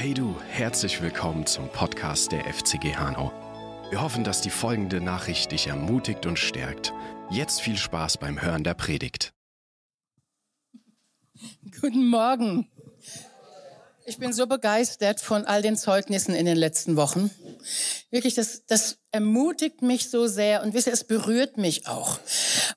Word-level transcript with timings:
Hey 0.00 0.14
du, 0.14 0.36
herzlich 0.48 1.02
willkommen 1.02 1.44
zum 1.44 1.68
Podcast 1.70 2.30
der 2.30 2.44
FCG 2.44 2.94
Hanau. 2.94 3.32
Wir 3.90 4.00
hoffen, 4.00 4.22
dass 4.22 4.40
die 4.40 4.48
folgende 4.48 5.00
Nachricht 5.00 5.50
dich 5.50 5.66
ermutigt 5.66 6.24
und 6.24 6.38
stärkt. 6.38 6.92
Jetzt 7.30 7.60
viel 7.60 7.76
Spaß 7.76 8.18
beim 8.18 8.40
Hören 8.40 8.62
der 8.62 8.74
Predigt. 8.74 9.32
Guten 11.80 12.06
Morgen. 12.06 12.70
Ich 14.06 14.18
bin 14.18 14.32
so 14.32 14.46
begeistert 14.46 15.20
von 15.20 15.44
all 15.46 15.62
den 15.62 15.76
Zeugnissen 15.76 16.32
in 16.32 16.46
den 16.46 16.56
letzten 16.56 16.94
Wochen. 16.94 17.32
Wirklich, 18.10 18.34
das, 18.34 18.64
das 18.64 18.96
ermutigt 19.10 19.82
mich 19.82 20.08
so 20.08 20.28
sehr 20.28 20.62
und 20.62 20.72
wisst 20.72 20.86
ihr, 20.86 20.94
es 20.94 21.04
berührt 21.04 21.58
mich 21.58 21.86
auch. 21.86 22.18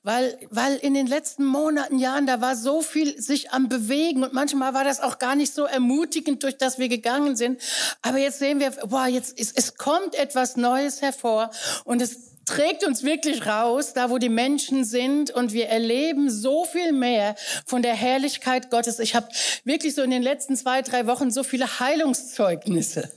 Weil, 0.02 0.38
weil 0.50 0.76
in 0.76 0.92
den 0.92 1.06
letzten 1.06 1.46
Monaten, 1.46 1.98
Jahren, 1.98 2.26
da 2.26 2.42
war 2.42 2.54
so 2.54 2.82
viel 2.82 3.20
sich 3.20 3.50
am 3.50 3.70
Bewegen 3.70 4.24
und 4.24 4.34
manchmal 4.34 4.74
war 4.74 4.84
das 4.84 5.00
auch 5.00 5.18
gar 5.18 5.34
nicht 5.34 5.54
so 5.54 5.64
ermutigend, 5.64 6.42
durch 6.42 6.58
das 6.58 6.78
wir 6.78 6.88
gegangen 6.88 7.34
sind. 7.34 7.62
Aber 8.02 8.18
jetzt 8.18 8.40
sehen 8.40 8.60
wir, 8.60 8.72
boah, 8.86 9.06
jetzt 9.06 9.38
ist, 9.38 9.56
es 9.56 9.76
kommt 9.76 10.14
etwas 10.14 10.56
Neues 10.56 11.00
hervor 11.00 11.50
und 11.84 12.02
es 12.02 12.31
trägt 12.44 12.84
uns 12.84 13.02
wirklich 13.02 13.46
raus, 13.46 13.92
da 13.92 14.10
wo 14.10 14.18
die 14.18 14.28
Menschen 14.28 14.84
sind 14.84 15.30
und 15.30 15.52
wir 15.52 15.68
erleben 15.68 16.30
so 16.30 16.64
viel 16.64 16.92
mehr 16.92 17.36
von 17.66 17.82
der 17.82 17.94
Herrlichkeit 17.94 18.70
Gottes. 18.70 18.98
Ich 18.98 19.14
habe 19.14 19.28
wirklich 19.64 19.94
so 19.94 20.02
in 20.02 20.10
den 20.10 20.22
letzten 20.22 20.56
zwei, 20.56 20.82
drei 20.82 21.06
Wochen 21.06 21.30
so 21.30 21.42
viele 21.42 21.80
Heilungszeugnisse, 21.80 23.10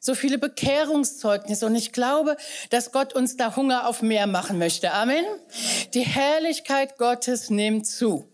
so 0.00 0.14
viele 0.14 0.38
Bekehrungszeugnisse 0.38 1.66
und 1.66 1.74
ich 1.74 1.92
glaube, 1.92 2.36
dass 2.70 2.92
Gott 2.92 3.14
uns 3.14 3.36
da 3.36 3.56
Hunger 3.56 3.88
auf 3.88 4.02
mehr 4.02 4.26
machen 4.26 4.58
möchte. 4.58 4.92
Amen. 4.92 5.24
Die 5.94 6.04
Herrlichkeit 6.04 6.98
Gottes 6.98 7.50
nimmt 7.50 7.86
zu. 7.86 8.28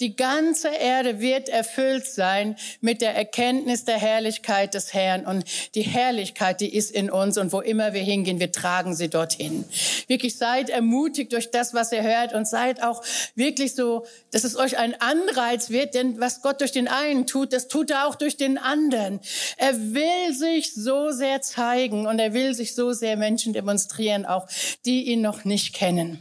Die 0.00 0.16
ganze 0.16 0.68
Erde 0.68 1.20
wird 1.20 1.48
erfüllt 1.48 2.06
sein 2.06 2.56
mit 2.80 3.00
der 3.00 3.14
Erkenntnis 3.14 3.84
der 3.84 3.98
Herrlichkeit 3.98 4.74
des 4.74 4.94
Herrn. 4.94 5.26
Und 5.26 5.44
die 5.74 5.82
Herrlichkeit, 5.82 6.60
die 6.60 6.74
ist 6.74 6.90
in 6.90 7.10
uns. 7.10 7.38
Und 7.38 7.52
wo 7.52 7.60
immer 7.60 7.92
wir 7.92 8.02
hingehen, 8.02 8.40
wir 8.40 8.52
tragen 8.52 8.94
sie 8.94 9.08
dorthin. 9.08 9.64
Wirklich 10.06 10.36
seid 10.36 10.70
ermutigt 10.70 11.32
durch 11.32 11.50
das, 11.50 11.74
was 11.74 11.92
ihr 11.92 12.02
hört. 12.02 12.32
Und 12.32 12.46
seid 12.46 12.82
auch 12.82 13.02
wirklich 13.34 13.74
so, 13.74 14.06
dass 14.30 14.44
es 14.44 14.56
euch 14.56 14.78
ein 14.78 15.00
Anreiz 15.00 15.70
wird. 15.70 15.94
Denn 15.94 16.20
was 16.20 16.42
Gott 16.42 16.60
durch 16.60 16.72
den 16.72 16.88
einen 16.88 17.26
tut, 17.26 17.52
das 17.52 17.68
tut 17.68 17.90
er 17.90 18.06
auch 18.06 18.14
durch 18.14 18.36
den 18.36 18.58
anderen. 18.58 19.20
Er 19.56 19.74
will 19.94 20.34
sich 20.34 20.74
so 20.74 21.10
sehr 21.10 21.42
zeigen. 21.42 22.06
Und 22.06 22.18
er 22.18 22.32
will 22.32 22.54
sich 22.54 22.74
so 22.74 22.92
sehr 22.92 23.16
Menschen 23.16 23.52
demonstrieren, 23.52 24.26
auch 24.26 24.46
die 24.84 25.04
ihn 25.04 25.20
noch 25.20 25.44
nicht 25.44 25.74
kennen. 25.74 26.18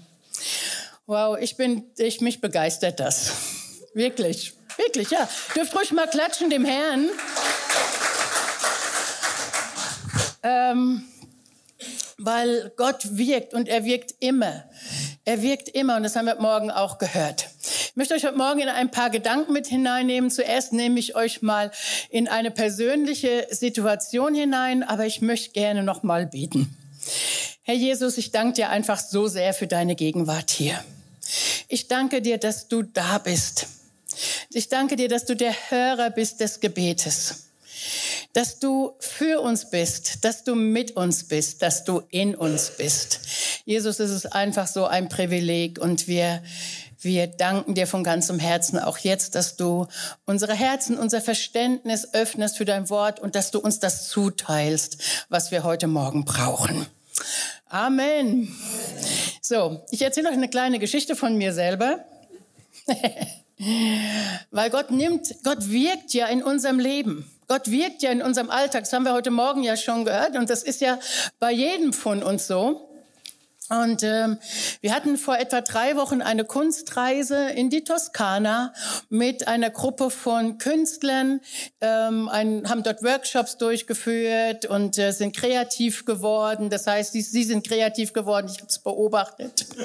Wow, 1.09 1.37
ich 1.39 1.55
bin, 1.55 1.85
ich, 1.97 2.19
mich 2.19 2.41
begeistert 2.41 2.99
das. 2.99 3.31
Wirklich, 3.93 4.51
wirklich, 4.75 5.09
ja. 5.09 5.29
Dürft 5.55 5.73
ruhig 5.73 5.93
mal 5.93 6.05
klatschen 6.05 6.49
dem 6.49 6.65
Herrn. 6.65 7.07
Ähm, 10.43 11.03
weil 12.17 12.73
Gott 12.75 13.17
wirkt 13.17 13.53
und 13.53 13.69
er 13.69 13.85
wirkt 13.85 14.15
immer. 14.19 14.65
Er 15.23 15.41
wirkt 15.41 15.69
immer 15.69 15.95
und 15.95 16.03
das 16.03 16.17
haben 16.17 16.25
wir 16.25 16.35
Morgen 16.41 16.71
auch 16.71 16.97
gehört. 16.97 17.47
Ich 17.61 17.95
möchte 17.95 18.13
euch 18.13 18.25
heute 18.25 18.37
Morgen 18.37 18.59
in 18.59 18.67
ein 18.67 18.91
paar 18.91 19.09
Gedanken 19.09 19.53
mit 19.53 19.67
hineinnehmen. 19.67 20.29
Zuerst 20.29 20.73
nehme 20.73 20.99
ich 20.99 21.15
euch 21.15 21.41
mal 21.41 21.71
in 22.09 22.27
eine 22.27 22.51
persönliche 22.51 23.47
Situation 23.49 24.35
hinein, 24.35 24.83
aber 24.83 25.05
ich 25.05 25.21
möchte 25.21 25.51
gerne 25.51 25.83
noch 25.83 26.03
mal 26.03 26.27
beten. 26.27 26.75
Herr 27.61 27.75
Jesus, 27.75 28.17
ich 28.17 28.31
danke 28.31 28.55
dir 28.55 28.69
einfach 28.69 28.99
so 28.99 29.27
sehr 29.29 29.53
für 29.53 29.67
deine 29.67 29.95
Gegenwart 29.95 30.51
hier. 30.51 30.83
Ich 31.67 31.87
danke 31.87 32.21
dir, 32.21 32.37
dass 32.37 32.67
du 32.67 32.81
da 32.81 33.17
bist. 33.17 33.67
Ich 34.51 34.69
danke 34.69 34.95
dir, 34.95 35.09
dass 35.09 35.25
du 35.25 35.35
der 35.35 35.53
Hörer 35.69 36.09
bist 36.09 36.39
des 36.39 36.59
Gebetes. 36.59 37.49
Dass 38.33 38.59
du 38.59 38.95
für 38.99 39.41
uns 39.41 39.69
bist, 39.69 40.23
dass 40.23 40.43
du 40.43 40.55
mit 40.55 40.91
uns 40.95 41.25
bist, 41.25 41.61
dass 41.61 41.83
du 41.83 42.03
in 42.09 42.35
uns 42.35 42.71
bist. 42.77 43.19
Jesus, 43.65 43.99
es 43.99 44.11
ist 44.11 44.27
einfach 44.27 44.67
so 44.67 44.85
ein 44.85 45.09
Privileg 45.09 45.79
und 45.79 46.07
wir, 46.07 46.41
wir 47.01 47.27
danken 47.27 47.75
dir 47.75 47.85
von 47.85 48.03
ganzem 48.03 48.39
Herzen 48.39 48.79
auch 48.79 48.97
jetzt, 48.99 49.35
dass 49.35 49.57
du 49.57 49.87
unsere 50.25 50.53
Herzen, 50.53 50.97
unser 50.97 51.21
Verständnis 51.21 52.13
öffnest 52.13 52.57
für 52.57 52.65
dein 52.65 52.89
Wort 52.89 53.19
und 53.19 53.35
dass 53.35 53.51
du 53.51 53.59
uns 53.59 53.79
das 53.79 54.07
zuteilst, 54.07 54.97
was 55.29 55.51
wir 55.51 55.63
heute 55.63 55.87
Morgen 55.87 56.23
brauchen. 56.25 56.87
Amen. 57.69 58.55
So, 59.41 59.81
ich 59.91 60.01
erzähle 60.01 60.29
euch 60.29 60.35
eine 60.35 60.49
kleine 60.49 60.79
Geschichte 60.79 61.15
von 61.15 61.37
mir 61.37 61.53
selber. 61.53 62.05
Weil 64.51 64.69
Gott 64.69 64.91
nimmt, 64.91 65.35
Gott 65.43 65.69
wirkt 65.69 66.13
ja 66.13 66.27
in 66.27 66.43
unserem 66.43 66.79
Leben. 66.79 67.29
Gott 67.47 67.71
wirkt 67.71 68.03
ja 68.03 68.11
in 68.11 68.21
unserem 68.21 68.49
Alltag. 68.49 68.83
Das 68.83 68.93
haben 68.93 69.03
wir 69.03 69.13
heute 69.13 69.31
Morgen 69.31 69.63
ja 69.63 69.77
schon 69.77 70.05
gehört. 70.05 70.35
Und 70.35 70.49
das 70.49 70.63
ist 70.63 70.81
ja 70.81 70.99
bei 71.39 71.51
jedem 71.51 71.93
von 71.93 72.23
uns 72.23 72.47
so. 72.47 72.86
Und 73.69 74.03
ähm, 74.03 74.37
wir 74.81 74.93
hatten 74.93 75.17
vor 75.17 75.37
etwa 75.37 75.61
drei 75.61 75.95
Wochen 75.95 76.21
eine 76.21 76.45
Kunstreise 76.45 77.49
in 77.49 77.69
die 77.69 77.83
Toskana 77.83 78.73
mit 79.09 79.47
einer 79.47 79.69
Gruppe 79.69 80.09
von 80.09 80.57
Künstlern, 80.57 81.41
ähm, 81.81 82.29
ein, 82.29 82.69
haben 82.69 82.83
dort 82.83 83.03
Workshops 83.03 83.57
durchgeführt 83.57 84.65
und 84.65 84.97
äh, 84.97 85.11
sind 85.11 85.35
kreativ 85.35 86.05
geworden. 86.05 86.69
Das 86.69 86.87
heißt, 86.87 87.11
sie, 87.11 87.21
sie 87.21 87.43
sind 87.43 87.67
kreativ 87.67 88.13
geworden. 88.13 88.47
Ich 88.49 88.59
habe 88.59 88.67
es 88.67 88.79
beobachtet. 88.79 89.65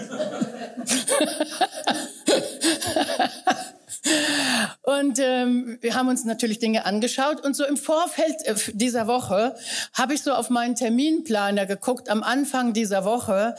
Und 4.83 5.19
ähm, 5.21 5.79
wir 5.81 5.95
haben 5.95 6.09
uns 6.09 6.25
natürlich 6.25 6.59
Dinge 6.59 6.85
angeschaut. 6.85 7.41
Und 7.45 7.55
so 7.55 7.65
im 7.65 7.77
Vorfeld 7.77 8.35
äh, 8.45 8.55
dieser 8.73 9.07
Woche 9.07 9.55
habe 9.93 10.15
ich 10.15 10.23
so 10.23 10.33
auf 10.33 10.51
meinen 10.51 10.75
Terminplaner 10.75 11.67
geguckt, 11.67 12.09
am 12.09 12.23
Anfang 12.23 12.73
dieser 12.73 13.05
Woche, 13.05 13.55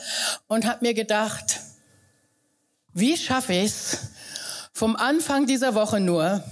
und 0.46 0.66
habe 0.66 0.84
mir 0.84 0.94
gedacht, 0.94 1.60
wie 2.92 3.16
schaffe 3.16 3.54
ich 3.54 3.64
es, 3.64 3.98
vom 4.72 4.96
Anfang 4.96 5.46
dieser 5.46 5.74
Woche 5.74 6.00
nur 6.00 6.44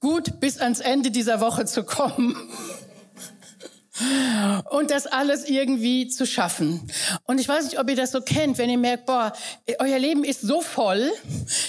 gut 0.00 0.40
bis 0.40 0.58
ans 0.58 0.80
Ende 0.80 1.10
dieser 1.10 1.40
Woche 1.40 1.66
zu 1.66 1.84
kommen? 1.84 2.36
Und 4.70 4.90
das 4.90 5.06
alles 5.06 5.48
irgendwie 5.48 6.08
zu 6.08 6.26
schaffen. 6.26 6.90
Und 7.26 7.38
ich 7.38 7.48
weiß 7.48 7.64
nicht, 7.64 7.78
ob 7.78 7.88
ihr 7.88 7.96
das 7.96 8.12
so 8.12 8.20
kennt, 8.20 8.58
wenn 8.58 8.70
ihr 8.70 8.78
merkt, 8.78 9.06
boah, 9.06 9.32
euer 9.78 9.98
Leben 9.98 10.24
ist 10.24 10.40
so 10.40 10.60
voll, 10.60 11.10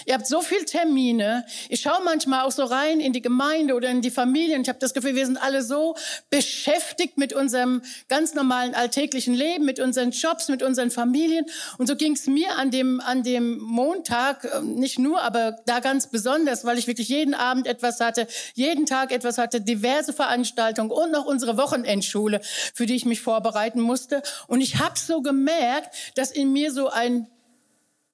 ihr 0.05 0.13
habt 0.13 0.27
so 0.27 0.41
viel 0.41 0.63
Termine. 0.65 1.45
Ich 1.69 1.81
schaue 1.81 2.03
manchmal 2.03 2.45
auch 2.45 2.51
so 2.51 2.63
rein 2.63 2.99
in 2.99 3.13
die 3.13 3.21
Gemeinde 3.21 3.73
oder 3.73 3.89
in 3.89 4.01
die 4.01 4.11
Familie 4.11 4.55
und 4.55 4.61
ich 4.61 4.69
habe 4.69 4.79
das 4.79 4.93
Gefühl, 4.93 5.15
wir 5.15 5.25
sind 5.25 5.41
alle 5.41 5.61
so 5.61 5.95
beschäftigt 6.29 7.17
mit 7.17 7.33
unserem 7.33 7.81
ganz 8.07 8.33
normalen 8.33 8.75
alltäglichen 8.75 9.33
Leben, 9.33 9.65
mit 9.65 9.79
unseren 9.79 10.11
Jobs, 10.11 10.47
mit 10.47 10.63
unseren 10.63 10.91
Familien. 10.91 11.45
Und 11.77 11.87
so 11.87 11.95
ging 11.95 12.13
es 12.13 12.27
mir 12.27 12.57
an 12.57 12.71
dem, 12.71 13.01
an 13.01 13.23
dem 13.23 13.57
Montag, 13.59 14.47
ähm, 14.55 14.75
nicht 14.75 14.99
nur, 14.99 15.21
aber 15.21 15.57
da 15.65 15.79
ganz 15.79 16.07
besonders, 16.07 16.63
weil 16.63 16.77
ich 16.77 16.87
wirklich 16.87 17.09
jeden 17.09 17.33
Abend 17.33 17.67
etwas 17.67 17.99
hatte, 17.99 18.27
jeden 18.53 18.85
Tag 18.85 19.11
etwas 19.11 19.37
hatte, 19.37 19.59
diverse 19.59 20.13
Veranstaltungen 20.13 20.91
und 20.91 21.11
noch 21.11 21.25
unsere 21.25 21.57
Wochenendschule. 21.57 22.20
Schule, 22.21 22.41
für 22.43 22.85
die 22.85 22.95
ich 22.95 23.05
mich 23.05 23.21
vorbereiten 23.21 23.81
musste. 23.81 24.21
Und 24.47 24.61
ich 24.61 24.77
habe 24.77 24.97
so 24.99 25.21
gemerkt, 25.21 25.95
dass 26.15 26.31
in 26.31 26.53
mir 26.53 26.71
so 26.71 26.89
ein 26.89 27.27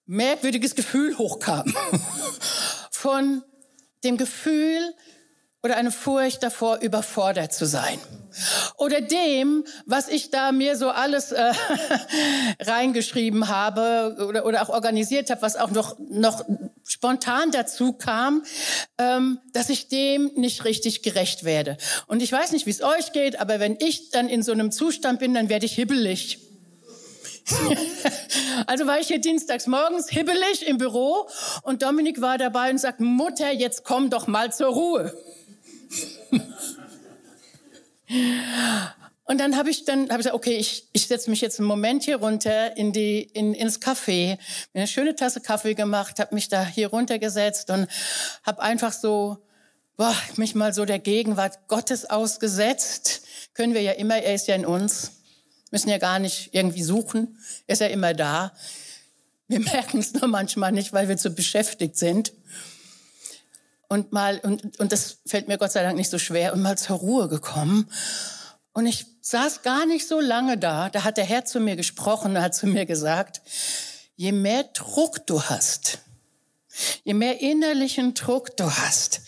merkwürdiges 0.06 0.76
Gefühl 0.76 1.18
hochkam. 1.18 1.74
Von 2.92 3.44
dem 4.04 4.18
Gefühl 4.18 4.94
oder 5.64 5.76
eine 5.76 5.92
Furcht 5.92 6.44
davor, 6.44 6.78
überfordert 6.78 7.54
zu 7.54 7.66
sein. 7.66 8.00
Oder 8.78 9.02
dem, 9.02 9.64
was 9.86 10.08
ich 10.08 10.30
da 10.30 10.52
mir 10.52 10.76
so 10.76 10.90
alles 10.90 11.32
äh, 11.32 11.52
reingeschrieben 12.62 13.48
habe 13.48 14.16
oder, 14.28 14.46
oder 14.46 14.62
auch 14.62 14.70
organisiert 14.70 15.30
habe, 15.32 15.42
was 15.42 15.56
auch 15.56 15.72
noch, 15.72 15.98
noch 15.98 16.46
spontan 16.84 17.52
dazu 17.52 17.94
kam, 17.94 18.44
ähm, 18.98 19.40
dass 19.54 19.70
ich 19.70 19.88
dem 19.88 20.32
nicht 20.36 20.66
richtig 20.66 21.02
gerecht 21.02 21.44
werde. 21.44 21.78
Und 22.06 22.22
ich 22.22 22.32
weiß 22.32 22.52
nicht, 22.52 22.66
wie 22.68 22.72
es 22.72 22.84
euch 22.84 23.12
geht, 23.12 23.40
aber 23.40 23.60
wenn 23.60 23.78
ich 23.80 24.12
dann 24.12 24.30
in 24.30 24.44
so 24.44 24.52
einem 24.52 24.72
Zustand 24.72 25.20
bin, 25.20 25.34
dann 25.34 25.50
werde 25.50 25.66
ich 25.66 25.74
hibbelig. 25.74 26.40
also 28.68 28.86
war 28.88 29.00
ich 29.00 29.08
hier 29.08 29.22
dienstags 29.22 29.68
morgens 29.68 30.10
hibbelig 30.10 30.68
im 30.68 30.78
Büro 30.78 31.28
und 31.64 31.82
Dominik 31.82 32.22
war 32.22 32.38
dabei 32.38 32.70
und 32.70 32.78
sagt, 32.78 33.00
Mutter, 33.00 33.52
jetzt 33.52 33.84
komm 33.84 34.10
doch 34.10 34.28
mal 34.28 34.54
zur 34.54 34.68
Ruhe. 34.68 35.14
Und 39.30 39.40
dann 39.40 39.58
habe 39.58 39.70
ich 39.70 39.84
dann 39.84 40.04
hab 40.04 40.12
ich 40.12 40.18
gesagt, 40.18 40.36
okay, 40.36 40.56
ich, 40.56 40.88
ich 40.94 41.08
setze 41.08 41.30
mich 41.30 41.42
jetzt 41.42 41.60
einen 41.60 41.68
Moment 41.68 42.04
hier 42.04 42.18
runter 42.18 42.78
in 42.78 42.94
die 42.94 43.22
in, 43.22 43.54
ins 43.54 43.82
Café, 43.82 44.38
mir 44.74 44.74
eine 44.74 44.88
schöne 44.88 45.16
Tasse 45.16 45.42
Kaffee 45.42 45.74
gemacht, 45.74 46.20
habe 46.20 46.34
mich 46.34 46.48
da 46.48 46.66
hier 46.66 46.88
runtergesetzt 46.88 47.70
und 47.70 47.88
habe 48.44 48.62
einfach 48.62 48.94
so 48.94 49.46
boah, 49.98 50.16
mich 50.38 50.56
mal 50.56 50.74
so 50.74 50.86
der 50.86 51.00
Gegenwart 51.00 51.68
Gottes 51.68 52.10
ausgesetzt. 52.10 53.24
Können 53.54 53.74
wir 53.74 53.82
ja 53.82 53.94
immer, 53.94 54.18
er 54.18 54.36
ist 54.36 54.48
ja 54.48 54.56
in 54.56 54.66
uns. 54.66 55.12
Müssen 55.72 55.90
ja 55.90 55.98
gar 55.98 56.20
nicht 56.20 56.54
irgendwie 56.54 56.84
suchen, 56.84 57.38
er 57.66 57.74
ist 57.74 57.82
ja 57.82 57.88
immer 57.88 58.14
da. 58.14 58.54
Wir 59.50 59.60
merken 59.60 60.00
es 60.00 60.14
nur 60.14 60.28
manchmal 60.28 60.72
nicht, 60.72 60.94
weil 60.94 61.10
wir 61.10 61.18
zu 61.18 61.32
beschäftigt 61.32 61.98
sind. 61.98 62.32
Und 63.90 64.12
mal, 64.12 64.40
und, 64.40 64.80
und 64.80 64.92
das 64.92 65.20
fällt 65.26 65.48
mir 65.48 65.58
Gott 65.58 65.72
sei 65.72 65.84
Dank 65.84 65.96
nicht 65.96 66.10
so 66.10 66.20
schwer, 66.20 66.54
und 66.54 66.62
mal 66.62 66.78
zur 66.78 66.98
Ruhe 66.98 67.28
gekommen. 67.28 67.90
Und 68.74 68.86
ich 68.86 69.06
saß 69.22 69.64
gar 69.64 69.86
nicht 69.86 70.08
so 70.08 70.20
lange 70.20 70.58
da. 70.58 70.90
Da 70.90 71.04
hat 71.04 71.18
der 71.18 71.26
Herr 71.26 71.46
zu 71.46 71.60
mir 71.60 71.76
gesprochen, 71.76 72.40
hat 72.40 72.56
zu 72.56 72.68
mir 72.68 72.86
gesagt, 72.86 73.42
je 74.16 74.32
mehr 74.32 74.64
Druck 74.64 75.26
du 75.26 75.42
hast, 75.42 76.00
je 77.04 77.14
mehr 77.14 77.42
innerlichen 77.42 78.14
Druck 78.14 78.56
du 78.58 78.66
hast, 78.70 79.22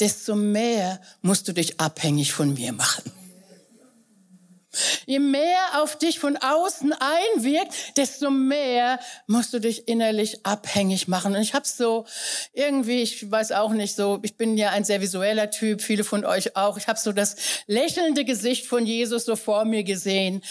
desto 0.00 0.34
mehr 0.34 1.00
musst 1.22 1.48
du 1.48 1.52
dich 1.52 1.80
abhängig 1.80 2.32
von 2.32 2.54
mir 2.54 2.72
machen. 2.72 3.10
Je 5.06 5.18
mehr 5.18 5.82
auf 5.82 5.96
dich 5.96 6.18
von 6.18 6.36
außen 6.36 6.92
einwirkt, 6.92 7.96
desto 7.96 8.30
mehr 8.30 8.98
musst 9.26 9.52
du 9.52 9.60
dich 9.60 9.88
innerlich 9.88 10.44
abhängig 10.44 11.08
machen. 11.08 11.34
Und 11.34 11.42
ich 11.42 11.54
habe 11.54 11.66
so 11.66 12.06
irgendwie, 12.52 13.02
ich 13.02 13.30
weiß 13.30 13.52
auch 13.52 13.72
nicht 13.72 13.94
so, 13.94 14.20
ich 14.22 14.36
bin 14.36 14.56
ja 14.56 14.70
ein 14.70 14.84
sehr 14.84 15.00
visueller 15.00 15.50
Typ, 15.50 15.82
viele 15.82 16.04
von 16.04 16.24
euch 16.24 16.56
auch. 16.56 16.76
Ich 16.76 16.88
habe 16.88 16.98
so 16.98 17.12
das 17.12 17.36
lächelnde 17.66 18.24
Gesicht 18.24 18.66
von 18.66 18.86
Jesus 18.86 19.24
so 19.24 19.36
vor 19.36 19.64
mir 19.64 19.84
gesehen. 19.84 20.42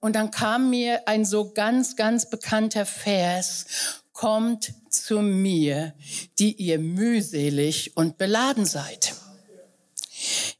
Und 0.00 0.16
dann 0.16 0.30
kam 0.30 0.70
mir 0.70 1.08
ein 1.08 1.24
so 1.24 1.52
ganz, 1.52 1.96
ganz 1.96 2.28
bekannter 2.28 2.86
Vers. 2.86 3.66
Kommt 4.12 4.72
zu 4.90 5.20
mir, 5.20 5.94
die 6.38 6.52
ihr 6.54 6.78
mühselig 6.78 7.96
und 7.96 8.18
beladen 8.18 8.66
seid. 8.66 9.14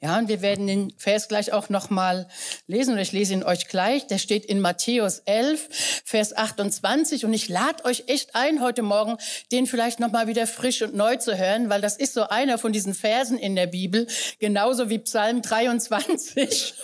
Ja, 0.00 0.18
und 0.18 0.28
wir 0.28 0.42
werden 0.42 0.66
den 0.66 0.92
Vers 0.96 1.28
gleich 1.28 1.52
auch 1.52 1.68
nochmal 1.68 2.28
lesen, 2.66 2.92
oder 2.92 3.02
ich 3.02 3.12
lese 3.12 3.34
ihn 3.34 3.44
euch 3.44 3.68
gleich. 3.68 4.06
Der 4.06 4.18
steht 4.18 4.44
in 4.44 4.60
Matthäus 4.60 5.20
11, 5.24 6.02
Vers 6.04 6.36
28. 6.36 7.24
Und 7.24 7.32
ich 7.32 7.48
lade 7.48 7.84
euch 7.84 8.04
echt 8.06 8.34
ein, 8.34 8.60
heute 8.60 8.82
Morgen 8.82 9.16
den 9.50 9.66
vielleicht 9.66 10.00
nochmal 10.00 10.26
wieder 10.26 10.46
frisch 10.46 10.82
und 10.82 10.94
neu 10.94 11.16
zu 11.16 11.36
hören, 11.36 11.68
weil 11.68 11.80
das 11.80 11.96
ist 11.96 12.14
so 12.14 12.28
einer 12.28 12.58
von 12.58 12.72
diesen 12.72 12.94
Versen 12.94 13.38
in 13.38 13.56
der 13.56 13.66
Bibel, 13.66 14.06
genauso 14.38 14.90
wie 14.90 14.98
Psalm 14.98 15.42
23, 15.42 16.74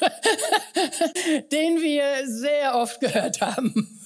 den 1.52 1.81
wir 1.81 2.04
sehr 2.26 2.76
oft 2.76 3.00
gehört 3.00 3.40
haben. 3.40 3.98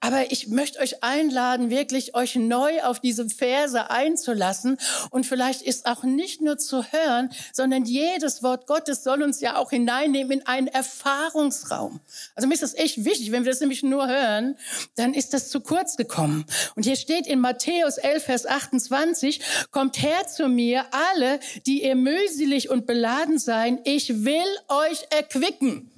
Aber 0.00 0.30
ich 0.30 0.48
möchte 0.48 0.78
euch 0.78 1.02
einladen, 1.02 1.70
wirklich 1.70 2.14
euch 2.14 2.36
neu 2.36 2.82
auf 2.82 3.00
diese 3.00 3.28
Verse 3.28 3.90
einzulassen. 3.90 4.78
Und 5.10 5.26
vielleicht 5.26 5.62
ist 5.62 5.86
auch 5.86 6.04
nicht 6.04 6.40
nur 6.40 6.58
zu 6.58 6.84
hören, 6.84 7.30
sondern 7.52 7.84
jedes 7.84 8.42
Wort 8.42 8.66
Gottes 8.66 9.04
soll 9.04 9.22
uns 9.22 9.40
ja 9.40 9.56
auch 9.56 9.70
hineinnehmen 9.70 10.40
in 10.40 10.46
einen 10.46 10.68
Erfahrungsraum. 10.68 12.00
Also 12.34 12.48
mir 12.48 12.54
ist 12.54 12.62
das 12.62 12.74
echt 12.74 13.04
wichtig. 13.04 13.32
Wenn 13.32 13.44
wir 13.44 13.52
das 13.52 13.60
nämlich 13.60 13.82
nur 13.82 14.06
hören, 14.06 14.56
dann 14.96 15.14
ist 15.14 15.34
das 15.34 15.48
zu 15.50 15.60
kurz 15.60 15.96
gekommen. 15.96 16.44
Und 16.74 16.84
hier 16.84 16.96
steht 16.96 17.26
in 17.26 17.40
Matthäus 17.40 17.98
11, 17.98 18.24
Vers 18.24 18.46
28, 18.46 19.40
kommt 19.70 20.00
her 20.02 20.26
zu 20.26 20.48
mir 20.48 20.84
alle, 20.90 21.40
die 21.66 21.84
ihr 21.84 21.96
mühselig 21.96 22.70
und 22.70 22.86
beladen 22.86 23.38
seid. 23.38 23.80
Ich 23.84 24.24
will 24.24 24.44
euch 24.68 25.06
erquicken. 25.10 25.90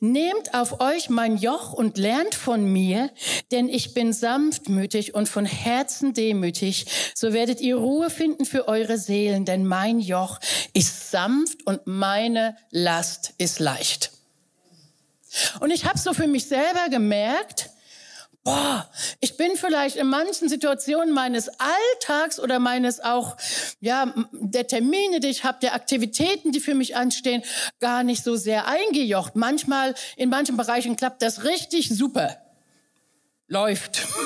Nehmt 0.00 0.54
auf 0.54 0.80
euch 0.80 1.10
mein 1.10 1.36
Joch 1.36 1.72
und 1.72 1.98
lernt 1.98 2.34
von 2.34 2.64
mir, 2.64 3.10
denn 3.50 3.68
ich 3.68 3.94
bin 3.94 4.12
sanftmütig 4.12 5.14
und 5.14 5.28
von 5.28 5.44
Herzen 5.44 6.14
demütig. 6.14 6.86
So 7.14 7.32
werdet 7.32 7.60
ihr 7.60 7.76
Ruhe 7.76 8.10
finden 8.10 8.44
für 8.44 8.68
eure 8.68 8.98
Seelen, 8.98 9.44
denn 9.44 9.66
mein 9.66 10.00
Joch 10.00 10.40
ist 10.72 11.10
sanft 11.10 11.66
und 11.66 11.86
meine 11.86 12.56
Last 12.70 13.34
ist 13.38 13.60
leicht. 13.60 14.12
Und 15.60 15.70
ich 15.70 15.84
habe 15.84 15.98
so 15.98 16.12
für 16.12 16.26
mich 16.26 16.46
selber 16.46 16.88
gemerkt, 16.90 17.70
boah, 18.44 18.90
ich 19.20 19.36
bin 19.36 19.56
vielleicht 19.56 19.96
in 19.96 20.08
manchen 20.08 20.48
Situationen 20.48 21.14
meines 21.14 21.48
Alltags 21.48 22.40
oder 22.40 22.58
meines 22.58 23.00
auch, 23.00 23.36
ja, 23.80 24.12
der 24.32 24.66
Termine, 24.66 25.20
die 25.20 25.28
ich 25.28 25.44
habe, 25.44 25.58
der 25.60 25.74
Aktivitäten, 25.74 26.52
die 26.52 26.60
für 26.60 26.74
mich 26.74 26.96
anstehen, 26.96 27.42
gar 27.80 28.02
nicht 28.02 28.24
so 28.24 28.36
sehr 28.36 28.66
eingejocht. 28.66 29.36
Manchmal, 29.36 29.94
in 30.16 30.28
manchen 30.28 30.56
Bereichen 30.56 30.96
klappt 30.96 31.22
das 31.22 31.44
richtig 31.44 31.88
super. 31.88 32.38
Läuft. 33.46 34.02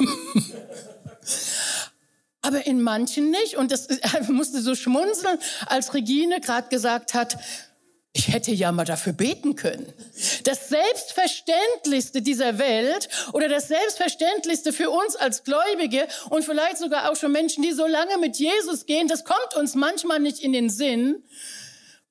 Aber 2.42 2.64
in 2.64 2.80
manchen 2.80 3.30
nicht. 3.30 3.56
Und 3.56 3.72
das 3.72 3.88
musste 4.28 4.62
so 4.62 4.76
schmunzeln, 4.76 5.38
als 5.66 5.94
Regine 5.94 6.40
gerade 6.40 6.68
gesagt 6.68 7.12
hat, 7.12 7.36
ich 8.16 8.28
hätte 8.32 8.50
ja 8.50 8.72
mal 8.72 8.86
dafür 8.86 9.12
beten 9.12 9.56
können. 9.56 9.92
Das 10.44 10.70
Selbstverständlichste 10.70 12.22
dieser 12.22 12.58
Welt 12.58 13.08
oder 13.34 13.48
das 13.48 13.68
Selbstverständlichste 13.68 14.72
für 14.72 14.88
uns 14.88 15.16
als 15.16 15.44
Gläubige 15.44 16.08
und 16.30 16.42
vielleicht 16.42 16.78
sogar 16.78 17.10
auch 17.10 17.16
schon 17.16 17.32
Menschen, 17.32 17.62
die 17.62 17.72
so 17.72 17.86
lange 17.86 18.16
mit 18.18 18.38
Jesus 18.38 18.86
gehen, 18.86 19.06
das 19.06 19.24
kommt 19.24 19.54
uns 19.56 19.74
manchmal 19.74 20.18
nicht 20.18 20.38
in 20.38 20.54
den 20.54 20.70
Sinn, 20.70 21.24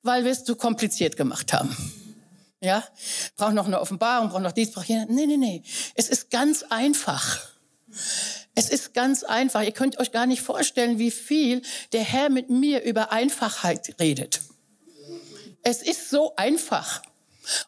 weil 0.03 0.25
wir 0.25 0.31
es 0.31 0.43
zu 0.43 0.55
kompliziert 0.55 1.17
gemacht 1.17 1.53
haben. 1.53 1.75
Ja, 2.61 2.83
braucht 3.35 3.53
noch 3.53 3.65
eine 3.65 3.81
Offenbarung, 3.81 4.29
braucht 4.29 4.43
noch 4.43 4.51
dies, 4.51 4.71
braucht 4.71 4.87
jenes. 4.87 5.07
Nee, 5.09 5.25
nee, 5.25 5.37
nee. 5.37 5.63
Es 5.95 6.09
ist 6.09 6.29
ganz 6.29 6.63
einfach. 6.69 7.39
Es 8.53 8.69
ist 8.69 8.93
ganz 8.93 9.23
einfach. 9.23 9.63
Ihr 9.63 9.71
könnt 9.71 9.97
euch 9.99 10.11
gar 10.11 10.27
nicht 10.27 10.41
vorstellen, 10.41 10.99
wie 10.99 11.11
viel 11.11 11.63
der 11.93 12.03
Herr 12.03 12.29
mit 12.29 12.49
mir 12.49 12.83
über 12.83 13.11
Einfachheit 13.11 13.95
redet. 13.99 14.41
Es 15.65 15.81
ist 15.81 16.11
so 16.11 16.35
einfach. 16.35 17.01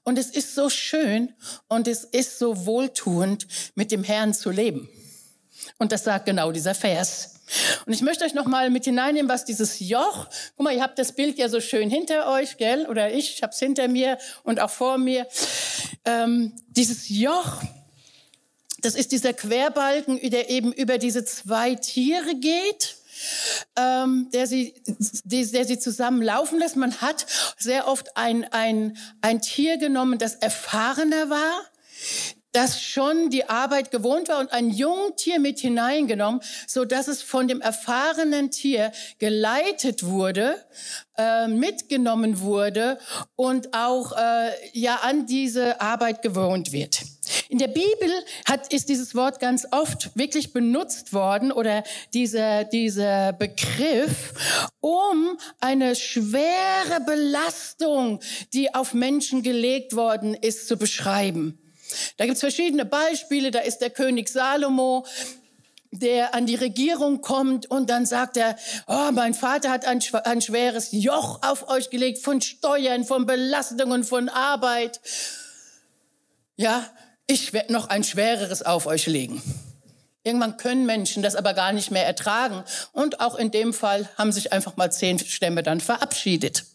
Und 0.04 0.18
es 0.20 0.30
ist 0.30 0.54
so 0.56 0.70
schön 0.70 1.34
und 1.68 1.88
es 1.88 2.04
ist 2.04 2.40
so 2.40 2.66
wohltuend, 2.66 3.48
mit 3.76 3.92
dem 3.92 4.04
Herrn 4.04 4.34
zu 4.34 4.52
leben. 4.52 4.88
Und 5.80 5.92
das 5.92 6.04
sagt 6.04 6.28
genau 6.28 6.52
dieser 6.52 6.76
Vers. 6.76 7.42
Und 7.86 7.94
ich 7.94 8.02
möchte 8.02 8.24
euch 8.24 8.36
noch 8.36 8.46
mal 8.46 8.70
mit 8.70 8.86
hineinnehmen, 8.86 9.30
was 9.30 9.46
dieses 9.46 9.80
Joch, 9.80 10.28
guck 10.56 10.64
mal, 10.64 10.76
ihr 10.76 10.84
habt 10.84 11.00
das 11.00 11.14
Bild 11.14 11.40
ja 11.40 11.50
so 11.50 11.60
schön 11.60 11.90
hinter 11.90 12.32
euch, 12.32 12.58
gell? 12.58 12.86
Oder 12.88 13.12
ich, 13.14 13.36
ich 13.36 13.44
habe 13.44 13.54
es 13.54 13.60
hinter 13.60 13.88
mir 13.88 14.20
und 14.44 14.60
auch 14.60 14.70
vor 14.70 15.00
mir. 15.00 15.28
Ähm, 16.06 16.54
dieses 16.68 17.10
Joch, 17.10 17.64
das 18.82 18.94
ist 18.94 19.12
dieser 19.12 19.34
Querbalken, 19.34 20.20
der 20.30 20.52
eben 20.52 20.72
über 20.72 21.00
diese 21.00 21.26
zwei 21.26 21.74
Tiere 21.76 22.36
geht 22.36 22.98
ähm, 23.76 24.30
der, 24.32 24.48
sie, 24.48 24.74
die, 25.24 25.50
der 25.52 25.66
sie 25.66 25.80
zusammen 25.80 26.22
laufen 26.22 26.60
lässt. 26.60 26.76
Man 26.76 27.02
hat 27.02 27.26
sehr 27.58 27.88
oft 27.88 28.18
ein, 28.18 28.46
ein, 28.52 28.98
ein 29.22 29.42
Tier 29.42 29.78
genommen, 29.78 30.18
das 30.20 30.36
erfahrener 30.36 31.30
war, 31.30 31.62
das 32.58 32.82
schon 32.82 33.30
die 33.30 33.48
Arbeit 33.48 33.92
gewohnt 33.92 34.30
war 34.30 34.40
und 34.40 34.52
ein 34.52 34.72
Jungtier 34.72 35.40
mit 35.40 35.60
hineingenommen, 35.60 36.42
so 36.66 36.86
dass 36.86 37.08
es 37.08 37.22
von 37.22 37.48
dem 37.48 37.62
erfahrenen 37.62 38.50
Tier 38.50 38.92
geleitet 39.20 40.04
wurde, 40.04 40.56
äh, 41.20 41.48
mitgenommen 41.48 42.40
wurde 42.40 42.98
und 43.36 43.76
auch 43.76 44.12
äh, 44.14 44.50
ja 44.74 44.96
an 45.04 45.28
diese 45.28 45.80
Arbeit 45.82 46.24
gewohnt 46.24 46.72
wird. 46.72 47.04
In 47.50 47.60
der 47.60 47.68
Bibel 47.68 48.12
hat, 48.48 48.74
ist 48.74 48.90
dieses 48.90 49.14
Wort 49.14 49.40
ganz 49.40 49.68
oft 49.70 50.10
wirklich 50.16 50.52
benutzt 50.52 51.14
worden 51.14 51.52
oder 51.52 51.84
dieser, 52.16 52.64
dieser 52.64 53.34
Begriff, 53.34 54.34
um 54.80 55.38
eine 55.60 55.96
schwere 55.96 57.02
Belastung, 57.06 58.20
die 58.54 58.74
auf 58.74 58.96
Menschen 58.96 59.44
gelegt 59.44 59.96
worden 59.96 60.34
ist, 60.34 60.68
zu 60.68 60.76
beschreiben. 60.76 61.60
Da 62.18 62.26
gibt 62.26 62.36
es 62.36 62.42
verschiedene 62.42 62.86
Beispiele. 62.86 63.52
Da 63.52 63.60
ist 63.60 63.80
der 63.80 63.90
König 63.90 64.30
Salomo, 64.30 65.06
der 65.92 66.34
an 66.34 66.46
die 66.46 66.56
Regierung 66.56 67.22
kommt 67.22 67.66
und 67.66 67.90
dann 67.90 68.06
sagt 68.06 68.38
er, 68.38 68.58
oh, 68.88 69.12
mein 69.12 69.34
Vater 69.34 69.70
hat 69.72 69.86
ein, 69.86 70.02
ein 70.24 70.42
schweres 70.42 70.90
Joch 70.92 71.42
auf 71.44 71.70
euch 71.70 71.90
gelegt 71.90 72.20
von 72.20 72.42
Steuern, 72.42 73.04
von 73.04 73.26
Belastungen, 73.26 74.04
von 74.04 74.30
Arbeit. 74.30 75.00
Ja, 76.56 76.86
ich 77.28 77.54
werde 77.54 77.74
noch 77.74 77.90
ein 77.90 78.04
schwereres 78.04 78.64
auf 78.64 78.86
euch 78.86 79.06
legen. 79.06 79.42
Irgendwann 80.24 80.58
können 80.58 80.86
Menschen 80.86 81.24
das 81.24 81.36
aber 81.36 81.54
gar 81.54 81.72
nicht 81.72 81.90
mehr 81.90 82.06
ertragen. 82.06 82.64
Und 82.92 83.22
auch 83.22 83.36
in 83.36 83.50
dem 83.50 83.74
Fall 83.74 84.10
haben 84.18 84.34
sich 84.34 84.52
einfach 84.52 84.76
mal 84.76 84.92
zehn 84.92 85.20
Stämme 85.20 85.64
dann 85.64 85.80
verabschiedet. 85.80 86.66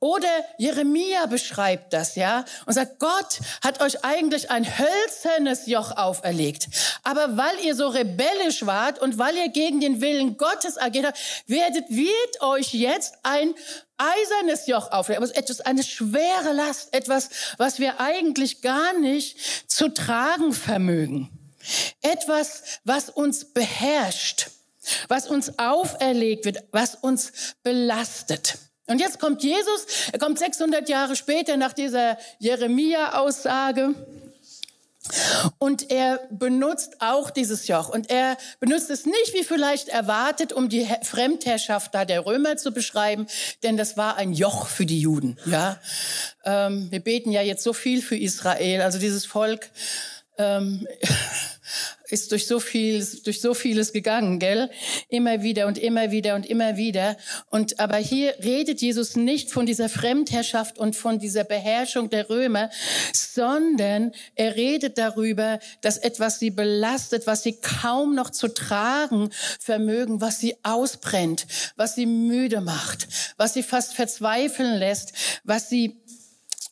Oder 0.00 0.28
Jeremia 0.58 1.26
beschreibt 1.26 1.92
das, 1.92 2.14
ja, 2.14 2.44
und 2.66 2.72
sagt, 2.74 2.98
Gott 2.98 3.40
hat 3.62 3.80
euch 3.80 4.04
eigentlich 4.04 4.50
ein 4.50 4.64
hölzernes 4.64 5.66
Joch 5.66 5.96
auferlegt. 5.96 6.68
Aber 7.02 7.36
weil 7.36 7.58
ihr 7.64 7.74
so 7.74 7.88
rebellisch 7.88 8.66
wart 8.66 8.98
und 8.98 9.18
weil 9.18 9.36
ihr 9.36 9.48
gegen 9.48 9.80
den 9.80 10.00
Willen 10.00 10.36
Gottes 10.36 10.78
agiert 10.78 11.06
habt, 11.06 11.18
werdet, 11.46 11.88
wird 11.90 12.42
euch 12.42 12.72
jetzt 12.74 13.14
ein 13.22 13.54
eisernes 13.96 14.66
Joch 14.66 14.90
auferlegen. 14.92 15.24
Aber 15.24 15.36
etwas, 15.36 15.60
eine 15.60 15.82
schwere 15.82 16.52
Last, 16.52 16.94
etwas, 16.94 17.30
was 17.58 17.78
wir 17.78 18.00
eigentlich 18.00 18.62
gar 18.62 18.98
nicht 18.98 19.70
zu 19.70 19.88
tragen 19.92 20.52
vermögen. 20.52 21.30
Etwas, 22.00 22.62
was 22.84 23.10
uns 23.10 23.52
beherrscht, 23.52 24.50
was 25.08 25.26
uns 25.26 25.58
auferlegt 25.58 26.44
wird, 26.44 26.64
was 26.72 26.94
uns 26.94 27.32
belastet. 27.62 28.58
Und 28.88 29.00
jetzt 29.00 29.20
kommt 29.20 29.42
Jesus, 29.42 29.86
er 30.12 30.18
kommt 30.18 30.38
600 30.38 30.88
Jahre 30.88 31.14
später 31.16 31.56
nach 31.56 31.72
dieser 31.72 32.18
Jeremia-Aussage 32.38 33.94
Und 35.58 35.90
er 35.90 36.20
benutzt 36.30 36.96
auch 37.00 37.30
dieses 37.30 37.66
Joch. 37.68 37.88
Und 37.88 38.10
er 38.10 38.36
benutzt 38.60 38.90
es 38.90 39.06
nicht 39.06 39.32
wie 39.34 39.44
vielleicht 39.44 39.88
erwartet, 39.88 40.52
um 40.52 40.68
die 40.68 40.86
Fremdherrschaft 41.02 41.94
da 41.94 42.04
der 42.04 42.26
Römer 42.26 42.56
zu 42.56 42.72
beschreiben, 42.72 43.26
denn 43.62 43.76
das 43.76 43.96
war 43.96 44.16
ein 44.16 44.32
Joch 44.32 44.66
für 44.66 44.86
die 44.86 45.00
Juden. 45.00 45.38
Ja, 45.46 45.80
ähm, 46.44 46.88
wir 46.90 47.00
beten 47.00 47.30
ja 47.30 47.42
jetzt 47.42 47.62
so 47.62 47.72
viel 47.72 48.02
für 48.02 48.16
Israel, 48.16 48.82
also 48.82 48.98
dieses 48.98 49.24
Volk. 49.24 49.70
Ähm, 50.36 50.86
ist 52.10 52.32
durch 52.32 52.46
so 52.46 52.60
viel, 52.60 53.06
durch 53.24 53.40
so 53.40 53.54
vieles 53.54 53.92
gegangen, 53.92 54.38
gell? 54.38 54.70
Immer 55.08 55.42
wieder 55.42 55.66
und 55.66 55.78
immer 55.78 56.10
wieder 56.10 56.34
und 56.34 56.46
immer 56.46 56.76
wieder. 56.76 57.16
Und 57.50 57.80
aber 57.80 57.96
hier 57.96 58.34
redet 58.42 58.80
Jesus 58.80 59.16
nicht 59.16 59.50
von 59.50 59.66
dieser 59.66 59.88
Fremdherrschaft 59.88 60.78
und 60.78 60.96
von 60.96 61.18
dieser 61.18 61.44
Beherrschung 61.44 62.10
der 62.10 62.30
Römer, 62.30 62.70
sondern 63.12 64.12
er 64.34 64.56
redet 64.56 64.98
darüber, 64.98 65.58
dass 65.80 65.98
etwas 65.98 66.38
sie 66.38 66.50
belastet, 66.50 67.26
was 67.26 67.42
sie 67.42 67.60
kaum 67.60 68.14
noch 68.14 68.30
zu 68.30 68.48
tragen 68.48 69.30
vermögen, 69.60 70.20
was 70.20 70.40
sie 70.40 70.56
ausbrennt, 70.62 71.46
was 71.76 71.94
sie 71.94 72.06
müde 72.06 72.60
macht, 72.60 73.08
was 73.36 73.54
sie 73.54 73.62
fast 73.62 73.94
verzweifeln 73.94 74.78
lässt, 74.78 75.12
was 75.44 75.68
sie 75.68 76.00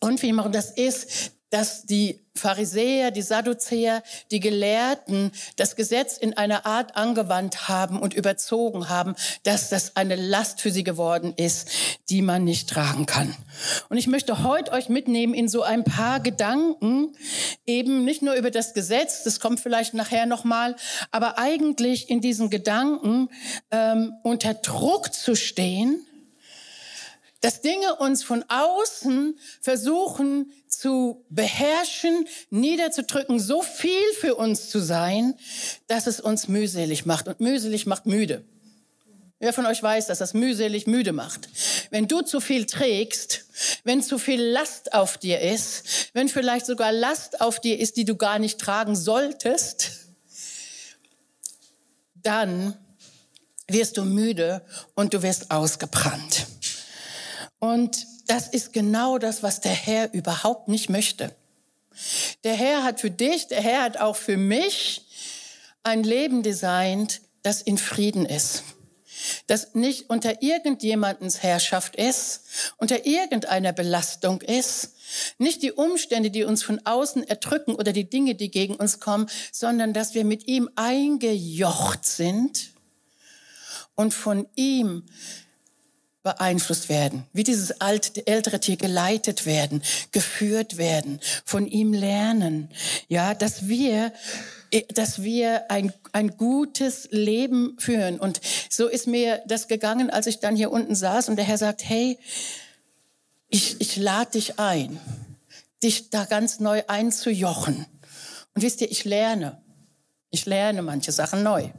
und 0.00 0.22
wie 0.22 0.28
immer, 0.28 0.48
das 0.48 0.70
ist 0.70 1.32
dass 1.50 1.86
die 1.86 2.25
Pharisäer, 2.36 3.10
die 3.10 3.22
Sadduzäer, 3.22 4.02
die 4.30 4.40
Gelehrten 4.40 5.32
das 5.56 5.76
Gesetz 5.76 6.16
in 6.16 6.36
einer 6.36 6.66
Art 6.66 6.96
angewandt 6.96 7.68
haben 7.68 8.00
und 8.00 8.14
überzogen 8.14 8.88
haben, 8.88 9.14
dass 9.42 9.68
das 9.68 9.96
eine 9.96 10.16
Last 10.16 10.60
für 10.60 10.70
sie 10.70 10.84
geworden 10.84 11.34
ist, 11.36 11.68
die 12.10 12.22
man 12.22 12.44
nicht 12.44 12.68
tragen 12.68 13.06
kann. 13.06 13.34
Und 13.88 13.96
ich 13.96 14.06
möchte 14.06 14.42
heute 14.44 14.72
euch 14.72 14.88
mitnehmen 14.88 15.34
in 15.34 15.48
so 15.48 15.62
ein 15.62 15.84
paar 15.84 16.20
Gedanken, 16.20 17.16
eben 17.66 18.04
nicht 18.04 18.22
nur 18.22 18.34
über 18.34 18.50
das 18.50 18.74
Gesetz, 18.74 19.22
das 19.24 19.40
kommt 19.40 19.60
vielleicht 19.60 19.94
nachher 19.94 20.26
nochmal, 20.26 20.76
aber 21.10 21.38
eigentlich 21.38 22.10
in 22.10 22.20
diesen 22.20 22.50
Gedanken 22.50 23.28
ähm, 23.70 24.14
unter 24.22 24.54
Druck 24.54 25.12
zu 25.12 25.34
stehen, 25.34 26.06
dass 27.40 27.60
Dinge 27.60 27.96
uns 27.96 28.22
von 28.22 28.44
außen 28.48 29.38
versuchen 29.60 30.52
zu 30.68 31.24
beherrschen, 31.28 32.26
niederzudrücken, 32.50 33.38
so 33.38 33.62
viel 33.62 34.12
für 34.18 34.34
uns 34.34 34.70
zu 34.70 34.80
sein, 34.80 35.34
dass 35.86 36.06
es 36.06 36.20
uns 36.20 36.48
mühselig 36.48 37.06
macht. 37.06 37.28
Und 37.28 37.40
mühselig 37.40 37.86
macht 37.86 38.06
müde. 38.06 38.44
Wer 39.38 39.52
von 39.52 39.66
euch 39.66 39.82
weiß, 39.82 40.06
dass 40.06 40.18
das 40.18 40.32
mühselig 40.32 40.86
müde 40.86 41.12
macht? 41.12 41.50
Wenn 41.90 42.08
du 42.08 42.22
zu 42.22 42.40
viel 42.40 42.64
trägst, 42.64 43.44
wenn 43.84 44.02
zu 44.02 44.18
viel 44.18 44.40
Last 44.40 44.94
auf 44.94 45.18
dir 45.18 45.40
ist, 45.40 46.10
wenn 46.14 46.28
vielleicht 46.28 46.64
sogar 46.64 46.90
Last 46.90 47.42
auf 47.42 47.60
dir 47.60 47.78
ist, 47.78 47.98
die 47.98 48.06
du 48.06 48.16
gar 48.16 48.38
nicht 48.38 48.58
tragen 48.58 48.96
solltest, 48.96 49.90
dann 52.14 52.76
wirst 53.68 53.98
du 53.98 54.04
müde 54.04 54.62
und 54.94 55.12
du 55.12 55.22
wirst 55.22 55.50
ausgebrannt. 55.50 56.46
Und 57.66 58.06
das 58.28 58.46
ist 58.46 58.72
genau 58.72 59.18
das, 59.18 59.42
was 59.42 59.60
der 59.60 59.72
Herr 59.72 60.12
überhaupt 60.14 60.68
nicht 60.68 60.88
möchte. 60.88 61.34
Der 62.44 62.54
Herr 62.54 62.84
hat 62.84 63.00
für 63.00 63.10
dich, 63.10 63.48
der 63.48 63.60
Herr 63.60 63.82
hat 63.82 63.96
auch 63.96 64.14
für 64.14 64.36
mich 64.36 65.04
ein 65.82 66.04
Leben 66.04 66.44
designt, 66.44 67.22
das 67.42 67.62
in 67.62 67.76
Frieden 67.76 68.24
ist. 68.24 68.62
Das 69.48 69.74
nicht 69.74 70.10
unter 70.10 70.42
irgendjemandens 70.42 71.42
Herrschaft 71.42 71.96
ist, 71.96 72.42
unter 72.76 73.04
irgendeiner 73.04 73.72
Belastung 73.72 74.42
ist, 74.42 74.92
nicht 75.38 75.62
die 75.62 75.72
Umstände, 75.72 76.30
die 76.30 76.44
uns 76.44 76.62
von 76.62 76.80
außen 76.86 77.26
erdrücken 77.26 77.74
oder 77.74 77.92
die 77.92 78.08
Dinge, 78.08 78.36
die 78.36 78.52
gegen 78.52 78.76
uns 78.76 79.00
kommen, 79.00 79.28
sondern 79.50 79.92
dass 79.92 80.14
wir 80.14 80.24
mit 80.24 80.46
ihm 80.46 80.70
eingejocht 80.76 82.04
sind 82.04 82.70
und 83.96 84.14
von 84.14 84.46
ihm 84.54 85.04
beeinflusst 86.26 86.88
werden, 86.88 87.22
wie 87.32 87.44
dieses 87.44 87.80
alte, 87.80 88.26
ältere 88.26 88.58
Tier 88.58 88.76
geleitet 88.76 89.46
werden, 89.46 89.80
geführt 90.10 90.76
werden, 90.76 91.20
von 91.44 91.68
ihm 91.68 91.92
lernen. 91.92 92.68
Ja, 93.06 93.32
dass 93.32 93.68
wir 93.68 94.12
dass 94.88 95.22
wir 95.22 95.70
ein, 95.70 95.92
ein 96.10 96.36
gutes 96.36 97.06
Leben 97.12 97.76
führen. 97.78 98.18
Und 98.18 98.40
so 98.68 98.88
ist 98.88 99.06
mir 99.06 99.40
das 99.46 99.68
gegangen, 99.68 100.10
als 100.10 100.26
ich 100.26 100.40
dann 100.40 100.56
hier 100.56 100.72
unten 100.72 100.96
saß 100.96 101.28
und 101.28 101.36
der 101.36 101.44
Herr 101.44 101.56
sagt, 101.56 101.88
hey, 101.88 102.18
ich, 103.48 103.80
ich 103.80 103.96
lade 103.96 104.32
dich 104.32 104.58
ein, 104.58 104.98
dich 105.84 106.10
da 106.10 106.24
ganz 106.24 106.58
neu 106.58 106.82
einzujochen. 106.88 107.86
Und 108.54 108.62
wisst 108.62 108.80
ihr, 108.80 108.90
ich 108.90 109.04
lerne. 109.04 109.62
Ich 110.30 110.46
lerne 110.46 110.82
manche 110.82 111.12
Sachen 111.12 111.44
neu. 111.44 111.70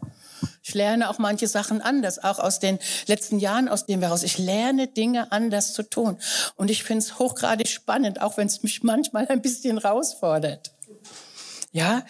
Ich 0.68 0.74
lerne 0.74 1.10
auch 1.10 1.18
manche 1.18 1.48
Sachen 1.48 1.82
anders, 1.82 2.22
auch 2.22 2.40
aus 2.40 2.60
den 2.60 2.78
letzten 3.06 3.40
Jahren, 3.40 3.70
aus 3.70 3.86
denen 3.86 4.02
wir 4.02 4.10
raus. 4.10 4.24
Ich 4.24 4.38
lerne 4.38 4.88
Dinge 4.88 5.32
anders 5.32 5.72
zu 5.72 5.82
tun. 5.82 6.18
Und 6.56 6.70
ich 6.70 6.84
finde 6.84 7.06
es 7.06 7.20
hochgradig 7.20 7.70
spannend, 7.70 8.20
auch 8.20 8.36
wenn 8.36 8.48
es 8.48 8.64
mich 8.64 8.84
manchmal 8.84 9.30
ein 9.30 9.42
bisschen 9.42 9.80
herausfordert. 9.80 10.74
Ja, 11.72 12.06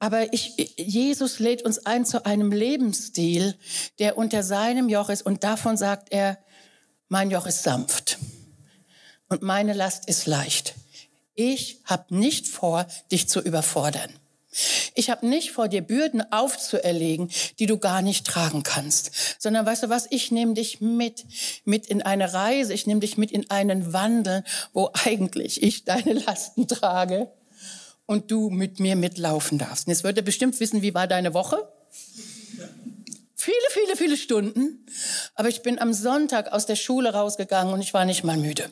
aber 0.00 0.32
ich, 0.32 0.74
Jesus 0.76 1.38
lädt 1.38 1.62
uns 1.62 1.86
ein 1.86 2.04
zu 2.04 2.26
einem 2.26 2.50
Lebensstil, 2.50 3.54
der 4.00 4.18
unter 4.18 4.42
seinem 4.42 4.88
Joch 4.88 5.08
ist. 5.08 5.22
Und 5.22 5.44
davon 5.44 5.76
sagt 5.76 6.08
er, 6.10 6.36
mein 7.08 7.30
Joch 7.30 7.46
ist 7.46 7.62
sanft 7.62 8.18
und 9.28 9.42
meine 9.42 9.72
Last 9.72 10.08
ist 10.08 10.26
leicht. 10.26 10.74
Ich 11.34 11.80
habe 11.84 12.12
nicht 12.12 12.48
vor, 12.48 12.88
dich 13.12 13.28
zu 13.28 13.40
überfordern. 13.40 14.10
Ich 14.94 15.10
habe 15.10 15.26
nicht 15.26 15.52
vor, 15.52 15.68
dir 15.68 15.82
Bürden 15.82 16.22
aufzuerlegen, 16.32 17.30
die 17.58 17.66
du 17.66 17.78
gar 17.78 18.02
nicht 18.02 18.26
tragen 18.26 18.62
kannst, 18.64 19.12
sondern 19.38 19.64
weißt 19.64 19.84
du 19.84 19.88
was, 19.88 20.06
ich 20.10 20.32
nehme 20.32 20.54
dich 20.54 20.80
mit, 20.80 21.24
mit 21.64 21.86
in 21.86 22.02
eine 22.02 22.32
Reise, 22.32 22.74
ich 22.74 22.86
nehme 22.86 23.00
dich 23.00 23.16
mit 23.16 23.30
in 23.30 23.48
einen 23.50 23.92
Wandel, 23.92 24.42
wo 24.72 24.90
eigentlich 25.04 25.62
ich 25.62 25.84
deine 25.84 26.14
Lasten 26.14 26.66
trage 26.66 27.30
und 28.06 28.32
du 28.32 28.50
mit 28.50 28.80
mir 28.80 28.96
mitlaufen 28.96 29.58
darfst. 29.58 29.86
Und 29.86 29.92
jetzt 29.92 30.02
wird 30.02 30.16
er 30.16 30.24
bestimmt 30.24 30.58
wissen, 30.58 30.82
wie 30.82 30.94
war 30.94 31.06
deine 31.06 31.32
Woche? 31.32 31.72
Viele, 33.36 33.56
viele, 33.70 33.96
viele 33.96 34.16
Stunden. 34.16 34.84
Aber 35.34 35.48
ich 35.48 35.62
bin 35.62 35.78
am 35.78 35.92
Sonntag 35.92 36.52
aus 36.52 36.66
der 36.66 36.76
Schule 36.76 37.12
rausgegangen 37.12 37.72
und 37.72 37.80
ich 37.80 37.94
war 37.94 38.04
nicht 38.04 38.24
mal 38.24 38.36
müde. 38.36 38.70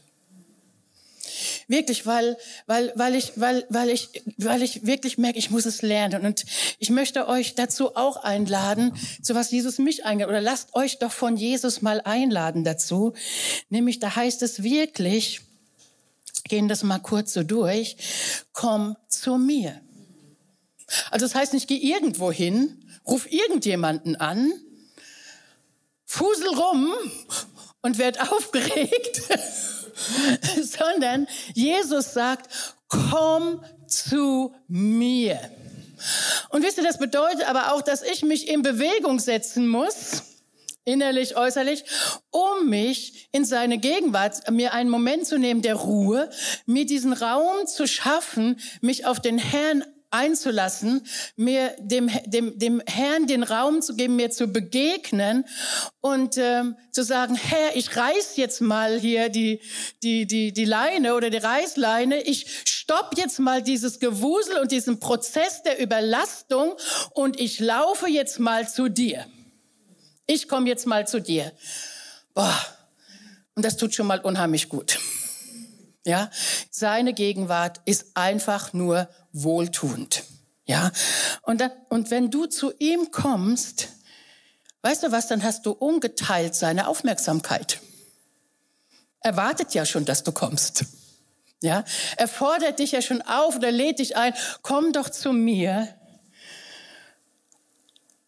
Wirklich, 1.69 2.07
weil, 2.07 2.39
weil, 2.67 2.93
weil 2.97 3.15
ich, 3.15 3.33
weil, 3.37 3.67
weil 3.69 3.91
ich, 3.91 4.09
weil 4.39 4.63
ich 4.63 4.87
wirklich 4.87 5.19
merke, 5.19 5.39
ich 5.39 5.51
muss 5.51 5.67
es 5.67 5.83
lernen. 5.83 6.25
Und 6.25 6.47
ich 6.79 6.89
möchte 6.89 7.29
euch 7.29 7.55
dazu 7.57 7.95
auch 7.95 8.17
einladen, 8.17 8.95
zu 9.23 9.35
was 9.35 9.51
Jesus 9.51 9.77
mich 9.79 10.07
eingeladen, 10.07 10.35
oder 10.35 10.41
lasst 10.41 10.75
euch 10.75 10.99
doch 10.99 11.13
von 11.13 11.37
Jesus 11.37 11.83
mal 11.83 12.01
einladen 12.01 12.65
dazu. 12.65 13.13
Nämlich, 13.69 13.99
da 13.99 14.17
heißt 14.17 14.43
es 14.43 14.63
wirklich, 14.63 15.43
gehen 16.45 16.69
das 16.69 16.83
mal 16.83 17.01
kurz 17.01 17.35
so 17.35 17.43
durch, 17.43 17.99
komm 18.55 18.97
zu 19.09 19.37
mir. 19.37 19.79
Also 21.11 21.27
das 21.27 21.35
heißt 21.35 21.53
nicht, 21.53 21.69
geh 21.69 21.77
irgendwo 21.77 22.33
hin, 22.33 22.83
ruf 23.07 23.31
irgendjemanden 23.31 24.17
an, 24.17 24.51
fusel 26.07 26.49
rum 26.49 26.95
und 27.83 27.99
werd 27.99 28.33
aufgeregt 28.33 29.23
sondern 30.63 31.27
Jesus 31.55 32.13
sagt, 32.13 32.51
komm 32.89 33.63
zu 33.87 34.55
mir. 34.67 35.39
Und 36.51 36.63
wisst 36.63 36.79
ihr, 36.79 36.85
das 36.85 36.99
bedeutet 36.99 37.49
aber 37.49 37.73
auch, 37.73 37.83
dass 37.83 38.03
ich 38.03 38.23
mich 38.23 38.49
in 38.49 38.63
Bewegung 38.63 39.19
setzen 39.19 39.69
muss, 39.69 40.23
innerlich, 40.85 41.37
äußerlich, 41.37 41.85
um 42.31 42.69
mich 42.69 43.29
in 43.33 43.45
seine 43.45 43.79
Gegenwart, 43.79 44.51
mir 44.51 44.73
einen 44.73 44.91
Moment 44.91 45.27
zu 45.27 45.39
nehmen 45.39 45.61
der 45.61 45.75
Ruhe, 45.75 46.31
mir 46.67 46.87
diesen 46.87 47.13
Raum 47.13 47.67
zu 47.67 47.87
schaffen, 47.87 48.59
mich 48.81 49.07
auf 49.07 49.21
den 49.21 49.39
Herrn 49.39 49.85
einzulassen, 50.11 51.07
mir 51.37 51.75
dem, 51.79 52.11
dem, 52.27 52.59
dem 52.59 52.83
Herrn 52.87 53.27
den 53.27 53.43
Raum 53.43 53.83
zu 53.83 53.95
geben, 53.95 54.17
mir 54.17 54.31
zu 54.31 54.49
begegnen 54.49 55.45
und 56.01 56.37
ähm, 56.39 56.77
zu 56.93 57.03
sagen, 57.05 57.35
Herr, 57.35 57.77
ich 57.77 57.97
reiß 57.97 58.37
jetzt 58.37 58.61
mal 58.61 58.99
hier 58.99 59.29
die, 59.29 59.61
die, 60.03 60.27
die, 60.27 60.53
die 60.53 60.65
Leine 60.65 61.15
oder 61.15 61.31
die 61.31 61.37
Reißleine. 61.37 62.23
Ich 62.23 62.65
stopp 62.65 63.17
jetzt 63.17 63.39
mal 63.39 63.63
dieses 63.63 64.01
Gewusel 64.01 64.59
und 64.59 64.73
diesen 64.73 65.01
Prozess 65.01 65.63
der 65.63 65.81
Überlastung 65.81 66.75
und 67.13 67.39
ich 67.39 67.61
laufe 67.61 68.09
jetzt 68.09 68.39
mal 68.39 68.69
zu 68.69 68.89
dir. 68.89 69.27
Ich 70.27 70.49
komme 70.49 70.69
jetzt 70.69 70.87
mal 70.87 71.07
zu 71.07 71.21
dir. 71.21 71.53
Boah, 72.35 72.59
und 73.55 73.65
das 73.65 73.77
tut 73.77 73.95
schon 73.95 74.07
mal 74.07 74.21
unheimlich 74.21 74.69
gut. 74.69 74.99
Ja, 76.07 76.31
seine 76.71 77.13
Gegenwart 77.13 77.83
ist 77.85 78.17
einfach 78.17 78.73
nur 78.73 79.09
wohltuend. 79.43 80.25
Ja, 80.67 80.91
und, 81.43 81.61
dann, 81.61 81.73
und 81.89 82.11
wenn 82.11 82.31
du 82.31 82.47
zu 82.47 82.73
ihm 82.79 83.11
kommst, 83.11 83.89
weißt 84.83 85.03
du 85.03 85.13
was, 85.13 85.27
dann 85.27 85.43
hast 85.43 85.65
du 85.65 85.73
ungeteilt 85.73 86.55
seine 86.55 86.89
Aufmerksamkeit. 86.89 87.81
Er 89.21 89.37
wartet 89.37 89.75
ja 89.75 89.87
schon, 89.87 90.05
dass 90.05 90.25
du 90.25 90.33
kommst. 90.33 90.85
Ja, 91.61 91.85
er 92.17 92.29
fordert 92.29 92.79
dich 92.79 92.93
ja 92.93 93.03
schon 93.03 93.23
auf 93.23 93.57
oder 93.57 93.73
lädt 93.73 93.99
dich 93.99 94.17
ein, 94.17 94.35
komm 94.63 94.93
doch 94.93 95.09
zu 95.09 95.33
mir. 95.33 95.89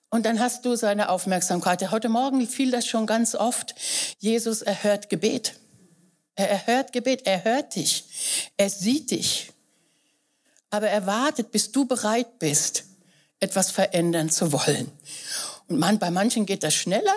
Und 0.09 0.27
dann 0.27 0.41
hast 0.41 0.65
du 0.65 0.75
seine 0.75 1.09
Aufmerksamkeit. 1.09 1.89
Heute 1.93 2.09
Morgen 2.09 2.49
fiel 2.49 2.73
das 2.73 2.87
schon 2.87 3.07
ganz 3.07 3.37
oft. 3.37 3.77
Jesus 4.19 4.63
erhört 4.63 5.09
Gebet. 5.09 5.55
Er 6.35 6.51
erhört 6.51 6.93
Gebet. 6.93 7.27
Er 7.27 7.45
hört 7.45 7.77
dich. 7.77 8.53
Er 8.57 8.71
sieht 8.71 9.13
dich. 9.13 9.53
Aber 10.71 10.89
er 10.89 11.07
wartet, 11.07 11.51
bis 11.51 11.73
du 11.73 11.85
bereit 11.85 12.39
bist, 12.39 12.85
etwas 13.41 13.71
verändern 13.71 14.31
zu 14.31 14.53
wollen. 14.53 14.91
Und 15.67 15.79
man, 15.79 15.99
bei 15.99 16.11
manchen 16.11 16.47
geht 16.47 16.63
das 16.63 16.75
schneller 16.75 17.15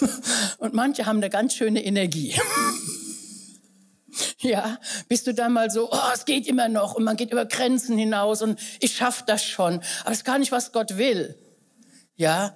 und 0.58 0.74
manche 0.74 1.06
haben 1.06 1.18
eine 1.18 1.30
ganz 1.30 1.54
schöne 1.54 1.84
Energie. 1.84 2.34
Ja, 4.38 4.78
bist 5.08 5.26
du 5.26 5.34
dann 5.34 5.52
mal 5.52 5.70
so, 5.70 5.90
oh, 5.90 6.10
es 6.14 6.24
geht 6.24 6.46
immer 6.46 6.68
noch 6.68 6.94
und 6.94 7.02
man 7.02 7.16
geht 7.16 7.32
über 7.32 7.46
Grenzen 7.46 7.98
hinaus 7.98 8.42
und 8.42 8.60
ich 8.78 8.94
schaff 8.94 9.24
das 9.24 9.42
schon. 9.42 9.80
Aber 10.02 10.12
es 10.12 10.18
ist 10.18 10.24
gar 10.24 10.38
nicht, 10.38 10.52
was 10.52 10.70
Gott 10.70 10.98
will. 10.98 11.36
Ja, 12.14 12.54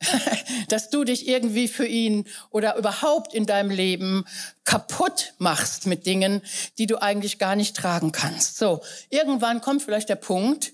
dass 0.68 0.90
du 0.90 1.04
dich 1.04 1.26
irgendwie 1.28 1.68
für 1.68 1.86
ihn 1.86 2.26
oder 2.50 2.76
überhaupt 2.76 3.34
in 3.34 3.46
deinem 3.46 3.70
Leben 3.70 4.24
kaputt 4.64 5.34
machst 5.38 5.86
mit 5.86 6.06
Dingen, 6.06 6.42
die 6.78 6.86
du 6.86 7.02
eigentlich 7.02 7.38
gar 7.38 7.56
nicht 7.56 7.76
tragen 7.76 8.12
kannst. 8.12 8.58
So, 8.58 8.82
irgendwann 9.10 9.60
kommt 9.60 9.82
vielleicht 9.82 10.08
der 10.08 10.16
Punkt 10.16 10.72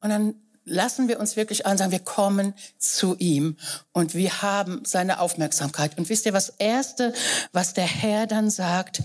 und 0.00 0.10
dann 0.10 0.34
lassen 0.64 1.08
wir 1.08 1.18
uns 1.18 1.36
wirklich 1.36 1.66
an, 1.66 1.90
wir 1.90 1.98
kommen 1.98 2.54
zu 2.78 3.16
ihm 3.18 3.56
und 3.92 4.14
wir 4.14 4.42
haben 4.42 4.82
seine 4.84 5.20
Aufmerksamkeit. 5.20 5.98
Und 5.98 6.08
wisst 6.08 6.26
ihr, 6.26 6.32
was 6.32 6.50
Erste, 6.58 7.12
was 7.52 7.74
der 7.74 7.86
Herr 7.86 8.26
dann 8.26 8.50
sagt, 8.50 9.02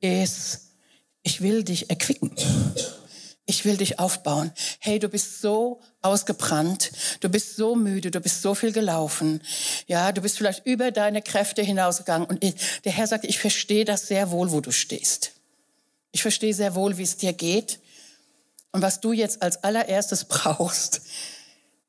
ist, 0.00 0.68
ich 1.22 1.40
will 1.40 1.64
dich 1.64 1.90
erquicken. 1.90 2.30
Ich 3.50 3.64
will 3.64 3.78
dich 3.78 3.98
aufbauen. 3.98 4.52
Hey, 4.78 4.98
du 4.98 5.08
bist 5.08 5.40
so 5.40 5.80
ausgebrannt, 6.02 6.92
du 7.20 7.30
bist 7.30 7.56
so 7.56 7.76
müde, 7.76 8.10
du 8.10 8.20
bist 8.20 8.42
so 8.42 8.54
viel 8.54 8.72
gelaufen. 8.72 9.40
Ja, 9.86 10.12
du 10.12 10.20
bist 10.20 10.36
vielleicht 10.36 10.66
über 10.66 10.90
deine 10.90 11.22
Kräfte 11.22 11.62
hinausgegangen. 11.62 12.28
Und 12.28 12.44
ich, 12.44 12.54
der 12.84 12.92
Herr 12.92 13.06
sagt, 13.06 13.24
ich 13.24 13.38
verstehe 13.38 13.86
das 13.86 14.06
sehr 14.06 14.30
wohl, 14.30 14.52
wo 14.52 14.60
du 14.60 14.70
stehst. 14.70 15.32
Ich 16.12 16.20
verstehe 16.20 16.52
sehr 16.52 16.74
wohl, 16.74 16.98
wie 16.98 17.04
es 17.04 17.16
dir 17.16 17.32
geht. 17.32 17.80
Und 18.70 18.82
was 18.82 19.00
du 19.00 19.14
jetzt 19.14 19.40
als 19.40 19.64
allererstes 19.64 20.24
brauchst, 20.28 21.00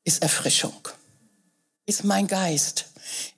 ist 0.04 0.22
Erfrischung, 0.22 0.88
ist 1.84 2.04
mein 2.04 2.26
Geist, 2.26 2.86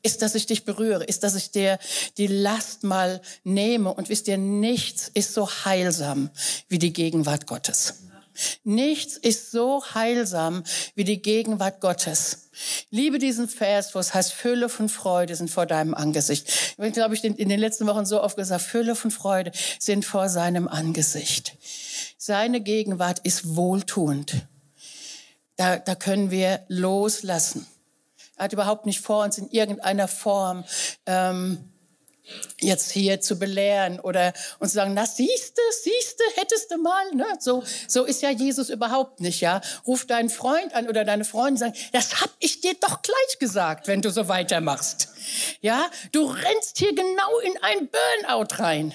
ist, 0.05 0.23
dass 0.23 0.37
ich 0.37 0.47
dich 0.47 0.65
berühre, 0.65 1.03
ist, 1.03 1.25
dass 1.25 1.35
ich 1.35 1.51
dir 1.51 1.77
die 2.19 2.29
Last 2.29 2.85
mal 2.85 3.21
nehme. 3.43 3.93
Und 3.93 4.11
wisst 4.11 4.29
ihr, 4.29 4.39
nichts 4.39 5.11
ist 5.13 5.35
so 5.35 5.51
heilsam 5.65 6.31
wie 6.69 6.79
die 6.79 6.93
Gegenwart 6.93 7.49
Gottes. 7.49 7.95
Nichts 8.65 9.17
ist 9.17 9.51
so 9.51 9.83
heilsam 9.95 10.63
wie 10.95 11.05
die 11.05 11.23
Gegenwart 11.23 11.81
Gottes. 11.81 12.51
Liebe 12.91 13.19
diesen 13.19 13.49
Vers, 13.49 13.95
wo 13.95 13.99
es 13.99 14.15
heißt, 14.15 14.33
Fülle 14.33 14.69
von 14.69 14.89
Freude 14.89 15.35
sind 15.37 15.51
vor 15.51 15.67
deinem 15.67 15.95
Angesicht. 15.95 16.49
Ich 16.49 16.79
habe, 16.79 16.91
glaube 16.91 17.15
ich, 17.15 17.25
in 17.25 17.49
den 17.49 17.59
letzten 17.59 17.87
Wochen 17.87 18.05
so 18.05 18.23
oft 18.23 18.37
gesagt, 18.37 18.63
Fülle 18.63 18.95
von 18.95 19.11
Freude 19.11 19.53
sind 19.79 20.05
vor 20.05 20.29
seinem 20.29 20.69
Angesicht. 20.69 21.57
Seine 22.19 22.61
Gegenwart 22.61 23.21
ist 23.21 23.57
wohltuend. 23.57 24.47
Da, 25.57 25.79
da 25.79 25.95
können 25.95 26.31
wir 26.31 26.65
loslassen. 26.69 27.67
Er 28.37 28.45
hat 28.45 28.53
überhaupt 28.53 28.87
nicht 28.87 29.01
vor, 29.01 29.25
uns 29.25 29.39
in 29.39 29.49
irgendeiner 29.51 30.09
Form 30.09 30.65
ähm, 31.07 31.72
jetzt 32.61 32.91
hier 32.91 33.21
zu 33.21 33.39
belehren 33.39 34.01
oder 34.01 34.33
uns 34.59 34.73
sagen, 34.73 34.95
na 34.95 35.07
siehste, 35.07 35.61
siehste, 35.83 36.23
hättest 36.37 36.71
du 36.71 36.79
mal, 36.79 37.15
ne? 37.15 37.27
So, 37.41 37.65
so 37.89 38.05
ist 38.05 38.23
ja 38.23 38.31
Jesus 38.31 38.71
überhaupt 38.71 39.21
nicht, 39.21 39.41
ja. 39.41 39.61
Ruf 39.87 40.07
deinen 40.07 40.31
Freund 40.31 40.75
an 40.75 40.89
oder 40.89 41.05
deine 41.05 41.25
Freundin 41.25 41.57
sagen, 41.57 41.75
das 41.93 42.21
hab 42.21 42.31
ich 42.39 42.61
dir 42.61 42.75
doch 42.75 43.03
gleich 43.03 43.39
gesagt, 43.39 43.89
wenn 43.89 44.03
du 44.03 44.11
so 44.11 44.29
weitermachst. 44.29 45.09
Ja, 45.61 45.91
du 46.13 46.27
rennst 46.27 46.79
hier 46.79 46.95
genau 46.95 47.39
in 47.45 47.55
ein 47.63 47.89
Burnout 47.89 48.63
rein. 48.63 48.95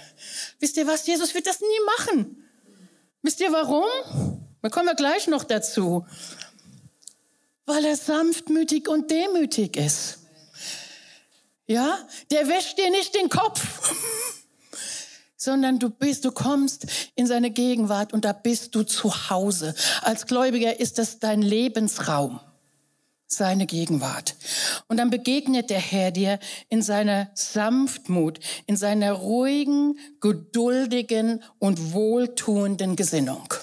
Wisst 0.59 0.77
ihr 0.77 0.87
was? 0.87 1.05
Jesus 1.07 1.33
wird 1.33 1.47
das 1.47 1.61
nie 1.61 1.67
machen. 1.97 2.47
Wisst 3.21 3.39
ihr 3.41 3.51
warum? 3.51 3.85
Da 4.61 4.69
kommen 4.69 4.87
wir 4.87 4.95
gleich 4.95 5.27
noch 5.27 5.43
dazu. 5.43 6.05
Weil 7.65 7.85
er 7.85 7.95
sanftmütig 7.95 8.87
und 8.87 9.11
demütig 9.11 9.75
ist. 9.77 10.19
Ja, 11.67 11.99
der 12.31 12.47
wäscht 12.47 12.77
dir 12.77 12.89
nicht 12.89 13.13
den 13.13 13.27
Kopf, 13.27 13.93
sondern 15.37 15.79
du 15.79 15.89
bist, 15.89 16.23
du 16.23 16.31
kommst 16.31 16.87
in 17.15 17.27
seine 17.27 17.51
Gegenwart 17.51 18.13
und 18.13 18.23
da 18.23 18.31
bist 18.31 18.73
du 18.73 18.83
zu 18.83 19.29
Hause. 19.29 19.75
Als 20.01 20.27
Gläubiger 20.27 20.79
ist 20.79 20.97
das 20.97 21.19
dein 21.19 21.41
Lebensraum, 21.41 22.39
seine 23.27 23.65
Gegenwart. 23.65 24.35
Und 24.87 24.95
dann 24.95 25.09
begegnet 25.09 25.69
der 25.69 25.81
Herr 25.81 26.11
dir 26.11 26.39
in 26.69 26.81
seiner 26.81 27.31
Sanftmut, 27.33 28.39
in 28.65 28.77
seiner 28.77 29.11
ruhigen, 29.11 29.99
geduldigen 30.21 31.43
und 31.59 31.91
wohltuenden 31.91 32.95
Gesinnung 32.95 33.53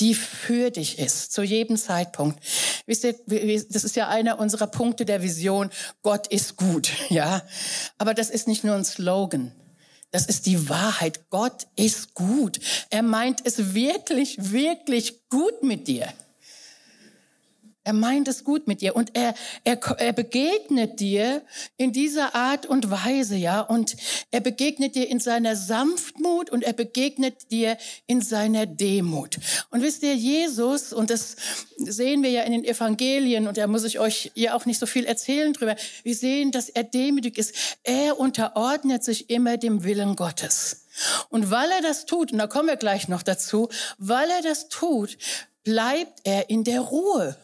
die 0.00 0.14
für 0.14 0.70
dich 0.70 0.98
ist, 0.98 1.32
zu 1.32 1.42
jedem 1.42 1.76
Zeitpunkt. 1.76 2.38
Wisst 2.86 3.04
ihr, 3.04 3.14
das 3.70 3.84
ist 3.84 3.96
ja 3.96 4.08
einer 4.08 4.38
unserer 4.38 4.66
Punkte 4.66 5.04
der 5.04 5.22
Vision. 5.22 5.70
Gott 6.02 6.26
ist 6.26 6.56
gut, 6.56 6.90
ja. 7.08 7.42
Aber 7.98 8.14
das 8.14 8.30
ist 8.30 8.48
nicht 8.48 8.64
nur 8.64 8.74
ein 8.74 8.84
Slogan. 8.84 9.52
Das 10.10 10.26
ist 10.26 10.46
die 10.46 10.68
Wahrheit. 10.68 11.28
Gott 11.30 11.66
ist 11.74 12.14
gut. 12.14 12.60
Er 12.90 13.02
meint 13.02 13.40
es 13.44 13.74
wirklich, 13.74 14.36
wirklich 14.52 15.28
gut 15.28 15.64
mit 15.64 15.88
dir. 15.88 16.06
Er 17.84 17.92
meint 17.92 18.28
es 18.28 18.44
gut 18.44 18.66
mit 18.66 18.80
dir 18.80 18.96
und 18.96 19.14
er, 19.14 19.34
er, 19.62 19.78
er 19.98 20.12
begegnet 20.14 21.00
dir 21.00 21.42
in 21.76 21.92
dieser 21.92 22.34
Art 22.34 22.64
und 22.64 22.90
Weise, 22.90 23.36
ja. 23.36 23.60
Und 23.60 23.94
er 24.30 24.40
begegnet 24.40 24.94
dir 24.94 25.06
in 25.08 25.20
seiner 25.20 25.54
Sanftmut 25.54 26.48
und 26.48 26.64
er 26.64 26.72
begegnet 26.72 27.50
dir 27.50 27.76
in 28.06 28.22
seiner 28.22 28.64
Demut. 28.64 29.38
Und 29.70 29.82
wisst 29.82 30.02
ihr, 30.02 30.14
Jesus, 30.14 30.94
und 30.94 31.10
das 31.10 31.36
sehen 31.76 32.22
wir 32.22 32.30
ja 32.30 32.42
in 32.42 32.52
den 32.52 32.64
Evangelien, 32.64 33.46
und 33.46 33.58
da 33.58 33.66
muss 33.66 33.84
ich 33.84 33.98
euch 33.98 34.32
ja 34.34 34.54
auch 34.54 34.64
nicht 34.64 34.80
so 34.80 34.86
viel 34.86 35.04
erzählen 35.04 35.52
drüber. 35.52 35.76
Wir 36.02 36.14
sehen, 36.14 36.52
dass 36.52 36.70
er 36.70 36.84
demütig 36.84 37.36
ist. 37.36 37.54
Er 37.82 38.18
unterordnet 38.18 39.04
sich 39.04 39.28
immer 39.28 39.58
dem 39.58 39.84
Willen 39.84 40.16
Gottes. 40.16 40.86
Und 41.28 41.50
weil 41.50 41.70
er 41.70 41.82
das 41.82 42.06
tut, 42.06 42.32
und 42.32 42.38
da 42.38 42.46
kommen 42.46 42.68
wir 42.68 42.76
gleich 42.76 43.08
noch 43.08 43.22
dazu, 43.22 43.68
weil 43.98 44.30
er 44.30 44.40
das 44.40 44.68
tut, 44.70 45.18
bleibt 45.64 46.20
er 46.24 46.50
in 46.50 46.64
der 46.64 46.80
Ruhe 46.80 47.36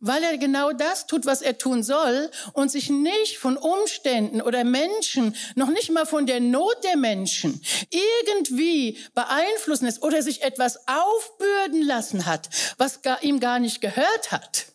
weil 0.00 0.22
er 0.22 0.38
genau 0.38 0.72
das 0.72 1.06
tut, 1.06 1.26
was 1.26 1.42
er 1.42 1.58
tun 1.58 1.82
soll 1.82 2.30
und 2.52 2.70
sich 2.70 2.90
nicht 2.90 3.38
von 3.38 3.56
Umständen 3.56 4.40
oder 4.42 4.64
Menschen, 4.64 5.36
noch 5.54 5.68
nicht 5.68 5.90
mal 5.90 6.06
von 6.06 6.26
der 6.26 6.40
Not 6.40 6.82
der 6.84 6.96
Menschen 6.96 7.60
irgendwie 7.90 8.98
beeinflussen 9.14 9.86
lässt 9.86 10.02
oder 10.02 10.22
sich 10.22 10.42
etwas 10.42 10.88
aufbürden 10.88 11.82
lassen 11.82 12.26
hat, 12.26 12.48
was 12.78 13.00
ihm 13.22 13.40
gar 13.40 13.58
nicht 13.58 13.80
gehört 13.80 14.32
hat. 14.32 14.66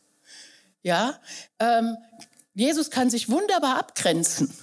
Ja, 0.84 1.20
ähm, 1.60 1.98
Jesus 2.54 2.92
kann 2.92 3.10
sich 3.10 3.30
wunderbar 3.30 3.78
abgrenzen. 3.78 4.54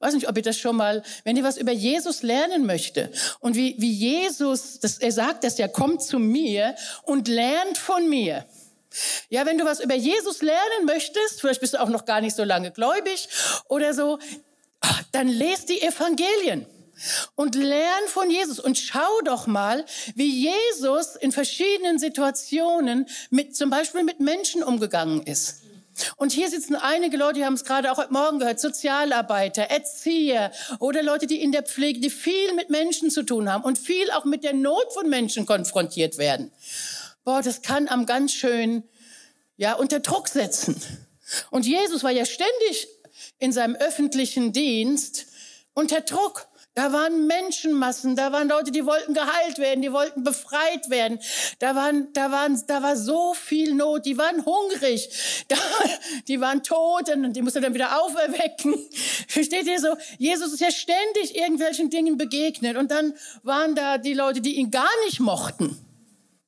weiß 0.00 0.14
nicht, 0.14 0.28
ob 0.28 0.36
ihr 0.36 0.42
das 0.42 0.58
schon 0.58 0.76
mal, 0.76 1.02
wenn 1.24 1.36
ihr 1.36 1.44
was 1.44 1.56
über 1.56 1.72
Jesus 1.72 2.22
lernen 2.22 2.66
möchte 2.66 3.10
und 3.40 3.54
wie, 3.54 3.76
wie 3.78 3.92
Jesus, 3.92 4.80
das, 4.80 4.98
er 4.98 5.12
sagt 5.12 5.44
das 5.44 5.58
ja, 5.58 5.68
kommt 5.68 6.02
zu 6.02 6.18
mir 6.18 6.74
und 7.04 7.28
lernt 7.28 7.78
von 7.78 8.08
mir. 8.08 8.44
Ja, 9.28 9.46
wenn 9.46 9.58
du 9.58 9.64
was 9.64 9.80
über 9.80 9.94
Jesus 9.94 10.42
lernen 10.42 10.84
möchtest, 10.84 11.40
vielleicht 11.40 11.60
bist 11.60 11.74
du 11.74 11.80
auch 11.80 11.88
noch 11.88 12.04
gar 12.04 12.20
nicht 12.20 12.36
so 12.36 12.44
lange 12.44 12.70
gläubig 12.70 13.28
oder 13.68 13.94
so, 13.94 14.18
dann 15.12 15.28
lest 15.28 15.68
die 15.68 15.80
Evangelien 15.80 16.66
und 17.34 17.54
lern 17.54 18.06
von 18.08 18.30
Jesus 18.30 18.60
und 18.60 18.78
schau 18.78 19.20
doch 19.24 19.46
mal, 19.46 19.84
wie 20.14 20.48
Jesus 20.48 21.16
in 21.16 21.32
verschiedenen 21.32 21.98
Situationen 21.98 23.06
mit, 23.30 23.56
zum 23.56 23.70
Beispiel 23.70 24.02
mit 24.02 24.20
Menschen 24.20 24.62
umgegangen 24.62 25.22
ist. 25.22 25.62
Und 26.16 26.32
hier 26.32 26.48
sitzen 26.48 26.74
einige 26.74 27.18
Leute, 27.18 27.40
die 27.40 27.44
haben 27.44 27.54
es 27.54 27.64
gerade 27.64 27.92
auch 27.92 27.98
heute 27.98 28.12
Morgen 28.12 28.38
gehört, 28.38 28.60
Sozialarbeiter, 28.60 29.64
Erzieher 29.64 30.50
oder 30.78 31.02
Leute, 31.02 31.26
die 31.26 31.42
in 31.42 31.52
der 31.52 31.62
Pflege, 31.62 32.00
die 32.00 32.08
viel 32.08 32.54
mit 32.54 32.70
Menschen 32.70 33.10
zu 33.10 33.22
tun 33.22 33.52
haben 33.52 33.62
und 33.62 33.78
viel 33.78 34.10
auch 34.12 34.24
mit 34.24 34.42
der 34.42 34.54
Not 34.54 34.92
von 34.94 35.10
Menschen 35.10 35.44
konfrontiert 35.44 36.16
werden 36.16 36.50
boah, 37.24 37.42
das 37.42 37.62
kann 37.62 37.88
am 37.88 38.06
ganz 38.06 38.32
schön, 38.32 38.84
ja, 39.56 39.74
unter 39.74 40.00
Druck 40.00 40.28
setzen. 40.28 40.80
Und 41.50 41.66
Jesus 41.66 42.02
war 42.02 42.10
ja 42.10 42.24
ständig 42.24 42.88
in 43.38 43.52
seinem 43.52 43.76
öffentlichen 43.76 44.52
Dienst 44.52 45.26
unter 45.74 46.00
Druck. 46.00 46.48
Da 46.74 46.90
waren 46.90 47.26
Menschenmassen, 47.26 48.16
da 48.16 48.32
waren 48.32 48.48
Leute, 48.48 48.70
die 48.70 48.86
wollten 48.86 49.12
geheilt 49.12 49.58
werden, 49.58 49.82
die 49.82 49.92
wollten 49.92 50.24
befreit 50.24 50.88
werden. 50.88 51.20
Da 51.58 51.74
waren, 51.74 52.10
da 52.14 52.30
waren, 52.30 52.62
da 52.66 52.82
war 52.82 52.96
so 52.96 53.34
viel 53.34 53.74
Not, 53.74 54.06
die 54.06 54.16
waren 54.16 54.46
hungrig, 54.46 55.44
da, 55.48 55.56
die 56.28 56.40
waren 56.40 56.62
tot 56.62 57.10
und 57.10 57.34
die 57.34 57.42
musste 57.42 57.60
dann 57.60 57.74
wieder 57.74 58.02
auferwecken. 58.02 58.74
Versteht 59.28 59.66
ihr 59.66 59.80
so? 59.80 59.94
Jesus 60.16 60.54
ist 60.54 60.60
ja 60.60 60.70
ständig 60.70 61.36
irgendwelchen 61.36 61.90
Dingen 61.90 62.16
begegnet 62.16 62.78
und 62.78 62.90
dann 62.90 63.12
waren 63.42 63.74
da 63.74 63.98
die 63.98 64.14
Leute, 64.14 64.40
die 64.40 64.54
ihn 64.54 64.70
gar 64.70 64.90
nicht 65.04 65.20
mochten 65.20 65.91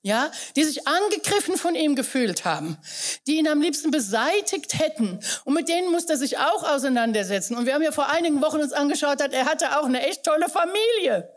ja, 0.04 0.30
die 0.54 0.64
sich 0.64 0.86
angegriffen 0.86 1.56
von 1.56 1.74
ihm 1.74 1.96
gefühlt 1.96 2.44
haben, 2.44 2.76
die 3.26 3.38
ihn 3.38 3.48
am 3.48 3.62
liebsten 3.62 3.90
beseitigt 3.90 4.78
hätten. 4.78 5.18
Und 5.44 5.54
mit 5.54 5.66
denen 5.70 5.90
musste 5.90 6.12
er 6.12 6.18
sich 6.18 6.36
auch 6.36 6.62
auseinandersetzen. 6.62 7.56
Und 7.56 7.64
wir 7.64 7.72
haben 7.72 7.82
ja 7.82 7.90
vor 7.90 8.10
einigen 8.10 8.42
Wochen 8.42 8.60
uns 8.60 8.74
angeschaut, 8.74 9.20
er 9.22 9.46
hatte 9.46 9.78
auch 9.78 9.86
eine 9.86 10.06
echt 10.06 10.22
tolle 10.22 10.50
Familie. 10.50 11.30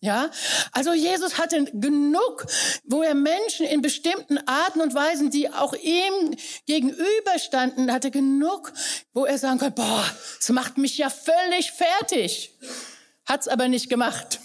Ja, 0.00 0.30
also 0.72 0.92
Jesus 0.92 1.38
hatte 1.38 1.64
genug, 1.64 2.46
wo 2.84 3.02
er 3.02 3.14
Menschen 3.14 3.64
in 3.64 3.80
bestimmten 3.80 4.36
Arten 4.46 4.82
und 4.82 4.92
Weisen, 4.94 5.30
die 5.30 5.50
auch 5.50 5.72
ihm 5.72 6.36
gegenüberstanden, 6.66 7.90
hatte 7.90 8.10
genug, 8.10 8.74
wo 9.14 9.24
er 9.24 9.38
sagen 9.38 9.58
konnte, 9.58 9.80
boah, 9.80 10.04
es 10.38 10.50
macht 10.50 10.76
mich 10.76 10.98
ja 10.98 11.08
völlig 11.08 11.72
fertig. 11.72 12.54
Hat's 13.24 13.48
aber 13.48 13.68
nicht 13.68 13.88
gemacht. 13.88 14.38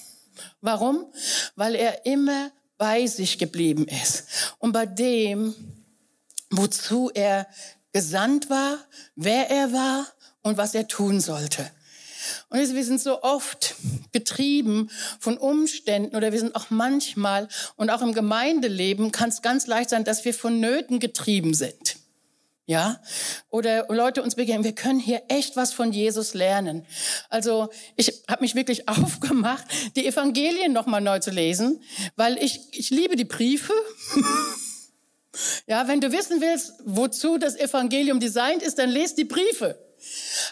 Warum? 0.62 1.12
Weil 1.55 1.75
er 1.75 2.05
immer 2.05 2.49
bei 2.82 3.06
sich 3.06 3.38
geblieben 3.38 3.86
ist 3.88 4.56
und 4.58 4.72
bei 4.72 4.88
dem, 4.88 5.54
wozu 6.50 7.12
er 7.13 7.46
gesandt 7.94 8.50
war, 8.50 8.80
wer 9.15 9.52
er 9.52 9.72
war 9.72 10.08
und 10.41 10.58
was 10.58 10.74
er 10.74 10.88
tun 10.88 11.20
sollte. 11.20 11.70
Und 12.50 12.58
wir 12.58 12.84
sind 12.84 13.00
so 13.00 13.22
oft 13.22 13.76
getrieben 14.13 14.89
von 15.20 15.38
Umständen 15.38 16.15
oder 16.15 16.32
wir 16.32 16.39
sind 16.39 16.56
auch 16.56 16.72
manchmal 16.72 17.48
und 17.76 17.91
auch 17.91 18.02
im 18.02 18.15
Gemeindeleben 18.15 19.12
kann 19.12 19.30
es 19.30 19.44
ganz 19.44 19.67
leicht 19.67 19.91
sein, 19.91 20.04
dass 20.04 20.26
wir 20.26 20.34
von 20.34 20.60
Nöten 20.60 21.00
getrieben 21.00 21.54
sind 21.54 22.01
ja, 22.65 23.02
oder 23.50 23.88
Leute 23.89 24.24
uns 24.24 24.36
begegnen. 24.36 24.63
Wir 24.63 24.76
können 24.76 25.00
hier 25.00 25.24
echt 25.28 25.56
was 25.56 25.74
von 25.74 25.91
Jesus 25.91 26.34
lernen. 26.34 26.86
Also 27.30 27.69
ich 27.95 28.24
habe 28.30 28.41
mich 28.41 28.56
wirklich 28.56 28.88
aufgemacht, 28.89 29.65
die 29.95 30.06
Evangelien 30.06 30.71
noch 30.71 30.86
mal 30.86 31.02
neu 31.02 31.19
zu 31.19 31.32
lesen, 31.32 31.82
weil 32.15 32.38
ich 32.38 32.60
ich 32.71 32.89
liebe 32.89 33.15
die 33.15 33.26
Briefe. 33.26 33.74
ja, 35.67 35.88
wenn 35.88 36.02
du 36.02 36.12
wissen 36.12 36.41
willst, 36.41 36.74
wozu 36.86 37.38
das 37.38 37.56
Evangelium 37.56 38.19
designt 38.19 38.63
ist, 38.63 38.78
dann 38.78 38.89
lest 38.89 39.17
die 39.17 39.26
Briefe. 39.26 39.78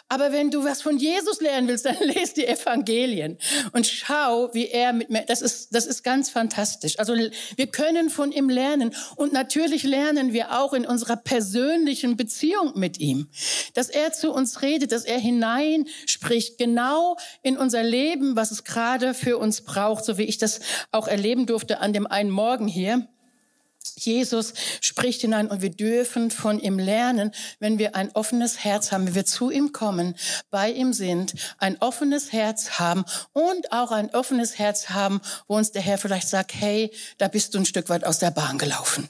Aber 0.08 0.32
wenn 0.32 0.52
du 0.52 0.64
was 0.64 0.82
von 0.82 0.98
Jesus 0.98 1.42
lernen 1.42 1.68
willst, 1.68 1.86
dann 1.86 1.98
lest 2.02 2.38
die 2.38 2.48
Evangelien 2.48 3.38
und 3.74 3.88
schau, 3.88 4.54
wie 4.54 4.68
er 4.68 4.94
mit 4.94 5.10
mir, 5.10 5.24
das 5.26 5.42
ist, 5.42 5.74
das 5.76 5.86
ist 5.86 6.04
ganz 6.04 6.30
fantastisch. 6.30 7.00
Also 7.00 7.16
wir 7.16 7.68
können 7.68 8.10
von 8.10 8.32
ihm 8.32 8.50
lernen 8.50 8.96
und 9.16 9.34
natürlich 9.34 9.84
lernen 9.84 10.34
wir 10.34 10.60
auch 10.60 10.74
in 10.74 10.86
unserer 10.86 11.16
persönlichen 11.16 12.18
Beziehung 12.18 12.74
mit 12.76 13.00
ihm, 13.00 13.30
dass 13.74 13.90
er 13.90 14.14
zu 14.14 14.32
uns 14.32 14.62
redet, 14.62 14.92
dass 14.92 15.06
er 15.06 15.20
hineinspricht, 15.20 16.58
genau 16.58 17.18
in 17.42 17.58
unser 17.58 17.84
Leben, 17.84 18.36
was 18.36 18.52
es 18.52 18.64
gerade 18.64 19.14
für 19.14 19.38
uns 19.38 19.62
braucht, 19.62 20.06
so 20.06 20.18
wie 20.18 20.24
ich 20.24 20.38
das 20.38 20.60
auch 20.92 21.08
erleben 21.08 21.46
durfte 21.46 21.80
an 21.80 21.94
dem 21.94 22.08
einen 22.08 22.30
Morgen 22.30 22.68
hier. 22.68 23.08
Jesus 24.06 24.54
spricht 24.82 25.22
hinein 25.22 25.48
und 25.48 25.62
wir 25.62 25.70
dürfen 25.70 26.32
von 26.32 26.60
ihm 26.60 26.80
lernen, 26.80 27.32
wenn 27.60 27.80
wir 27.80 27.96
ein 27.96 28.12
offenes 28.14 28.64
Herz 28.64 28.92
haben, 28.92 29.08
wenn 29.08 29.16
wir 29.16 29.26
zu 29.26 29.50
ihm 29.50 29.72
kommen, 29.72 30.16
bei 30.50 30.72
ihm 30.72 30.94
sind, 30.94 31.34
ein 31.58 31.82
offenes 31.82 32.32
Herz 32.32 32.80
haben 32.80 33.06
und 33.34 33.72
auch 33.72 33.92
ein 33.92 34.10
offenes 34.14 34.58
Herz 34.58 34.90
haben, 34.90 35.22
wo 35.48 35.56
uns 35.58 35.72
der 35.72 35.82
Herr 35.82 35.98
vielleicht 35.98 36.30
sagt, 36.30 36.54
hey, 36.54 36.92
da 37.18 37.28
bist 37.28 37.54
du 37.54 37.60
ein 37.60 37.66
Stück 37.66 37.90
weit 37.90 38.06
aus 38.06 38.20
der 38.20 38.32
Bahn 38.32 38.58
gelaufen. 38.58 39.10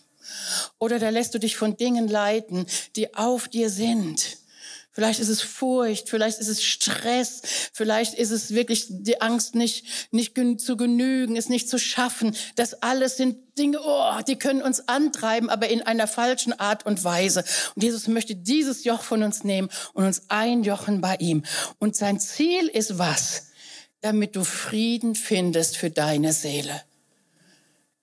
Oder 0.78 1.00
da 1.00 1.10
lässt 1.10 1.34
du 1.34 1.40
dich 1.40 1.58
von 1.58 1.78
Dingen 1.78 2.08
leiten, 2.08 2.66
die 2.96 3.16
auf 3.16 3.48
dir 3.48 3.70
sind 3.70 4.38
Vielleicht 5.00 5.22
ist 5.22 5.30
es 5.30 5.42
Furcht, 5.42 6.10
vielleicht 6.10 6.40
ist 6.40 6.50
es 6.50 6.62
Stress, 6.62 7.42
vielleicht 7.72 8.16
ist 8.16 8.32
es 8.32 8.54
wirklich 8.54 8.88
die 8.90 9.22
Angst, 9.22 9.56
nicht, 9.56 9.86
nicht 10.12 10.38
zu 10.60 10.76
genügen, 10.76 11.38
es 11.38 11.48
nicht 11.48 11.70
zu 11.70 11.80
schaffen. 11.80 12.36
Das 12.58 12.74
alles 12.84 13.16
sind 13.16 13.38
Dinge, 13.58 13.80
oh, 13.82 14.20
die 14.28 14.36
können 14.36 14.62
uns 14.62 14.90
antreiben, 14.90 15.50
aber 15.50 15.70
in 15.70 15.84
einer 15.84 16.06
falschen 16.06 16.52
Art 16.52 16.86
und 16.86 17.06
Weise. 17.06 17.46
Und 17.76 17.84
Jesus 17.84 18.10
möchte 18.10 18.36
dieses 18.36 18.84
Joch 18.84 19.02
von 19.02 19.24
uns 19.24 19.46
nehmen 19.46 19.70
und 19.94 20.04
uns 20.04 20.24
einjochen 20.28 21.00
bei 21.00 21.16
ihm. 21.16 21.46
Und 21.78 21.96
sein 21.96 22.20
Ziel 22.20 22.68
ist 22.68 23.00
was? 23.00 23.52
Damit 24.02 24.36
du 24.36 24.44
Frieden 24.44 25.16
findest 25.16 25.78
für 25.78 25.90
deine 25.90 26.34
Seele. 26.34 26.82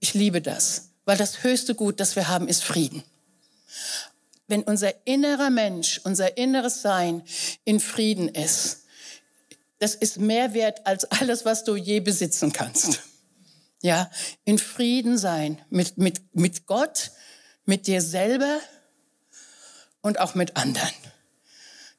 Ich 0.00 0.14
liebe 0.14 0.40
das, 0.40 0.92
weil 1.04 1.18
das 1.18 1.42
höchste 1.42 1.74
Gut, 1.74 2.00
das 2.00 2.16
wir 2.16 2.28
haben, 2.28 2.48
ist 2.48 2.64
Frieden 2.64 3.04
wenn 4.48 4.62
unser 4.62 5.06
innerer 5.06 5.50
Mensch, 5.50 6.00
unser 6.04 6.36
inneres 6.36 6.82
Sein 6.82 7.22
in 7.64 7.80
Frieden 7.80 8.28
ist, 8.28 8.84
das 9.78 9.94
ist 9.94 10.18
mehr 10.18 10.54
wert 10.54 10.86
als 10.86 11.04
alles, 11.04 11.44
was 11.44 11.64
du 11.64 11.76
je 11.76 12.00
besitzen 12.00 12.52
kannst. 12.52 13.02
Ja, 13.82 14.10
in 14.44 14.58
Frieden 14.58 15.18
sein 15.18 15.60
mit, 15.68 15.98
mit, 15.98 16.34
mit 16.34 16.66
Gott, 16.66 17.12
mit 17.66 17.86
dir 17.86 18.00
selber 18.00 18.58
und 20.00 20.18
auch 20.18 20.34
mit 20.34 20.56
anderen. 20.56 20.94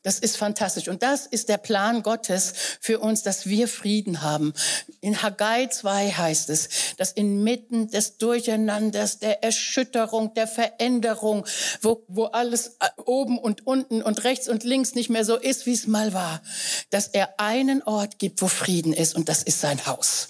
Das 0.07 0.19
ist 0.19 0.37
fantastisch. 0.37 0.87
Und 0.87 1.03
das 1.03 1.25
ist 1.25 1.49
der 1.49 1.57
Plan 1.57 2.01
Gottes 2.01 2.53
für 2.79 2.99
uns, 2.99 3.23
dass 3.23 3.45
wir 3.45 3.67
Frieden 3.67 4.21
haben. 4.21 4.53
In 5.01 5.21
Haggai 5.21 5.67
2 5.67 6.11
heißt 6.11 6.49
es, 6.49 6.69
dass 6.95 7.11
inmitten 7.11 7.89
des 7.89 8.17
Durcheinanders, 8.17 9.19
der 9.19 9.43
Erschütterung, 9.43 10.33
der 10.33 10.47
Veränderung, 10.47 11.45
wo, 11.81 12.05
wo 12.07 12.23
alles 12.23 12.77
äh, 12.79 12.87
oben 13.03 13.37
und 13.37 13.67
unten 13.67 14.01
und 14.01 14.23
rechts 14.23 14.47
und 14.47 14.63
links 14.63 14.95
nicht 14.95 15.09
mehr 15.09 15.25
so 15.25 15.35
ist, 15.35 15.65
wie 15.65 15.73
es 15.73 15.87
mal 15.87 16.13
war, 16.13 16.41
dass 16.89 17.09
er 17.09 17.37
einen 17.41 17.83
Ort 17.83 18.17
gibt, 18.17 18.41
wo 18.41 18.47
Frieden 18.47 18.93
ist 18.93 19.13
und 19.13 19.27
das 19.27 19.43
ist 19.43 19.59
sein 19.59 19.87
Haus. 19.87 20.29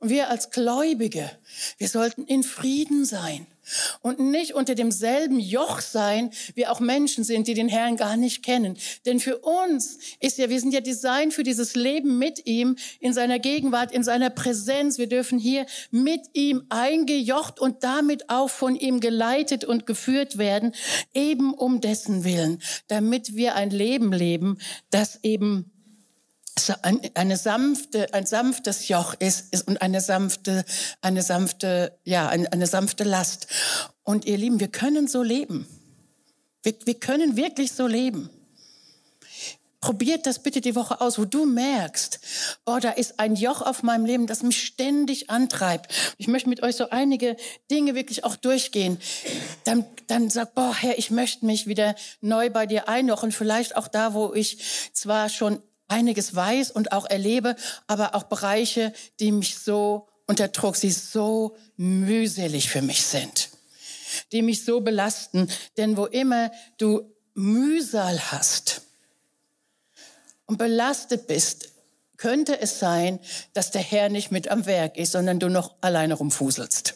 Und 0.00 0.08
wir 0.08 0.30
als 0.30 0.50
Gläubige, 0.50 1.30
wir 1.78 1.88
sollten 1.88 2.24
in 2.24 2.42
Frieden 2.42 3.04
sein 3.04 3.46
und 4.00 4.20
nicht 4.20 4.54
unter 4.54 4.74
demselben 4.74 5.38
Joch 5.38 5.80
sein, 5.80 6.30
wie 6.54 6.66
auch 6.66 6.80
Menschen 6.80 7.24
sind, 7.24 7.48
die 7.48 7.54
den 7.54 7.68
Herrn 7.68 7.96
gar 7.96 8.16
nicht 8.16 8.44
kennen. 8.44 8.76
Denn 9.04 9.20
für 9.20 9.38
uns 9.38 9.98
ist 10.20 10.38
ja, 10.38 10.48
wir 10.48 10.60
sind 10.60 10.72
ja 10.72 10.80
designt 10.80 11.34
für 11.34 11.42
dieses 11.42 11.74
Leben 11.74 12.18
mit 12.18 12.46
ihm, 12.46 12.76
in 13.00 13.12
seiner 13.12 13.38
Gegenwart, 13.38 13.92
in 13.92 14.04
seiner 14.04 14.30
Präsenz. 14.30 14.98
Wir 14.98 15.08
dürfen 15.08 15.38
hier 15.38 15.66
mit 15.90 16.20
ihm 16.32 16.64
eingejocht 16.68 17.60
und 17.60 17.84
damit 17.84 18.30
auch 18.30 18.50
von 18.50 18.76
ihm 18.76 19.00
geleitet 19.00 19.64
und 19.64 19.86
geführt 19.86 20.38
werden, 20.38 20.72
eben 21.14 21.54
um 21.54 21.80
dessen 21.80 22.24
Willen, 22.24 22.62
damit 22.88 23.34
wir 23.34 23.54
ein 23.54 23.70
Leben 23.70 24.12
leben, 24.12 24.58
das 24.90 25.20
eben 25.22 25.72
eine 27.14 27.36
sanfte, 27.36 28.12
ein 28.14 28.26
sanftes 28.26 28.88
Joch 28.88 29.14
ist, 29.18 29.52
ist 29.52 29.68
und 29.68 29.82
eine 29.82 30.00
sanfte, 30.00 30.64
eine 31.02 31.22
sanfte, 31.22 31.98
ja, 32.04 32.28
eine, 32.28 32.50
eine 32.52 32.66
sanfte 32.66 33.04
Last. 33.04 33.46
Und 34.04 34.24
ihr 34.24 34.38
Lieben, 34.38 34.58
wir 34.60 34.68
können 34.68 35.06
so 35.06 35.22
leben. 35.22 35.66
Wir, 36.62 36.74
wir 36.84 36.98
können 36.98 37.36
wirklich 37.36 37.72
so 37.72 37.86
leben. 37.86 38.30
Probiert 39.80 40.26
das 40.26 40.42
bitte 40.42 40.60
die 40.60 40.74
Woche 40.74 41.00
aus, 41.00 41.18
wo 41.18 41.26
du 41.26 41.44
merkst, 41.44 42.18
oh, 42.64 42.78
da 42.80 42.90
ist 42.90 43.20
ein 43.20 43.36
Joch 43.36 43.60
auf 43.62 43.82
meinem 43.82 44.06
Leben, 44.06 44.26
das 44.26 44.42
mich 44.42 44.60
ständig 44.62 45.30
antreibt. 45.30 45.92
Ich 46.16 46.26
möchte 46.26 46.48
mit 46.48 46.62
euch 46.62 46.74
so 46.74 46.90
einige 46.90 47.36
Dinge 47.70 47.94
wirklich 47.94 48.24
auch 48.24 48.34
durchgehen. 48.34 48.98
Dann, 49.64 49.84
dann 50.06 50.30
sag, 50.30 50.54
boah, 50.54 50.74
Herr, 50.74 50.98
ich 50.98 51.10
möchte 51.10 51.44
mich 51.44 51.66
wieder 51.66 51.94
neu 52.20 52.50
bei 52.50 52.66
dir 52.66 52.88
einjochen. 52.88 53.30
Vielleicht 53.30 53.76
auch 53.76 53.86
da, 53.86 54.14
wo 54.14 54.32
ich 54.34 54.58
zwar 54.92 55.28
schon 55.28 55.62
einiges 55.88 56.34
weiß 56.34 56.70
und 56.70 56.92
auch 56.92 57.06
erlebe, 57.06 57.56
aber 57.86 58.14
auch 58.14 58.24
Bereiche, 58.24 58.92
die 59.20 59.32
mich 59.32 59.58
so 59.58 60.08
unter 60.26 60.48
Druck, 60.48 60.76
sie 60.76 60.90
so 60.90 61.56
mühselig 61.76 62.68
für 62.68 62.82
mich 62.82 63.06
sind, 63.06 63.50
die 64.32 64.42
mich 64.42 64.64
so 64.64 64.80
belasten. 64.80 65.48
Denn 65.76 65.96
wo 65.96 66.06
immer 66.06 66.50
du 66.78 67.12
Mühsal 67.34 68.32
hast 68.32 68.82
und 70.46 70.58
belastet 70.58 71.26
bist, 71.26 71.70
könnte 72.16 72.60
es 72.60 72.78
sein, 72.78 73.20
dass 73.52 73.70
der 73.70 73.82
Herr 73.82 74.08
nicht 74.08 74.30
mit 74.30 74.48
am 74.48 74.66
Werk 74.66 74.96
ist, 74.96 75.12
sondern 75.12 75.38
du 75.38 75.48
noch 75.48 75.76
alleine 75.80 76.14
rumfuselst. 76.14 76.94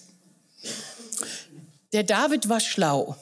Der 1.93 2.05
David 2.05 2.49
war 2.49 2.61
schlau. 2.61 3.17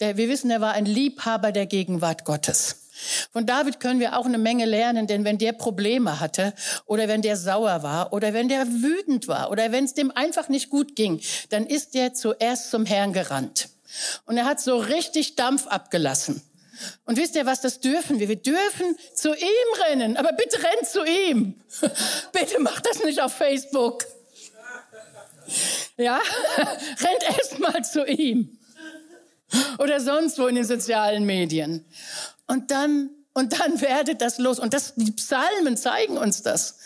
Der, 0.00 0.16
wir 0.16 0.28
wissen, 0.28 0.50
er 0.50 0.60
war 0.60 0.72
ein 0.72 0.86
Liebhaber 0.86 1.52
der 1.52 1.66
Gegenwart 1.66 2.24
Gottes. 2.24 2.81
Von 3.32 3.46
David 3.46 3.80
können 3.80 4.00
wir 4.00 4.18
auch 4.18 4.26
eine 4.26 4.38
Menge 4.38 4.64
lernen, 4.64 5.06
denn 5.06 5.24
wenn 5.24 5.38
der 5.38 5.52
Probleme 5.52 6.20
hatte 6.20 6.54
oder 6.86 7.08
wenn 7.08 7.22
der 7.22 7.36
sauer 7.36 7.82
war 7.82 8.12
oder 8.12 8.32
wenn 8.32 8.48
der 8.48 8.66
wütend 8.66 9.28
war 9.28 9.50
oder 9.50 9.72
wenn 9.72 9.84
es 9.84 9.94
dem 9.94 10.10
einfach 10.10 10.48
nicht 10.48 10.70
gut 10.70 10.96
ging, 10.96 11.20
dann 11.50 11.66
ist 11.66 11.94
der 11.94 12.14
zuerst 12.14 12.70
zum 12.70 12.86
Herrn 12.86 13.12
gerannt. 13.12 13.68
Und 14.26 14.36
er 14.36 14.44
hat 14.44 14.60
so 14.60 14.78
richtig 14.78 15.36
Dampf 15.36 15.66
abgelassen. 15.66 16.42
Und 17.04 17.16
wisst 17.16 17.36
ihr 17.36 17.46
was, 17.46 17.60
das 17.60 17.80
dürfen 17.80 18.18
wir. 18.18 18.28
Wir 18.28 18.36
dürfen 18.36 18.96
zu 19.14 19.34
ihm 19.34 19.82
rennen, 19.86 20.16
aber 20.16 20.32
bitte 20.32 20.58
rennt 20.62 20.88
zu 20.88 21.04
ihm. 21.04 21.60
bitte 22.32 22.60
macht 22.60 22.86
das 22.86 23.04
nicht 23.04 23.20
auf 23.20 23.34
Facebook. 23.34 24.04
Ja, 25.96 26.20
rennt 26.56 27.38
erst 27.38 27.58
mal 27.58 27.84
zu 27.84 28.06
ihm. 28.06 28.58
Oder 29.78 30.00
sonst 30.00 30.38
wo 30.38 30.46
in 30.46 30.54
den 30.54 30.64
sozialen 30.64 31.24
Medien. 31.24 31.84
Und 32.46 32.70
dann 32.70 33.10
und 33.34 33.58
dann 33.58 33.80
werdet 33.80 34.20
das 34.20 34.38
los. 34.38 34.58
Und 34.58 34.74
das, 34.74 34.92
die 34.96 35.10
Psalmen 35.12 35.76
zeigen 35.78 36.18
uns 36.18 36.42
das. 36.42 36.76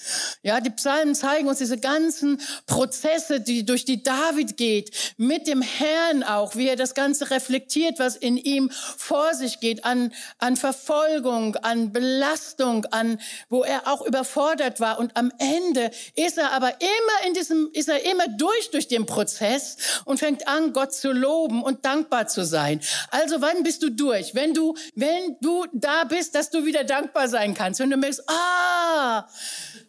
Ja, 0.43 0.61
die 0.61 0.71
Psalmen 0.71 1.17
zeigen 1.17 1.49
uns 1.49 1.59
diese 1.59 1.79
ganzen 1.79 2.41
Prozesse, 2.67 3.41
die 3.41 3.67
durch 3.67 3.85
die 3.85 4.05
David 4.05 4.57
geht, 4.57 5.15
mit 5.17 5.49
dem 5.49 5.61
Herrn 5.61 6.23
auch, 6.23 6.55
wie 6.55 6.69
er 6.69 6.77
das 6.77 6.95
Ganze 6.95 7.31
reflektiert, 7.31 7.99
was 7.99 8.15
in 8.15 8.37
ihm 8.37 8.71
vor 8.71 9.35
sich 9.35 9.59
geht, 9.59 9.85
an, 9.85 10.13
an 10.39 10.57
Verfolgung, 10.57 11.57
an 11.57 11.93
Belastung, 11.93 12.85
an, 12.87 13.21
wo 13.49 13.65
er 13.65 13.89
auch 13.89 14.07
überfordert 14.07 14.79
war. 14.79 15.01
Und 15.01 15.17
am 15.17 15.33
Ende 15.39 15.91
ist 16.15 16.39
er 16.39 16.53
aber 16.53 16.69
immer 16.81 17.27
in 17.27 17.35
diesem, 17.35 17.71
ist 17.73 17.89
er 17.89 18.05
immer 18.09 18.29
durch, 18.29 18.71
durch 18.71 18.87
den 18.87 19.05
Prozess 19.05 19.77
und 20.05 20.21
fängt 20.21 20.47
an, 20.47 20.73
Gott 20.73 20.95
zu 20.95 21.11
loben 21.11 21.65
und 21.65 21.85
dankbar 21.85 22.29
zu 22.29 22.45
sein. 22.45 22.81
Also 23.11 23.41
wann 23.41 23.65
bist 23.65 23.83
du 23.83 23.91
durch? 23.91 24.37
Wenn 24.37 24.55
du, 24.55 24.77
wenn 24.95 25.37
du 25.41 25.65
da 25.73 26.05
bist, 26.05 26.36
dass 26.37 26.51
du 26.51 26.67
wieder 26.67 26.85
dankbar 26.85 27.29
sein 27.29 27.55
kannst. 27.55 27.81
Wenn 27.81 27.91
du 27.91 27.97
merkst, 27.97 28.23
ah, 28.29 29.27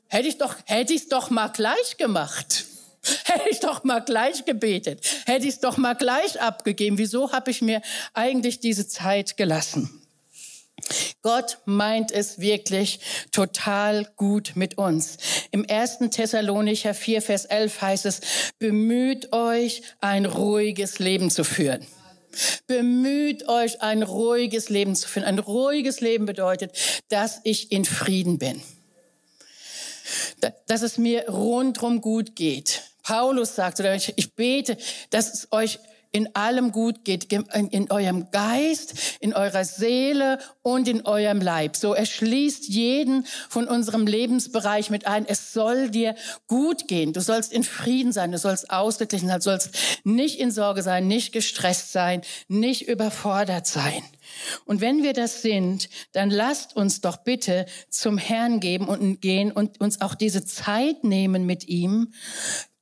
hätte 0.07 0.27
ich 0.27 0.37
doch, 0.37 0.55
hätte 0.65 0.93
ich 0.93 1.01
es 1.01 1.09
doch 1.09 1.29
mal 1.29 1.49
gleich 1.49 1.97
gemacht. 1.97 2.65
Hätte 3.23 3.49
ich 3.49 3.61
doch 3.61 3.85
mal 3.85 4.01
gleich 4.01 4.43
gebetet. 4.43 4.99
Hätte 5.25 5.47
ich 5.47 5.53
es 5.53 5.59
doch 5.61 5.77
mal 5.77 5.93
gleich 5.93 6.41
abgegeben. 6.41 6.97
Wieso 6.97 7.31
habe 7.31 7.51
ich 7.51 7.61
mir 7.61 7.81
eigentlich 8.13 8.59
diese 8.59 8.85
Zeit 8.85 9.37
gelassen? 9.37 10.01
Gott 11.21 11.59
meint 11.65 12.11
es 12.11 12.39
wirklich 12.39 12.99
total 13.31 14.05
gut 14.17 14.53
mit 14.55 14.77
uns. 14.77 15.17
Im 15.51 15.65
1. 15.69 15.99
Thessalonicher 16.11 16.93
4, 16.93 17.21
Vers 17.21 17.45
11 17.45 17.81
heißt 17.81 18.05
es, 18.05 18.21
bemüht 18.59 19.31
euch, 19.31 19.83
ein 20.01 20.25
ruhiges 20.25 20.99
Leben 20.99 21.29
zu 21.29 21.45
führen. 21.45 21.85
Bemüht 22.67 23.47
euch, 23.47 23.81
ein 23.81 24.03
ruhiges 24.03 24.69
Leben 24.69 24.95
zu 24.95 25.07
führen. 25.07 25.25
Ein 25.25 25.39
ruhiges 25.39 26.01
Leben 26.01 26.25
bedeutet, 26.25 26.71
dass 27.09 27.39
ich 27.43 27.71
in 27.71 27.85
Frieden 27.85 28.37
bin. 28.37 28.61
Dass 30.67 30.81
es 30.81 30.97
mir 30.97 31.29
rundrum 31.29 32.01
gut 32.01 32.35
geht. 32.35 32.83
Paulus 33.03 33.55
sagt, 33.55 33.79
oder 33.79 33.95
ich, 33.95 34.13
ich 34.17 34.33
bete, 34.33 34.77
dass 35.09 35.33
es 35.33 35.47
euch 35.51 35.79
in 36.11 36.35
allem 36.35 36.71
gut 36.71 37.05
geht, 37.05 37.31
in 37.31 37.91
eurem 37.91 38.31
Geist, 38.31 39.17
in 39.19 39.33
eurer 39.33 39.65
Seele 39.65 40.39
und 40.61 40.87
in 40.87 41.05
eurem 41.05 41.41
Leib. 41.41 41.75
So 41.75 41.93
erschließt 41.93 42.67
jeden 42.69 43.25
von 43.49 43.67
unserem 43.67 44.07
Lebensbereich 44.07 44.89
mit 44.89 45.07
ein. 45.07 45.25
Es 45.27 45.53
soll 45.53 45.89
dir 45.89 46.15
gut 46.47 46.87
gehen. 46.87 47.13
Du 47.13 47.21
sollst 47.21 47.53
in 47.53 47.63
Frieden 47.63 48.11
sein. 48.11 48.31
Du 48.31 48.37
sollst 48.37 48.69
ausgeglichen 48.69 49.27
sein. 49.27 49.37
Du 49.37 49.43
sollst 49.43 49.71
nicht 50.03 50.39
in 50.39 50.51
Sorge 50.51 50.83
sein, 50.83 51.07
nicht 51.07 51.31
gestresst 51.33 51.91
sein, 51.91 52.21
nicht 52.47 52.87
überfordert 52.87 53.67
sein. 53.67 54.03
Und 54.65 54.81
wenn 54.81 55.03
wir 55.03 55.13
das 55.13 55.41
sind, 55.41 55.89
dann 56.11 56.29
lasst 56.29 56.75
uns 56.75 57.01
doch 57.01 57.17
bitte 57.17 57.65
zum 57.89 58.17
Herrn 58.17 58.59
geben 58.59 58.87
und 58.87 59.21
gehen 59.21 59.51
und 59.51 59.79
uns 59.79 60.01
auch 60.01 60.15
diese 60.15 60.45
Zeit 60.45 61.03
nehmen 61.03 61.45
mit 61.45 61.67
ihm, 61.67 62.13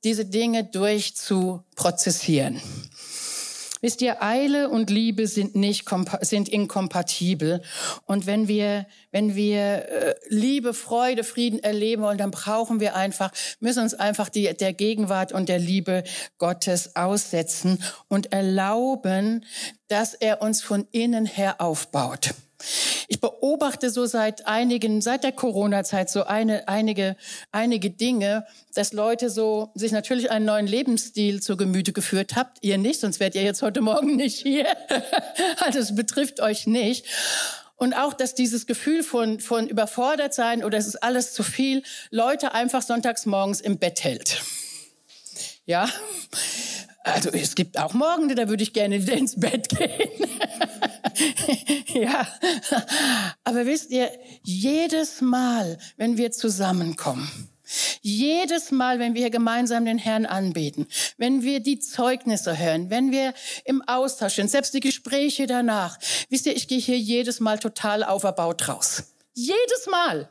diese 0.04 0.24
Dinge 0.24 0.64
durchzuprozessieren. 0.64 2.60
Wisst 3.80 4.00
ihr, 4.00 4.22
Eile 4.22 4.70
und 4.70 4.88
Liebe 4.90 5.26
sind 5.26 5.54
nicht 5.54 5.86
sind 6.22 6.48
inkompatibel. 6.48 7.62
Und 8.04 8.26
wenn 8.26 8.48
wir 8.48 8.86
wenn 9.10 9.34
wir 9.34 9.88
äh, 9.88 10.14
Liebe, 10.28 10.72
Freude, 10.72 11.24
Frieden 11.24 11.58
erleben 11.58 12.02
wollen, 12.02 12.18
dann 12.18 12.30
brauchen 12.30 12.80
wir 12.80 12.96
einfach 12.96 13.32
müssen 13.60 13.82
uns 13.82 13.94
einfach 13.94 14.28
die, 14.28 14.54
der 14.56 14.72
Gegenwart 14.72 15.32
und 15.32 15.48
der 15.48 15.58
Liebe 15.58 16.04
Gottes 16.38 16.96
aussetzen 16.96 17.82
und 18.08 18.32
erlauben, 18.32 19.44
dass 19.88 20.14
er 20.14 20.42
uns 20.42 20.62
von 20.62 20.86
innen 20.90 21.26
her 21.26 21.60
aufbaut. 21.60 22.34
Ich 23.08 23.20
beobachte 23.20 23.90
so 23.90 24.06
seit 24.06 24.46
einigen, 24.46 25.00
seit 25.00 25.24
der 25.24 25.32
Corona-Zeit 25.32 26.10
so 26.10 26.24
eine, 26.24 26.68
einige, 26.68 27.16
einige 27.52 27.90
Dinge, 27.90 28.46
dass 28.74 28.92
Leute 28.92 29.30
so 29.30 29.70
sich 29.74 29.92
natürlich 29.92 30.30
einen 30.30 30.46
neuen 30.46 30.66
Lebensstil 30.66 31.42
zu 31.42 31.56
Gemüte 31.56 31.92
geführt 31.92 32.34
habt. 32.34 32.58
Ihr 32.62 32.78
nicht, 32.78 33.00
sonst 33.00 33.20
wärt 33.20 33.34
ihr 33.34 33.42
jetzt 33.42 33.62
heute 33.62 33.80
Morgen 33.80 34.16
nicht 34.16 34.40
hier. 34.40 34.66
also 35.58 35.78
es 35.78 35.94
betrifft 35.94 36.40
euch 36.40 36.66
nicht. 36.66 37.06
Und 37.76 37.94
auch, 37.94 38.14
dass 38.14 38.34
dieses 38.34 38.66
Gefühl 38.66 39.02
von, 39.02 39.38
von 39.38 39.68
überfordert 39.68 40.32
sein 40.32 40.64
oder 40.64 40.78
es 40.78 40.86
ist 40.86 41.02
alles 41.02 41.34
zu 41.34 41.42
viel, 41.42 41.82
Leute 42.10 42.54
einfach 42.54 42.80
sonntags 42.82 43.26
morgens 43.26 43.60
im 43.60 43.78
Bett 43.78 44.02
hält. 44.02 44.42
Ja, 45.66 45.88
also 47.06 47.30
es 47.30 47.54
gibt 47.54 47.78
auch 47.78 47.94
Morgen, 47.94 48.34
da 48.34 48.48
würde 48.48 48.62
ich 48.62 48.72
gerne 48.72 48.96
ins 48.96 49.38
Bett 49.38 49.68
gehen. 49.68 50.10
ja, 52.02 52.26
aber 53.44 53.64
wisst 53.66 53.90
ihr, 53.90 54.10
jedes 54.42 55.20
Mal, 55.20 55.78
wenn 55.96 56.16
wir 56.16 56.32
zusammenkommen, 56.32 57.30
jedes 58.02 58.70
Mal, 58.70 58.98
wenn 58.98 59.14
wir 59.14 59.30
gemeinsam 59.30 59.84
den 59.84 59.98
Herrn 59.98 60.26
anbeten, 60.26 60.86
wenn 61.16 61.42
wir 61.42 61.60
die 61.60 61.78
Zeugnisse 61.78 62.58
hören, 62.58 62.90
wenn 62.90 63.12
wir 63.12 63.34
im 63.64 63.82
Austausch 63.86 64.34
sind, 64.34 64.50
selbst 64.50 64.74
die 64.74 64.80
Gespräche 64.80 65.46
danach, 65.46 65.98
wisst 66.28 66.46
ihr, 66.46 66.56
ich 66.56 66.68
gehe 66.68 66.78
hier 66.78 66.98
jedes 66.98 67.40
Mal 67.40 67.58
total 67.58 68.02
auferbaut 68.02 68.68
raus. 68.68 69.14
Jedes 69.32 69.86
Mal. 69.90 70.28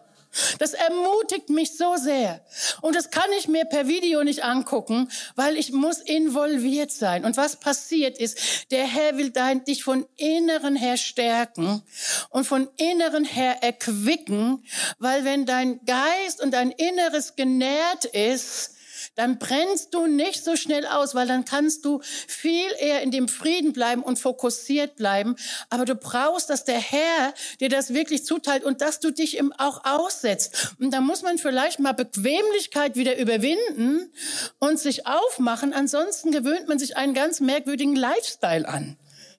Das 0.59 0.73
ermutigt 0.73 1.49
mich 1.49 1.77
so 1.77 1.95
sehr. 1.97 2.41
Und 2.81 2.95
das 2.95 3.11
kann 3.11 3.29
ich 3.37 3.47
mir 3.47 3.65
per 3.65 3.87
Video 3.87 4.23
nicht 4.23 4.43
angucken, 4.43 5.09
weil 5.35 5.57
ich 5.57 5.71
muss 5.71 5.99
involviert 5.99 6.91
sein. 6.91 7.25
Und 7.25 7.37
was 7.37 7.57
passiert 7.57 8.17
ist, 8.17 8.71
der 8.71 8.85
Herr 8.85 9.17
will 9.17 9.31
dich 9.67 9.83
von 9.83 10.05
inneren 10.17 10.75
her 10.75 10.97
stärken 10.97 11.81
und 12.29 12.45
von 12.45 12.67
inneren 12.77 13.25
her 13.25 13.63
erquicken, 13.63 14.63
weil 14.99 15.25
wenn 15.25 15.45
dein 15.45 15.79
Geist 15.85 16.41
und 16.41 16.51
dein 16.51 16.71
Inneres 16.71 17.35
genährt 17.35 18.05
ist, 18.05 18.74
dann 19.15 19.39
brennst 19.39 19.93
du 19.93 20.07
nicht 20.07 20.43
so 20.43 20.55
schnell 20.55 20.85
aus, 20.85 21.15
weil 21.15 21.27
dann 21.27 21.45
kannst 21.45 21.85
du 21.85 22.01
viel 22.03 22.69
eher 22.79 23.01
in 23.01 23.11
dem 23.11 23.27
Frieden 23.27 23.73
bleiben 23.73 24.03
und 24.03 24.19
fokussiert 24.19 24.95
bleiben. 24.97 25.35
Aber 25.69 25.85
du 25.85 25.95
brauchst, 25.95 26.49
dass 26.49 26.65
der 26.65 26.79
Herr 26.79 27.33
dir 27.59 27.69
das 27.69 27.93
wirklich 27.93 28.25
zuteilt 28.25 28.63
und 28.63 28.81
dass 28.81 28.99
du 28.99 29.11
dich 29.11 29.37
ihm 29.37 29.53
auch 29.57 29.85
aussetzt. 29.85 30.75
Und 30.79 30.91
da 30.91 31.01
muss 31.01 31.21
man 31.21 31.37
vielleicht 31.37 31.79
mal 31.79 31.93
Bequemlichkeit 31.93 32.95
wieder 32.95 33.17
überwinden 33.17 34.11
und 34.59 34.79
sich 34.79 35.07
aufmachen. 35.07 35.73
Ansonsten 35.73 36.31
gewöhnt 36.31 36.67
man 36.67 36.77
sich 36.77 36.97
einen 36.97 37.13
ganz 37.13 37.39
merkwürdigen 37.39 37.95
Lifestyle 37.95 38.67
an. 38.67 38.97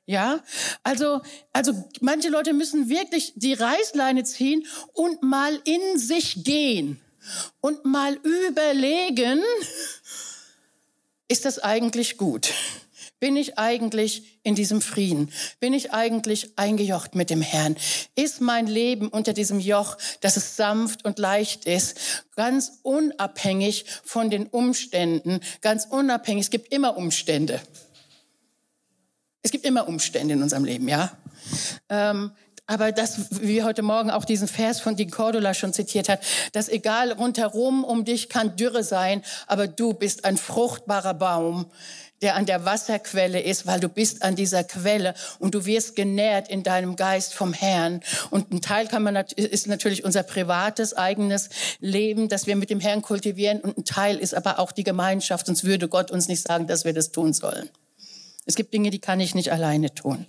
Ja, 0.08 0.40
also, 0.84 1.20
also 1.52 1.72
manche 2.00 2.28
Leute 2.28 2.52
müssen 2.52 2.88
wirklich 2.88 3.32
die 3.34 3.54
Reißleine 3.54 4.22
ziehen 4.22 4.64
und 4.92 5.22
mal 5.22 5.60
in 5.64 5.98
sich 5.98 6.44
gehen 6.44 7.02
und 7.60 7.84
mal 7.84 8.14
überlegen, 8.22 9.42
ist 11.28 11.44
das 11.44 11.58
eigentlich 11.58 12.16
gut? 12.16 12.52
Bin 13.18 13.36
ich 13.36 13.58
eigentlich 13.58 14.40
in 14.42 14.54
diesem 14.54 14.82
Frieden? 14.82 15.32
Bin 15.58 15.72
ich 15.72 15.92
eigentlich 15.92 16.58
eingejocht 16.58 17.14
mit 17.14 17.30
dem 17.30 17.40
Herrn? 17.40 17.76
Ist 18.14 18.42
mein 18.42 18.66
Leben 18.66 19.08
unter 19.08 19.32
diesem 19.32 19.58
Joch, 19.58 19.96
dass 20.20 20.36
es 20.36 20.56
sanft 20.56 21.04
und 21.06 21.18
leicht 21.18 21.64
ist, 21.64 22.24
ganz 22.36 22.80
unabhängig 22.82 23.86
von 24.04 24.28
den 24.28 24.46
Umständen, 24.46 25.40
ganz 25.62 25.86
unabhängig, 25.86 26.42
es 26.42 26.50
gibt 26.50 26.72
immer 26.72 26.98
Umstände. 26.98 27.60
Es 29.42 29.50
gibt 29.50 29.64
immer 29.64 29.88
Umstände 29.88 30.34
in 30.34 30.42
unserem 30.42 30.64
Leben, 30.64 30.86
ja. 30.86 31.16
Ähm, 31.88 32.32
aber 32.66 32.92
das, 32.92 33.42
wie 33.42 33.62
heute 33.62 33.82
Morgen 33.82 34.10
auch 34.10 34.24
diesen 34.24 34.48
Vers 34.48 34.80
von 34.80 34.96
Di 34.96 35.06
Cordula 35.06 35.54
schon 35.54 35.72
zitiert 35.72 36.08
hat, 36.08 36.20
dass 36.52 36.68
egal 36.68 37.12
rundherum 37.12 37.84
um 37.84 38.04
dich 38.04 38.28
kann 38.28 38.56
Dürre 38.56 38.82
sein, 38.82 39.22
aber 39.46 39.68
du 39.68 39.94
bist 39.94 40.24
ein 40.24 40.36
fruchtbarer 40.36 41.14
Baum, 41.14 41.66
der 42.22 42.34
an 42.34 42.46
der 42.46 42.64
Wasserquelle 42.64 43.40
ist, 43.40 43.66
weil 43.66 43.78
du 43.78 43.88
bist 43.88 44.22
an 44.22 44.36
dieser 44.36 44.64
Quelle 44.64 45.14
und 45.38 45.54
du 45.54 45.66
wirst 45.66 45.96
genährt 45.96 46.48
in 46.48 46.62
deinem 46.62 46.96
Geist 46.96 47.34
vom 47.34 47.52
Herrn. 47.52 48.00
Und 48.30 48.52
ein 48.52 48.62
Teil 48.62 48.88
kann 48.88 49.02
man, 49.02 49.16
ist 49.16 49.66
natürlich 49.66 50.04
unser 50.04 50.22
privates, 50.22 50.96
eigenes 50.96 51.50
Leben, 51.80 52.28
das 52.28 52.46
wir 52.46 52.56
mit 52.56 52.70
dem 52.70 52.80
Herrn 52.80 53.02
kultivieren. 53.02 53.60
Und 53.60 53.78
ein 53.78 53.84
Teil 53.84 54.16
ist 54.16 54.34
aber 54.34 54.58
auch 54.58 54.72
die 54.72 54.84
Gemeinschaft. 54.84 55.46
Sonst 55.46 55.64
würde 55.64 55.88
Gott 55.88 56.10
uns 56.10 56.26
nicht 56.26 56.42
sagen, 56.42 56.66
dass 56.66 56.84
wir 56.84 56.94
das 56.94 57.12
tun 57.12 57.34
sollen. 57.34 57.68
Es 58.48 58.54
gibt 58.54 58.72
Dinge, 58.72 58.90
die 58.90 59.00
kann 59.00 59.18
ich 59.18 59.34
nicht 59.34 59.50
alleine 59.50 59.92
tun. 59.92 60.24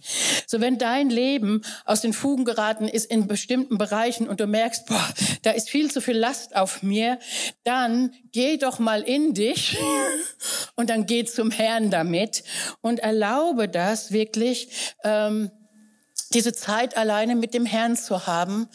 So, 0.47 0.59
wenn 0.59 0.79
dein 0.79 1.11
Leben 1.11 1.61
aus 1.85 2.01
den 2.01 2.13
Fugen 2.13 2.45
geraten 2.45 2.87
ist 2.87 3.05
in 3.05 3.27
bestimmten 3.27 3.77
Bereichen 3.77 4.27
und 4.27 4.39
du 4.39 4.47
merkst, 4.47 4.87
boah, 4.87 5.07
da 5.43 5.51
ist 5.51 5.69
viel 5.69 5.91
zu 5.91 6.01
viel 6.01 6.17
Last 6.17 6.55
auf 6.55 6.81
mir, 6.81 7.19
dann 7.63 8.11
geh 8.31 8.57
doch 8.57 8.79
mal 8.79 9.03
in 9.03 9.35
dich 9.35 9.77
und 10.75 10.89
dann 10.89 11.05
geh 11.05 11.25
zum 11.25 11.51
Herrn 11.51 11.91
damit 11.91 12.43
und 12.81 12.99
erlaube 12.99 13.69
das 13.69 14.11
wirklich, 14.11 14.95
ähm, 15.03 15.51
diese 16.33 16.53
Zeit 16.53 16.97
alleine 16.97 17.35
mit 17.35 17.53
dem 17.53 17.67
Herrn 17.67 17.95
zu 17.95 18.25
haben, 18.25 18.67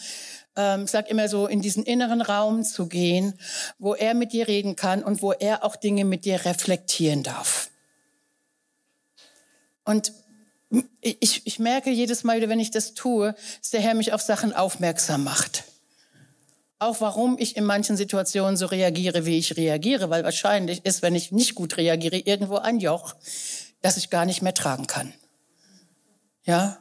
ähm, 0.54 0.86
sag 0.86 1.10
immer 1.10 1.28
so, 1.28 1.48
in 1.48 1.62
diesen 1.62 1.82
inneren 1.82 2.22
Raum 2.22 2.62
zu 2.62 2.86
gehen, 2.86 3.34
wo 3.78 3.94
er 3.94 4.14
mit 4.14 4.32
dir 4.32 4.46
reden 4.46 4.76
kann 4.76 5.02
und 5.02 5.20
wo 5.20 5.32
er 5.32 5.64
auch 5.64 5.74
Dinge 5.74 6.04
mit 6.04 6.24
dir 6.24 6.44
reflektieren 6.44 7.24
darf. 7.24 7.71
Und 9.84 10.12
ich, 11.00 11.46
ich 11.46 11.58
merke 11.58 11.90
jedes 11.90 12.24
Mal 12.24 12.38
wieder, 12.38 12.48
wenn 12.48 12.60
ich 12.60 12.70
das 12.70 12.94
tue, 12.94 13.34
dass 13.60 13.70
der 13.70 13.80
Herr 13.80 13.94
mich 13.94 14.12
auf 14.12 14.22
Sachen 14.22 14.54
aufmerksam 14.54 15.24
macht. 15.24 15.64
Auch 16.78 17.00
warum 17.00 17.36
ich 17.38 17.56
in 17.56 17.64
manchen 17.64 17.96
Situationen 17.96 18.56
so 18.56 18.66
reagiere, 18.66 19.26
wie 19.26 19.38
ich 19.38 19.56
reagiere, 19.56 20.10
weil 20.10 20.24
wahrscheinlich 20.24 20.84
ist, 20.84 21.02
wenn 21.02 21.14
ich 21.14 21.30
nicht 21.30 21.54
gut 21.54 21.76
reagiere, 21.76 22.16
irgendwo 22.16 22.56
ein 22.56 22.80
Joch, 22.80 23.14
das 23.82 23.96
ich 23.96 24.10
gar 24.10 24.24
nicht 24.24 24.42
mehr 24.42 24.54
tragen 24.54 24.86
kann. 24.86 25.12
Ja? 26.44 26.78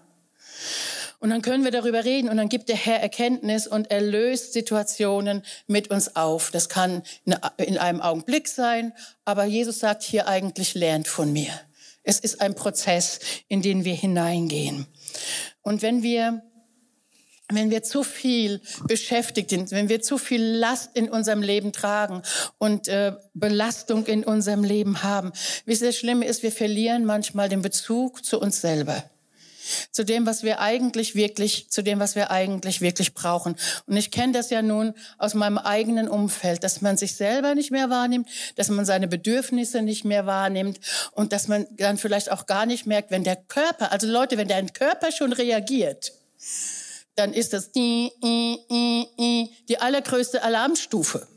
Und 1.20 1.30
dann 1.30 1.44
können 1.44 1.64
wir 1.64 1.70
darüber 1.70 2.04
reden 2.04 2.30
und 2.30 2.38
dann 2.38 2.50
gibt 2.50 2.68
der 2.70 2.76
Herr 2.76 3.00
Erkenntnis 3.00 3.68
und 3.68 3.92
er 3.92 4.02
löst 4.02 4.54
Situationen 4.54 5.44
mit 5.68 5.92
uns 5.92 6.16
auf. 6.16 6.50
Das 6.50 6.68
kann 6.68 7.04
in 7.58 7.78
einem 7.78 8.02
Augenblick 8.02 8.48
sein, 8.48 8.94
aber 9.24 9.46
Jesus 9.46 9.80
sagt 9.80 10.02
hier 10.02 10.28
eigentlich, 10.28 10.74
lernt 10.74 11.08
von 11.08 11.32
mir. 11.32 11.52
Es 12.04 12.20
ist 12.20 12.42
ein 12.42 12.56
Prozess, 12.56 13.20
in 13.48 13.62
den 13.62 13.86
wir 13.86 13.94
hineingehen. 13.94 14.88
Und 15.62 15.82
wenn 15.82 16.04
wir 16.04 16.44
wenn 17.54 17.70
wir 17.70 17.84
zu 17.84 18.04
viel 18.04 18.62
beschäftigt 18.88 19.50
sind, 19.50 19.72
wenn 19.72 19.90
wir 19.90 20.02
zu 20.02 20.18
viel 20.18 20.42
Last 20.42 20.96
in 20.96 21.10
unserem 21.10 21.42
Leben 21.42 21.74
tragen 21.74 22.22
und 22.58 22.88
äh, 22.88 23.14
Belastung 23.34 24.06
in 24.06 24.24
unserem 24.24 24.64
Leben 24.64 25.04
haben, 25.04 25.34
wie 25.66 25.76
das 25.76 25.98
Schlimme 25.98 26.26
ist, 26.26 26.44
wir 26.44 26.52
verlieren 26.54 27.04
manchmal 27.04 27.50
den 27.50 27.62
Bezug 27.62 28.24
zu 28.24 28.40
uns 28.40 28.62
selber 28.62 29.04
zu 29.92 30.04
dem, 30.04 30.26
was 30.26 30.44
wir 30.44 30.60
eigentlich 30.60 31.16
wirklich, 31.16 31.70
zu 31.70 31.82
dem, 31.82 32.00
was 32.00 32.16
wir 32.16 32.32
eigentlich 32.32 32.82
wirklich 32.82 33.14
brauchen. 33.14 33.56
Und 33.86 33.98
ich 33.98 34.12
kenne 34.12 34.34
das 34.34 34.50
ja 34.50 34.62
nun 34.62 34.94
aus 35.18 35.34
meinem 35.34 35.58
eigenen 35.58 36.08
Umfeld, 36.08 36.64
dass 36.64 36.82
man 36.82 36.98
sich 36.98 37.16
selber 37.16 37.56
nicht 37.56 37.72
mehr 37.72 37.90
wahrnimmt, 37.90 38.28
dass 38.56 38.70
man 38.70 38.86
seine 38.86 39.08
Bedürfnisse 39.08 39.82
nicht 39.82 40.06
mehr 40.06 40.26
wahrnimmt 40.26 40.80
und 41.12 41.34
dass 41.34 41.48
man 41.48 41.68
dann 41.72 41.98
vielleicht 41.98 42.32
auch 42.32 42.46
gar 42.46 42.66
nicht 42.66 42.86
merkt, 42.86 43.12
wenn 43.12 43.24
der 43.24 43.36
Körper, 43.36 43.92
also 43.92 44.08
Leute, 44.08 44.38
wenn 44.38 44.48
dein 44.48 44.74
Körper 44.74 45.12
schon 45.12 45.34
reagiert, 45.34 46.14
dann 47.16 47.34
ist 47.34 47.54
das 47.54 47.72
die, 47.72 48.12
die, 48.24 48.58
die, 49.20 49.50
die 49.68 49.78
allergrößte 49.78 50.44
Alarmstufe 50.44 51.28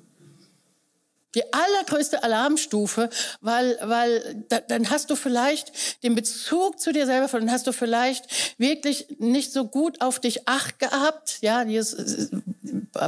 die 1.34 1.52
allergrößte 1.52 2.22
Alarmstufe, 2.22 3.10
weil, 3.40 3.78
weil 3.82 4.44
da, 4.48 4.60
dann 4.60 4.90
hast 4.90 5.10
du 5.10 5.16
vielleicht 5.16 5.72
den 6.02 6.14
Bezug 6.14 6.80
zu 6.80 6.92
dir 6.92 7.06
selber, 7.06 7.26
dann 7.26 7.50
hast 7.50 7.66
du 7.66 7.72
vielleicht 7.72 8.58
wirklich 8.58 9.16
nicht 9.18 9.52
so 9.52 9.66
gut 9.66 10.00
auf 10.00 10.20
dich 10.20 10.48
acht 10.48 10.78
gehabt. 10.78 11.38
Ja, 11.40 11.62
Jesus, 11.62 12.30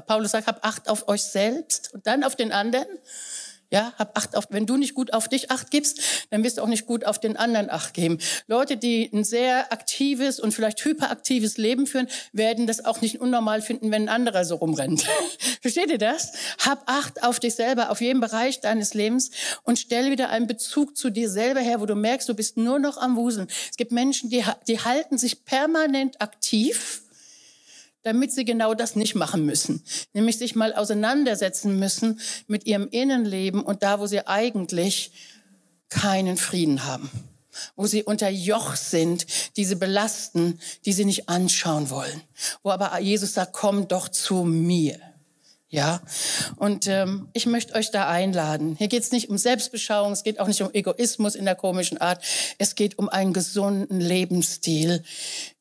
Paulus 0.06 0.32
sagt, 0.32 0.46
hab 0.46 0.66
Acht 0.66 0.88
auf 0.88 1.08
euch 1.08 1.22
selbst 1.22 1.94
und 1.94 2.06
dann 2.06 2.24
auf 2.24 2.34
den 2.34 2.50
anderen. 2.50 2.86
Ja, 3.70 3.92
hab 3.98 4.16
Acht 4.16 4.36
auf, 4.36 4.46
wenn 4.50 4.64
du 4.64 4.76
nicht 4.76 4.94
gut 4.94 5.12
auf 5.12 5.28
dich 5.28 5.50
Acht 5.50 5.70
gibst, 5.70 6.00
dann 6.30 6.44
wirst 6.44 6.58
du 6.58 6.62
auch 6.62 6.68
nicht 6.68 6.86
gut 6.86 7.04
auf 7.04 7.18
den 7.18 7.36
anderen 7.36 7.68
Acht 7.68 7.94
geben. 7.94 8.18
Leute, 8.46 8.76
die 8.76 9.10
ein 9.12 9.24
sehr 9.24 9.72
aktives 9.72 10.38
und 10.38 10.52
vielleicht 10.52 10.84
hyperaktives 10.84 11.56
Leben 11.56 11.86
führen, 11.86 12.06
werden 12.32 12.66
das 12.66 12.84
auch 12.84 13.00
nicht 13.00 13.20
unnormal 13.20 13.62
finden, 13.62 13.90
wenn 13.90 14.04
ein 14.04 14.08
anderer 14.08 14.44
so 14.44 14.54
rumrennt. 14.56 15.04
Versteht 15.62 15.90
ihr 15.90 15.98
das? 15.98 16.32
Hab 16.64 16.88
Acht 16.88 17.24
auf 17.24 17.40
dich 17.40 17.56
selber, 17.56 17.90
auf 17.90 18.00
jeden 18.00 18.20
Bereich 18.20 18.60
deines 18.60 18.94
Lebens 18.94 19.30
und 19.64 19.78
stell 19.78 20.12
wieder 20.12 20.28
einen 20.28 20.46
Bezug 20.46 20.96
zu 20.96 21.10
dir 21.10 21.28
selber 21.28 21.60
her, 21.60 21.80
wo 21.80 21.86
du 21.86 21.96
merkst, 21.96 22.28
du 22.28 22.34
bist 22.34 22.56
nur 22.56 22.78
noch 22.78 22.98
am 22.98 23.16
Wuseln. 23.16 23.48
Es 23.70 23.76
gibt 23.76 23.90
Menschen, 23.90 24.30
die, 24.30 24.44
die 24.68 24.80
halten 24.80 25.18
sich 25.18 25.44
permanent 25.44 26.20
aktiv 26.20 27.02
damit 28.06 28.30
sie 28.30 28.44
genau 28.44 28.72
das 28.72 28.94
nicht 28.94 29.16
machen 29.16 29.44
müssen, 29.44 29.82
nämlich 30.12 30.38
sich 30.38 30.54
mal 30.54 30.72
auseinandersetzen 30.72 31.76
müssen 31.76 32.20
mit 32.46 32.64
ihrem 32.64 32.86
Innenleben 32.88 33.64
und 33.64 33.82
da, 33.82 33.98
wo 33.98 34.06
sie 34.06 34.24
eigentlich 34.28 35.10
keinen 35.88 36.36
Frieden 36.36 36.84
haben, 36.84 37.10
wo 37.74 37.88
sie 37.88 38.04
unter 38.04 38.28
Joch 38.28 38.76
sind, 38.76 39.26
die 39.56 39.64
sie 39.64 39.74
belasten, 39.74 40.60
die 40.84 40.92
sie 40.92 41.04
nicht 41.04 41.28
anschauen 41.28 41.90
wollen, 41.90 42.22
wo 42.62 42.70
aber 42.70 42.96
Jesus 43.00 43.34
sagt, 43.34 43.52
komm 43.52 43.88
doch 43.88 44.08
zu 44.08 44.44
mir. 44.44 45.00
Ja, 45.76 46.00
und 46.56 46.86
ähm, 46.86 47.28
ich 47.34 47.44
möchte 47.44 47.74
euch 47.74 47.90
da 47.90 48.08
einladen. 48.08 48.76
Hier 48.78 48.88
geht 48.88 49.02
es 49.02 49.12
nicht 49.12 49.28
um 49.28 49.36
Selbstbeschauung, 49.36 50.12
es 50.12 50.22
geht 50.22 50.40
auch 50.40 50.46
nicht 50.46 50.62
um 50.62 50.72
Egoismus 50.72 51.34
in 51.34 51.44
der 51.44 51.54
komischen 51.54 51.98
Art. 51.98 52.24
Es 52.56 52.76
geht 52.76 52.98
um 52.98 53.10
einen 53.10 53.34
gesunden 53.34 54.00
Lebensstil 54.00 55.04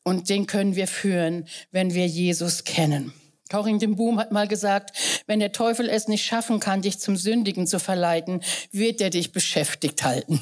und 0.05 0.29
den 0.29 0.47
können 0.47 0.77
wir 0.77 0.87
führen, 0.87 1.49
wenn 1.71 1.93
wir 1.93 2.07
Jesus 2.07 2.63
kennen. 2.63 3.11
Corinne 3.51 3.79
den 3.79 3.97
Boom 3.97 4.17
hat 4.17 4.31
mal 4.31 4.47
gesagt, 4.47 4.97
wenn 5.27 5.41
der 5.41 5.51
Teufel 5.51 5.89
es 5.89 6.07
nicht 6.07 6.25
schaffen 6.25 6.61
kann, 6.61 6.81
dich 6.81 6.97
zum 6.97 7.17
Sündigen 7.17 7.67
zu 7.67 7.77
verleiten, 7.77 8.41
wird 8.71 9.01
er 9.01 9.09
dich 9.09 9.33
beschäftigt 9.33 10.01
halten. 10.03 10.41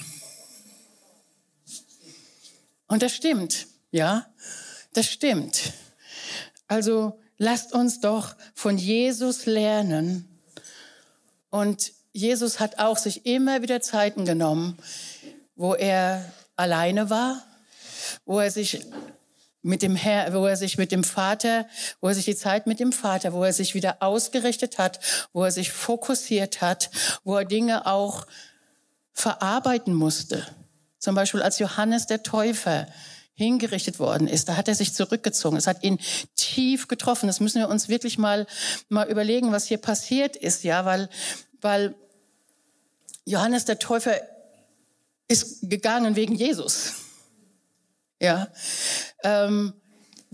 Und 2.88 3.02
das 3.02 3.16
stimmt, 3.16 3.66
ja, 3.90 4.28
das 4.94 5.08
stimmt. 5.08 5.74
Also 6.68 7.18
lasst 7.38 7.74
uns 7.74 8.00
doch 8.00 8.36
von 8.54 8.78
Jesus 8.78 9.46
lernen. 9.46 10.28
Und 11.50 11.92
Jesus 12.14 12.60
hat 12.60 12.80
auch 12.80 12.98
sich 12.98 13.26
immer 13.26 13.62
wieder 13.62 13.82
Zeiten 13.82 14.26
genommen, 14.26 14.78
wo 15.56 15.74
er 15.74 16.32
alleine 16.56 17.10
war, 17.10 17.44
wo 18.26 18.40
er 18.40 18.52
sich 18.52 18.86
mit 19.64 19.82
dem 19.82 19.96
Herr, 19.96 20.34
wo 20.34 20.46
er 20.46 20.58
sich 20.58 20.78
mit 20.78 20.92
dem 20.92 21.04
Vater, 21.04 21.66
wo 22.02 22.10
er 22.10 22.16
sich 22.16 22.26
die 22.26 22.36
Zeit 22.36 22.68
mit 22.68 22.80
dem 22.80 22.92
Vater, 22.92 23.34
wo 23.34 23.44
er 23.44 23.54
sich 23.54 23.74
wieder 23.74 23.98
ausgerichtet 24.02 24.78
hat, 24.78 25.00
wo 25.32 25.44
er 25.44 25.52
sich 25.52 25.72
fokussiert 25.72 26.62
hat, 26.62 26.92
wo 27.24 27.38
er 27.38 27.46
Dinge 27.46 27.88
auch 27.88 28.28
verarbeiten 29.14 29.94
musste. 29.94 30.46
Zum 31.00 31.16
Beispiel 31.16 31.42
als 31.42 31.60
Johannes 31.60 32.08
der 32.08 32.24
Täufer 32.24 32.88
hingerichtet 33.36 34.00
worden 34.00 34.28
ist. 34.28 34.48
Da 34.50 34.58
hat 34.58 34.68
er 34.68 34.76
sich 34.76 34.94
zurückgezogen. 34.94 35.58
Es 35.58 35.68
hat 35.68 35.84
ihn 35.84 36.00
tief 36.36 36.88
getroffen. 36.88 37.28
Das 37.28 37.40
müssen 37.40 37.60
wir 37.60 37.70
uns 37.70 37.90
wirklich 37.90 38.18
mal, 38.18 38.46
mal 38.90 39.10
überlegen, 39.10 39.52
was 39.52 39.66
hier 39.66 39.80
passiert 39.80 40.36
ist, 40.36 40.64
ja, 40.64 40.86
weil, 40.86 41.10
weil 41.62 41.96
Johannes 43.26 43.66
der 43.66 43.80
Täufer 43.80 44.16
ist 45.28 45.70
gegangen 45.70 46.16
wegen 46.16 46.36
Jesus. 46.36 46.94
Ja. 48.20 48.50
Ähm, 49.24 49.74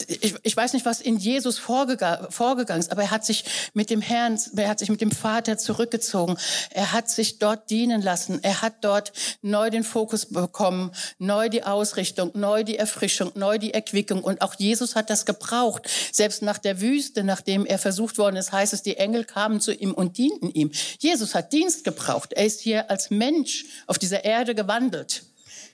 ich, 0.08 0.36
ich 0.44 0.56
weiß 0.56 0.74
nicht, 0.74 0.86
was 0.86 1.02
in 1.02 1.18
Jesus 1.18 1.58
vorgegangen, 1.58 2.32
vorgegangen 2.32 2.80
ist, 2.80 2.92
aber 2.92 3.04
er 3.04 3.12
hat 3.12 3.26
sich 3.26 3.44
mit 3.74 3.90
dem 3.90 4.02
Herrn, 4.02 4.40
er 4.56 4.70
hat 4.70 4.80
sich 4.80 4.90
mit 4.90 5.02
dem 5.02 5.12
Vater 5.12 5.58
zurückgezogen. 5.58 6.38
Er 6.70 6.92
hat 6.92 7.10
sich 7.10 7.40
dort 7.40 7.70
dienen 7.70 8.02
lassen. 8.02 8.40
Er 8.44 8.62
hat 8.62 8.76
dort 8.82 9.12
neu 9.42 9.70
den 9.70 9.84
Fokus 9.84 10.28
bekommen, 10.28 10.92
neu 11.18 11.50
die 11.50 11.64
Ausrichtung, 11.64 12.32
neu 12.34 12.64
die 12.64 12.78
Erfrischung, 12.78 13.32
neu 13.36 13.58
die 13.58 13.74
Erquickung. 13.74 14.24
Und 14.24 14.42
auch 14.42 14.56
Jesus 14.56 14.96
hat 14.96 15.10
das 15.10 15.26
gebraucht. 15.26 15.90
Selbst 16.12 16.42
nach 16.42 16.58
der 16.58 16.82
Wüste, 16.82 17.24
nachdem 17.24 17.66
er 17.66 17.80
versucht 17.80 18.18
worden 18.18 18.36
ist, 18.36 18.52
heißt 18.52 18.74
es, 18.74 18.84
die 18.84 18.98
Engel 18.98 19.26
kamen 19.26 19.62
zu 19.62 19.74
ihm 19.74 19.94
und 19.94 20.18
dienten 20.18 20.52
ihm. 20.52 20.72
Jesus 21.00 21.36
hat 21.36 21.54
Dienst 21.54 21.84
gebraucht. 21.84 22.34
Er 22.34 22.46
ist 22.46 22.62
hier 22.62 22.90
als 22.90 23.10
Mensch 23.10 23.66
auf 23.88 23.98
dieser 23.98 24.24
Erde 24.24 24.56
gewandelt. 24.56 25.24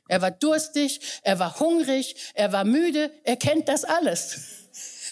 Er 0.07 0.21
war 0.21 0.31
durstig, 0.31 0.99
er 1.23 1.39
war 1.39 1.59
hungrig, 1.59 2.15
er 2.33 2.51
war 2.51 2.63
müde, 2.63 3.11
er 3.23 3.37
kennt 3.37 3.67
das 3.67 3.83
alles. 3.83 4.65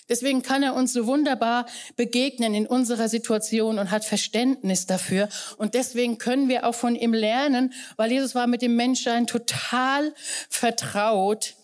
Deswegen 0.09 0.41
kann 0.41 0.63
er 0.63 0.75
uns 0.75 0.93
so 0.93 1.07
wunderbar 1.07 1.65
begegnen 1.95 2.53
in 2.53 2.67
unserer 2.67 3.07
Situation 3.07 3.79
und 3.79 3.89
hat 3.89 4.03
Verständnis 4.03 4.85
dafür. 4.85 5.29
Und 5.57 5.73
deswegen 5.75 6.17
können 6.17 6.49
wir 6.49 6.67
auch 6.67 6.75
von 6.75 6.95
ihm 6.95 7.13
lernen, 7.13 7.73
weil 7.95 8.11
Jesus 8.11 8.35
war 8.35 8.47
mit 8.47 8.61
dem 8.61 8.75
Menschsein 8.75 9.27
total 9.27 10.13
vertraut. 10.49 11.55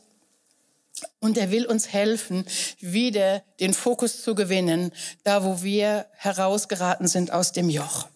Und 1.20 1.38
er 1.38 1.52
will 1.52 1.66
uns 1.66 1.92
helfen, 1.92 2.46
wieder 2.80 3.44
den 3.60 3.74
Fokus 3.74 4.22
zu 4.22 4.36
gewinnen, 4.36 4.92
da 5.24 5.44
wo 5.44 5.62
wir 5.62 6.06
herausgeraten 6.16 7.08
sind 7.08 7.32
aus 7.32 7.52
dem 7.52 7.70
Joch. 7.70 8.08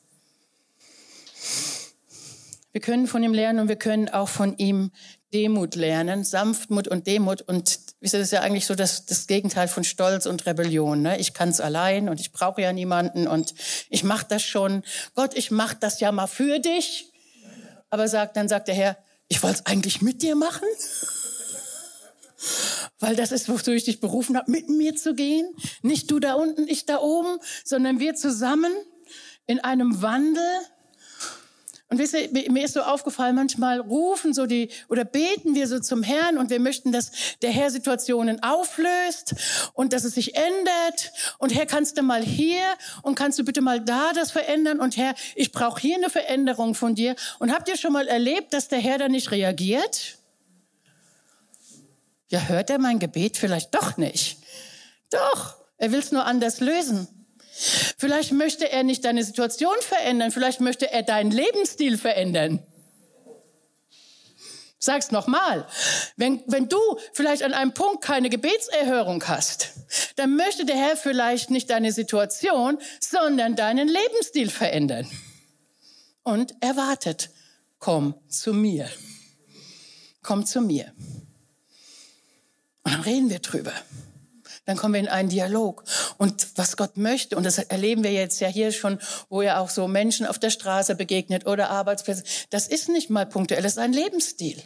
Wir 2.73 2.81
können 2.81 3.05
von 3.05 3.23
ihm 3.23 3.35
lernen 3.35 3.59
und 3.59 3.69
wir 3.69 3.75
können 3.75 4.09
auch 4.09 4.29
von 4.29 4.57
ihm 4.57 4.89
Demut 5.31 5.75
lernen, 5.75 6.23
Sanftmut 6.23 6.87
und 6.87 7.05
Demut. 7.05 7.43
Und 7.43 7.79
das 8.01 8.15
ist 8.15 8.31
ja 8.31 8.41
eigentlich 8.41 8.65
so 8.65 8.73
das, 8.73 9.05
das 9.05 9.27
Gegenteil 9.27 9.67
von 9.67 9.83
Stolz 9.83 10.25
und 10.25 10.47
Rebellion. 10.47 11.03
Ne? 11.03 11.19
Ich 11.19 11.35
kann 11.35 11.49
es 11.49 11.61
allein 11.61 12.09
und 12.09 12.19
ich 12.19 12.31
brauche 12.31 12.61
ja 12.61 12.73
niemanden 12.73 13.27
und 13.27 13.53
ich 13.89 14.03
mache 14.03 14.25
das 14.27 14.41
schon. 14.41 14.81
Gott, 15.13 15.35
ich 15.35 15.51
mache 15.51 15.77
das 15.79 15.99
ja 15.99 16.11
mal 16.11 16.25
für 16.25 16.57
dich. 16.57 17.11
Aber 17.91 18.07
sagt, 18.07 18.37
dann 18.37 18.49
sagt 18.49 18.67
der 18.67 18.75
Herr, 18.75 18.97
ich 19.27 19.43
wollte 19.43 19.59
es 19.59 19.65
eigentlich 19.67 20.01
mit 20.01 20.23
dir 20.23 20.35
machen. 20.35 20.67
Weil 22.99 23.15
das 23.15 23.31
ist, 23.31 23.49
wozu 23.49 23.71
ich 23.71 23.83
dich 23.83 23.99
berufen 23.99 24.35
habe, 24.35 24.49
mit 24.49 24.69
mir 24.69 24.95
zu 24.95 25.13
gehen. 25.13 25.45
Nicht 25.83 26.09
du 26.09 26.19
da 26.19 26.33
unten, 26.33 26.67
ich 26.67 26.87
da 26.87 26.99
oben, 26.99 27.37
sondern 27.63 27.99
wir 27.99 28.15
zusammen 28.15 28.73
in 29.45 29.59
einem 29.59 30.01
Wandel 30.01 30.43
Und 31.93 31.99
wisst 31.99 32.15
ihr, 32.15 32.51
mir 32.51 32.65
ist 32.65 32.73
so 32.73 32.81
aufgefallen, 32.81 33.35
manchmal 33.35 33.79
rufen 33.79 34.33
so 34.33 34.47
die 34.47 34.69
oder 34.89 35.05
beten 35.05 35.53
wir 35.53 35.67
so 35.67 35.79
zum 35.79 36.01
Herrn 36.01 36.39
und 36.39 36.49
wir 36.49 36.59
möchten, 36.59 36.91
dass 36.91 37.11
der 37.43 37.51
Herr 37.51 37.69
Situationen 37.69 38.41
auflöst 38.41 39.35
und 39.75 39.93
dass 39.93 40.03
es 40.03 40.15
sich 40.15 40.35
ändert. 40.35 41.13
Und 41.37 41.53
Herr, 41.53 41.67
kannst 41.67 41.95
du 41.95 42.01
mal 42.01 42.23
hier 42.23 42.63
und 43.03 43.13
kannst 43.13 43.37
du 43.37 43.45
bitte 43.45 43.61
mal 43.61 43.79
da 43.79 44.11
das 44.11 44.31
verändern? 44.31 44.79
Und 44.79 44.97
Herr, 44.97 45.13
ich 45.35 45.51
brauche 45.51 45.79
hier 45.79 45.97
eine 45.97 46.09
Veränderung 46.09 46.73
von 46.73 46.95
dir. 46.95 47.15
Und 47.37 47.53
habt 47.53 47.69
ihr 47.69 47.77
schon 47.77 47.93
mal 47.93 48.07
erlebt, 48.07 48.53
dass 48.53 48.69
der 48.69 48.79
Herr 48.79 48.97
da 48.97 49.07
nicht 49.07 49.29
reagiert? 49.29 50.17
Ja, 52.29 52.39
hört 52.47 52.71
er 52.71 52.79
mein 52.79 52.97
Gebet 52.97 53.37
vielleicht 53.37 53.75
doch 53.75 53.97
nicht? 53.97 54.39
Doch, 55.11 55.57
er 55.77 55.91
will 55.91 55.99
es 55.99 56.11
nur 56.11 56.25
anders 56.25 56.59
lösen. 56.59 57.22
Vielleicht 57.55 58.31
möchte 58.31 58.71
er 58.71 58.83
nicht 58.83 59.05
deine 59.05 59.23
Situation 59.23 59.75
verändern, 59.81 60.31
vielleicht 60.31 60.59
möchte 60.59 60.91
er 60.91 61.03
deinen 61.03 61.31
Lebensstil 61.31 61.97
verändern. 61.97 62.65
Sag's 64.79 65.11
nochmal. 65.11 65.65
Wenn, 66.17 66.43
wenn 66.47 66.67
du 66.67 66.77
vielleicht 67.13 67.43
an 67.43 67.53
einem 67.53 67.73
Punkt 67.73 68.03
keine 68.03 68.29
Gebetserhörung 68.29 69.23
hast, 69.27 69.69
dann 70.17 70.35
möchte 70.35 70.65
der 70.65 70.75
Herr 70.75 70.97
vielleicht 70.97 71.51
nicht 71.51 71.69
deine 71.69 71.93
Situation, 71.93 72.79
sondern 72.99 73.55
deinen 73.55 73.87
Lebensstil 73.87 74.49
verändern. 74.49 75.09
Und 76.23 76.55
er 76.59 76.75
wartet. 76.75 77.29
Komm 77.79 78.15
zu 78.27 78.53
mir. 78.53 78.89
Komm 80.21 80.45
zu 80.45 80.59
mir. 80.59 80.91
Und 82.83 82.93
dann 82.93 83.01
reden 83.01 83.29
wir 83.29 83.39
drüber 83.39 83.73
dann 84.65 84.77
kommen 84.77 84.93
wir 84.93 85.01
in 85.01 85.07
einen 85.07 85.29
Dialog. 85.29 85.83
Und 86.17 86.47
was 86.55 86.77
Gott 86.77 86.97
möchte, 86.97 87.35
und 87.35 87.43
das 87.43 87.57
erleben 87.57 88.03
wir 88.03 88.11
jetzt 88.11 88.39
ja 88.39 88.47
hier 88.47 88.71
schon, 88.71 88.99
wo 89.29 89.41
er 89.41 89.59
auch 89.59 89.69
so 89.69 89.87
Menschen 89.87 90.25
auf 90.25 90.39
der 90.39 90.49
Straße 90.49 90.95
begegnet 90.95 91.45
oder 91.45 91.69
Arbeitsplätze, 91.69 92.23
das 92.49 92.67
ist 92.67 92.89
nicht 92.89 93.09
mal 93.09 93.25
punktuell, 93.25 93.61
das 93.61 93.73
ist 93.73 93.79
ein 93.79 93.93
Lebensstil. 93.93 94.61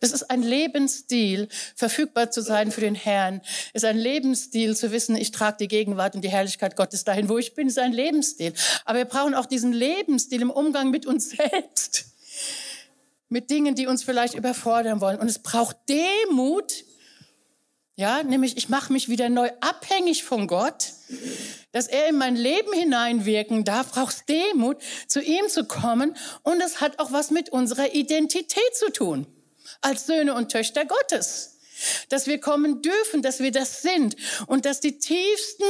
Das 0.00 0.12
ist 0.12 0.30
ein 0.30 0.42
Lebensstil, 0.42 1.48
verfügbar 1.76 2.30
zu 2.30 2.40
sein 2.40 2.72
für 2.72 2.80
den 2.80 2.94
Herrn. 2.94 3.42
Es 3.74 3.82
ist 3.82 3.88
ein 3.88 3.98
Lebensstil, 3.98 4.74
zu 4.74 4.92
wissen, 4.92 5.14
ich 5.14 5.30
trage 5.30 5.58
die 5.60 5.68
Gegenwart 5.68 6.14
und 6.14 6.22
die 6.22 6.30
Herrlichkeit 6.30 6.74
Gottes 6.74 7.04
dahin, 7.04 7.28
wo 7.28 7.36
ich 7.36 7.54
bin. 7.54 7.68
Ist 7.68 7.78
ein 7.78 7.92
Lebensstil. 7.92 8.54
Aber 8.86 8.98
wir 8.98 9.04
brauchen 9.04 9.34
auch 9.34 9.44
diesen 9.44 9.74
Lebensstil 9.74 10.40
im 10.40 10.50
Umgang 10.50 10.90
mit 10.90 11.04
uns 11.04 11.28
selbst. 11.36 12.06
Mit 13.28 13.50
Dingen, 13.50 13.74
die 13.74 13.86
uns 13.86 14.02
vielleicht 14.02 14.34
überfordern 14.34 15.02
wollen. 15.02 15.18
Und 15.18 15.28
es 15.28 15.38
braucht 15.38 15.76
Demut 15.88 16.72
ja, 18.00 18.22
nämlich 18.22 18.56
ich 18.56 18.70
mache 18.70 18.94
mich 18.94 19.10
wieder 19.10 19.28
neu 19.28 19.50
abhängig 19.60 20.24
von 20.24 20.46
Gott, 20.46 20.94
dass 21.72 21.86
er 21.86 22.08
in 22.08 22.16
mein 22.16 22.34
Leben 22.34 22.72
hineinwirken 22.72 23.66
darf, 23.66 23.92
brauchst 23.92 24.26
Demut, 24.26 24.78
zu 25.06 25.20
ihm 25.20 25.48
zu 25.48 25.66
kommen 25.66 26.16
und 26.42 26.62
es 26.62 26.80
hat 26.80 26.98
auch 26.98 27.12
was 27.12 27.30
mit 27.30 27.50
unserer 27.50 27.94
Identität 27.94 28.74
zu 28.74 28.90
tun, 28.90 29.26
als 29.82 30.06
Söhne 30.06 30.32
und 30.32 30.50
Töchter 30.50 30.86
Gottes. 30.86 31.58
Dass 32.08 32.26
wir 32.26 32.40
kommen 32.40 32.80
dürfen, 32.80 33.20
dass 33.20 33.40
wir 33.40 33.52
das 33.52 33.82
sind 33.82 34.16
und 34.46 34.64
dass 34.64 34.80
die 34.80 34.98
tiefsten 34.98 35.64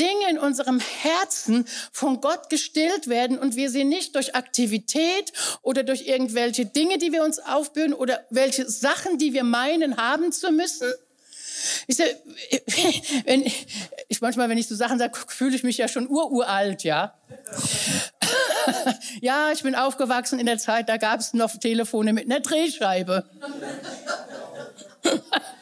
Dinge 0.00 0.30
in 0.30 0.38
unserem 0.38 0.80
Herzen 0.80 1.66
von 1.92 2.20
Gott 2.20 2.50
gestillt 2.50 3.06
werden 3.06 3.38
und 3.38 3.54
wir 3.54 3.70
sie 3.70 3.84
nicht 3.84 4.16
durch 4.16 4.34
Aktivität 4.34 5.32
oder 5.62 5.84
durch 5.84 6.08
irgendwelche 6.08 6.66
Dinge, 6.66 6.98
die 6.98 7.12
wir 7.12 7.22
uns 7.22 7.38
aufbürden 7.38 7.94
oder 7.94 8.26
welche 8.30 8.68
Sachen, 8.68 9.18
die 9.18 9.32
wir 9.32 9.44
meinen 9.44 9.96
haben 9.96 10.32
zu 10.32 10.50
müssen, 10.50 10.92
ich, 11.86 11.96
sag, 11.96 12.06
wenn, 13.24 13.44
ich 14.08 14.20
manchmal, 14.20 14.48
wenn 14.48 14.58
ich 14.58 14.68
so 14.68 14.74
Sachen 14.74 14.98
sage, 14.98 15.18
fühle 15.28 15.54
ich 15.56 15.62
mich 15.62 15.78
ja 15.78 15.88
schon 15.88 16.08
ururalt, 16.08 16.84
ja. 16.84 17.14
ja, 19.20 19.50
ich 19.52 19.62
bin 19.62 19.74
aufgewachsen 19.74 20.38
in 20.38 20.46
der 20.46 20.58
Zeit, 20.58 20.88
da 20.88 20.96
gab 20.96 21.20
es 21.20 21.34
noch 21.34 21.56
Telefone 21.56 22.12
mit 22.12 22.24
einer 22.26 22.40
Drehscheibe. 22.40 23.24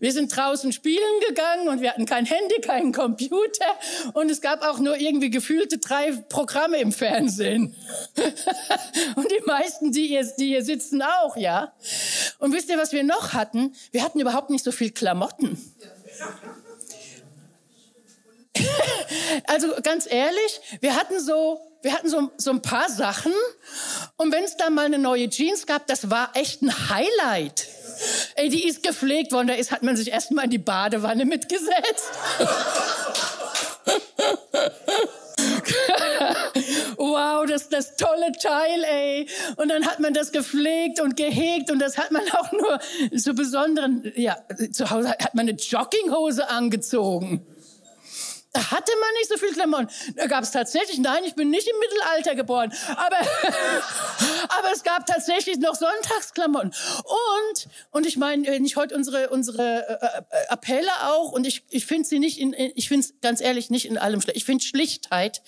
Wir 0.00 0.12
sind 0.12 0.34
draußen 0.34 0.72
spielen 0.72 1.20
gegangen 1.28 1.68
und 1.68 1.80
wir 1.80 1.90
hatten 1.90 2.06
kein 2.06 2.24
Handy, 2.24 2.60
keinen 2.60 2.92
Computer 2.92 3.66
und 4.14 4.30
es 4.30 4.40
gab 4.40 4.62
auch 4.62 4.78
nur 4.78 4.96
irgendwie 4.96 5.30
gefühlte 5.30 5.78
drei 5.78 6.12
Programme 6.28 6.78
im 6.78 6.92
Fernsehen. 6.92 7.74
Und 9.16 9.30
die 9.30 9.42
meisten, 9.46 9.92
die 9.92 10.06
hier, 10.06 10.24
die 10.38 10.48
hier 10.48 10.64
sitzen, 10.64 11.02
auch, 11.02 11.36
ja. 11.36 11.72
Und 12.38 12.52
wisst 12.52 12.68
ihr, 12.70 12.78
was 12.78 12.92
wir 12.92 13.04
noch 13.04 13.32
hatten? 13.32 13.74
Wir 13.90 14.02
hatten 14.02 14.20
überhaupt 14.20 14.50
nicht 14.50 14.64
so 14.64 14.72
viel 14.72 14.90
Klamotten. 14.90 15.58
Also 19.46 19.68
ganz 19.82 20.06
ehrlich, 20.10 20.60
wir 20.80 20.96
hatten 20.96 21.20
so, 21.20 21.60
wir 21.82 21.92
hatten 21.92 22.08
so, 22.08 22.30
so 22.36 22.50
ein 22.50 22.62
paar 22.62 22.88
Sachen 22.88 23.32
und 24.16 24.32
wenn 24.32 24.44
es 24.44 24.56
da 24.56 24.70
mal 24.70 24.86
eine 24.86 24.98
neue 24.98 25.28
Jeans 25.28 25.66
gab, 25.66 25.86
das 25.86 26.10
war 26.10 26.30
echt 26.34 26.62
ein 26.62 26.90
Highlight. 26.90 27.68
Ey, 28.36 28.48
die 28.48 28.66
ist 28.66 28.82
gepflegt 28.82 29.32
worden, 29.32 29.48
da 29.48 29.54
ist, 29.54 29.70
hat 29.70 29.82
man 29.82 29.96
sich 29.96 30.10
erstmal 30.10 30.46
in 30.46 30.50
die 30.50 30.58
Badewanne 30.58 31.24
mitgesetzt. 31.24 32.10
wow, 36.96 37.44
das 37.46 37.62
ist 37.62 37.72
das 37.72 37.96
tolle 37.96 38.32
Teil, 38.32 38.84
ey. 38.84 39.26
Und 39.56 39.70
dann 39.70 39.86
hat 39.86 40.00
man 40.00 40.14
das 40.14 40.32
gepflegt 40.32 41.00
und 41.00 41.16
gehegt 41.16 41.70
und 41.70 41.78
das 41.78 41.98
hat 41.98 42.10
man 42.10 42.22
auch 42.32 42.52
nur 42.52 42.80
zu 43.18 43.34
besonderen, 43.34 44.12
ja, 44.16 44.36
zu 44.70 44.90
Hause 44.90 45.10
hat 45.10 45.34
man 45.34 45.48
eine 45.48 45.58
Jogginghose 45.58 46.48
angezogen. 46.48 47.46
Da 48.52 48.70
hatte 48.70 48.92
man 49.00 49.10
nicht 49.18 49.30
so 49.30 49.38
viel 49.38 49.52
Klamotten. 49.54 49.88
Da 50.14 50.26
gab 50.26 50.44
es 50.44 50.50
tatsächlich, 50.50 50.98
nein, 50.98 51.24
ich 51.24 51.34
bin 51.34 51.48
nicht 51.48 51.66
im 51.66 51.78
Mittelalter 51.78 52.34
geboren, 52.34 52.70
aber, 52.88 53.16
aber 54.58 54.72
es 54.74 54.82
gab 54.82 55.06
tatsächlich 55.06 55.56
noch 55.56 55.74
Sonntagsklamotten. 55.74 56.70
Und, 56.70 57.68
und 57.92 58.06
ich 58.06 58.18
meine, 58.18 58.46
wenn 58.46 58.66
ich 58.66 58.76
heute 58.76 58.94
unsere, 58.94 59.30
unsere 59.30 59.88
äh, 59.88 60.06
äh 60.06 60.46
Appelle 60.48 60.90
auch, 61.04 61.32
und 61.32 61.46
ich, 61.46 61.64
ich 61.70 61.86
finde 61.86 62.06
sie 62.06 62.18
nicht 62.18 62.38
in, 62.38 62.54
ich 62.74 62.88
finde 62.88 63.06
es 63.06 63.14
ganz 63.22 63.40
ehrlich 63.40 63.70
nicht 63.70 63.86
in 63.86 63.96
allem 63.96 64.20
schlecht. 64.20 64.36
Ich 64.36 64.44
finde 64.44 64.62
Schlichtheit, 64.62 65.40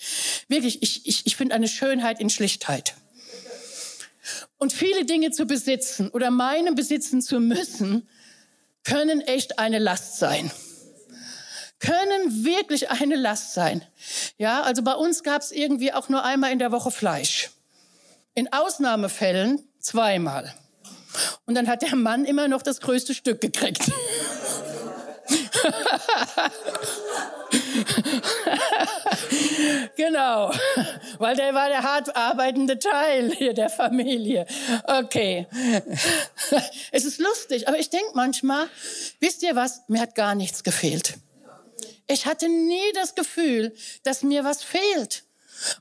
wirklich, 0.47 0.81
ich, 0.81 1.05
ich, 1.05 1.27
ich 1.27 1.35
finde 1.35 1.53
eine 1.53 1.67
Schönheit 1.67 2.19
in 2.19 2.31
Schlichtheit. 2.31 2.95
Und 4.57 4.73
viele 4.73 5.05
Dinge 5.05 5.29
zu 5.29 5.45
besitzen 5.45 6.09
oder 6.09 6.31
meinen 6.31 6.73
besitzen 6.73 7.21
zu 7.21 7.39
müssen, 7.39 8.09
können 8.83 9.21
echt 9.21 9.59
eine 9.59 9.77
Last 9.77 10.17
sein 10.17 10.51
können 11.79 12.45
wirklich 12.45 12.89
eine 12.89 13.15
Last 13.15 13.53
sein. 13.53 13.83
Ja, 14.37 14.61
also 14.61 14.81
bei 14.83 14.93
uns 14.93 15.23
gab 15.23 15.41
es 15.41 15.51
irgendwie 15.51 15.93
auch 15.93 16.09
nur 16.09 16.23
einmal 16.23 16.51
in 16.51 16.59
der 16.59 16.71
Woche 16.71 16.91
Fleisch. 16.91 17.51
In 18.33 18.51
Ausnahmefällen 18.51 19.67
zweimal. 19.79 20.53
Und 21.45 21.55
dann 21.55 21.67
hat 21.67 21.81
der 21.81 21.95
Mann 21.95 22.25
immer 22.25 22.47
noch 22.47 22.61
das 22.61 22.81
größte 22.81 23.13
Stück 23.13 23.41
gekriegt. 23.41 23.83
genau, 29.95 30.51
weil 31.17 31.35
der 31.35 31.53
war 31.53 31.67
der 31.69 31.83
hart 31.83 32.15
arbeitende 32.15 32.79
Teil 32.79 33.31
hier 33.31 33.53
der 33.53 33.69
Familie. 33.69 34.45
Okay, 34.83 35.47
es 36.91 37.05
ist 37.05 37.19
lustig, 37.19 37.67
aber 37.67 37.77
ich 37.79 37.89
denke 37.89 38.11
manchmal, 38.13 38.67
wisst 39.19 39.43
ihr 39.43 39.55
was, 39.55 39.81
mir 39.87 40.01
hat 40.01 40.15
gar 40.15 40.35
nichts 40.35 40.63
gefehlt. 40.63 41.15
Ich 42.07 42.25
hatte 42.25 42.47
nie 42.49 42.91
das 42.93 43.15
Gefühl, 43.15 43.73
dass 44.03 44.23
mir 44.23 44.43
was 44.43 44.63
fehlt. 44.63 45.23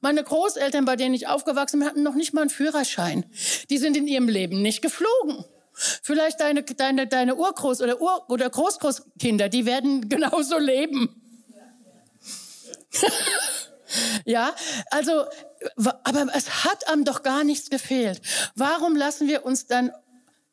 Meine 0.00 0.22
Großeltern, 0.22 0.84
bei 0.84 0.96
denen 0.96 1.14
ich 1.14 1.26
aufgewachsen 1.26 1.80
bin, 1.80 1.88
hatten 1.88 2.02
noch 2.02 2.14
nicht 2.14 2.32
mal 2.32 2.42
einen 2.42 2.50
Führerschein. 2.50 3.24
Die 3.70 3.78
sind 3.78 3.96
in 3.96 4.06
ihrem 4.06 4.28
Leben 4.28 4.62
nicht 4.62 4.82
geflogen. 4.82 5.44
Vielleicht 5.74 6.40
deine, 6.40 6.62
deine, 6.62 7.06
deine 7.06 7.34
Urgroß- 7.34 7.82
oder, 7.82 8.00
Ur- 8.00 8.30
oder 8.30 8.48
Großgroßkinder, 8.48 9.48
die 9.48 9.66
werden 9.66 10.08
genauso 10.08 10.58
leben. 10.58 11.20
ja, 14.24 14.54
also, 14.90 15.24
aber 15.76 16.28
es 16.34 16.64
hat 16.64 16.86
einem 16.88 17.04
doch 17.04 17.22
gar 17.22 17.42
nichts 17.42 17.70
gefehlt. 17.70 18.20
Warum 18.54 18.94
lassen 18.94 19.26
wir 19.26 19.44
uns 19.44 19.66
dann 19.66 19.90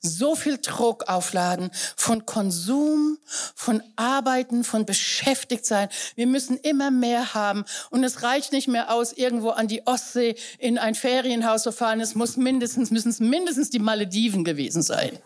so 0.01 0.35
viel 0.35 0.57
Druck 0.57 1.07
aufladen 1.07 1.71
von 1.95 2.25
Konsum, 2.25 3.17
von 3.55 3.83
Arbeiten, 3.95 4.63
von 4.63 4.85
beschäftigt 4.85 5.65
sein. 5.65 5.89
Wir 6.15 6.27
müssen 6.27 6.57
immer 6.57 6.91
mehr 6.91 7.33
haben. 7.33 7.65
Und 7.89 8.03
es 8.03 8.23
reicht 8.23 8.51
nicht 8.51 8.67
mehr 8.67 8.91
aus, 8.91 9.13
irgendwo 9.13 9.49
an 9.49 9.67
die 9.67 9.85
Ostsee 9.85 10.35
in 10.57 10.77
ein 10.77 10.95
Ferienhaus 10.95 11.63
zu 11.63 11.71
fahren. 11.71 12.01
Es 12.01 12.15
muss 12.15 12.37
mindestens, 12.37 12.91
müssen 12.91 13.09
es 13.09 13.19
mindestens 13.19 13.69
die 13.69 13.79
Malediven 13.79 14.43
gewesen 14.43 14.81
sein. 14.81 15.19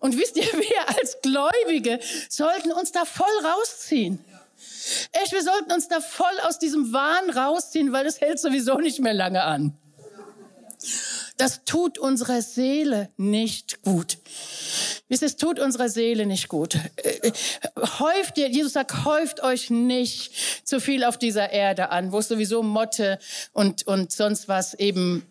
Und 0.00 0.16
wisst 0.16 0.36
ihr, 0.36 0.44
wir 0.52 0.98
als 0.98 1.18
Gläubige 1.22 2.00
sollten 2.28 2.72
uns 2.72 2.92
da 2.92 3.04
voll 3.04 3.26
rausziehen. 3.44 4.24
Echt, 5.12 5.32
wir 5.32 5.42
sollten 5.42 5.72
uns 5.72 5.88
da 5.88 6.00
voll 6.00 6.40
aus 6.44 6.58
diesem 6.58 6.92
Wahn 6.92 7.30
rausziehen, 7.30 7.92
weil 7.92 8.06
es 8.06 8.20
hält 8.20 8.38
sowieso 8.38 8.78
nicht 8.78 9.00
mehr 9.00 9.14
lange 9.14 9.42
an. 9.42 9.76
Das 11.36 11.64
tut 11.64 11.98
unserer 11.98 12.40
Seele 12.40 13.10
nicht 13.16 13.82
gut. 13.82 14.18
Es 15.08 15.36
tut 15.36 15.60
unserer 15.60 15.88
Seele 15.88 16.26
nicht 16.26 16.48
gut. 16.48 16.78
Äh, 16.96 17.32
häuft 17.98 18.38
ihr, 18.38 18.48
Jesus 18.48 18.72
sagt, 18.72 19.04
häuft 19.04 19.42
euch 19.42 19.70
nicht 19.70 20.32
zu 20.66 20.80
viel 20.80 21.04
auf 21.04 21.18
dieser 21.18 21.50
Erde 21.50 21.90
an, 21.90 22.12
wo 22.12 22.18
es 22.18 22.28
sowieso 22.28 22.62
Motte 22.62 23.18
und, 23.52 23.86
und 23.86 24.12
sonst 24.12 24.48
was 24.48 24.74
eben 24.74 25.26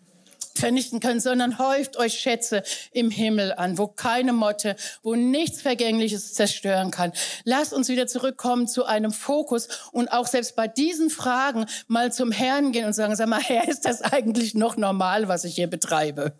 vernichten 0.58 1.00
können, 1.00 1.20
sondern 1.20 1.58
häuft 1.58 1.96
euch 1.96 2.14
Schätze 2.14 2.62
im 2.92 3.10
Himmel 3.10 3.52
an, 3.52 3.78
wo 3.78 3.86
keine 3.86 4.32
Motte, 4.32 4.76
wo 5.02 5.14
nichts 5.14 5.62
Vergängliches 5.62 6.34
zerstören 6.34 6.90
kann. 6.90 7.12
Lasst 7.44 7.72
uns 7.72 7.88
wieder 7.88 8.06
zurückkommen 8.06 8.68
zu 8.68 8.84
einem 8.84 9.12
Fokus 9.12 9.68
und 9.92 10.08
auch 10.12 10.26
selbst 10.26 10.56
bei 10.56 10.68
diesen 10.68 11.10
Fragen 11.10 11.66
mal 11.88 12.12
zum 12.12 12.32
Herrn 12.32 12.72
gehen 12.72 12.86
und 12.86 12.92
sagen, 12.92 13.16
sag 13.16 13.28
mal, 13.28 13.40
Herr, 13.40 13.68
ist 13.68 13.84
das 13.84 14.02
eigentlich 14.02 14.54
noch 14.54 14.76
normal, 14.76 15.28
was 15.28 15.44
ich 15.44 15.54
hier 15.54 15.68
betreibe? 15.68 16.32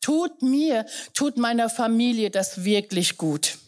Tut 0.00 0.42
mir, 0.42 0.84
tut 1.14 1.38
meiner 1.38 1.70
Familie 1.70 2.30
das 2.30 2.64
wirklich 2.64 3.16
gut? 3.16 3.58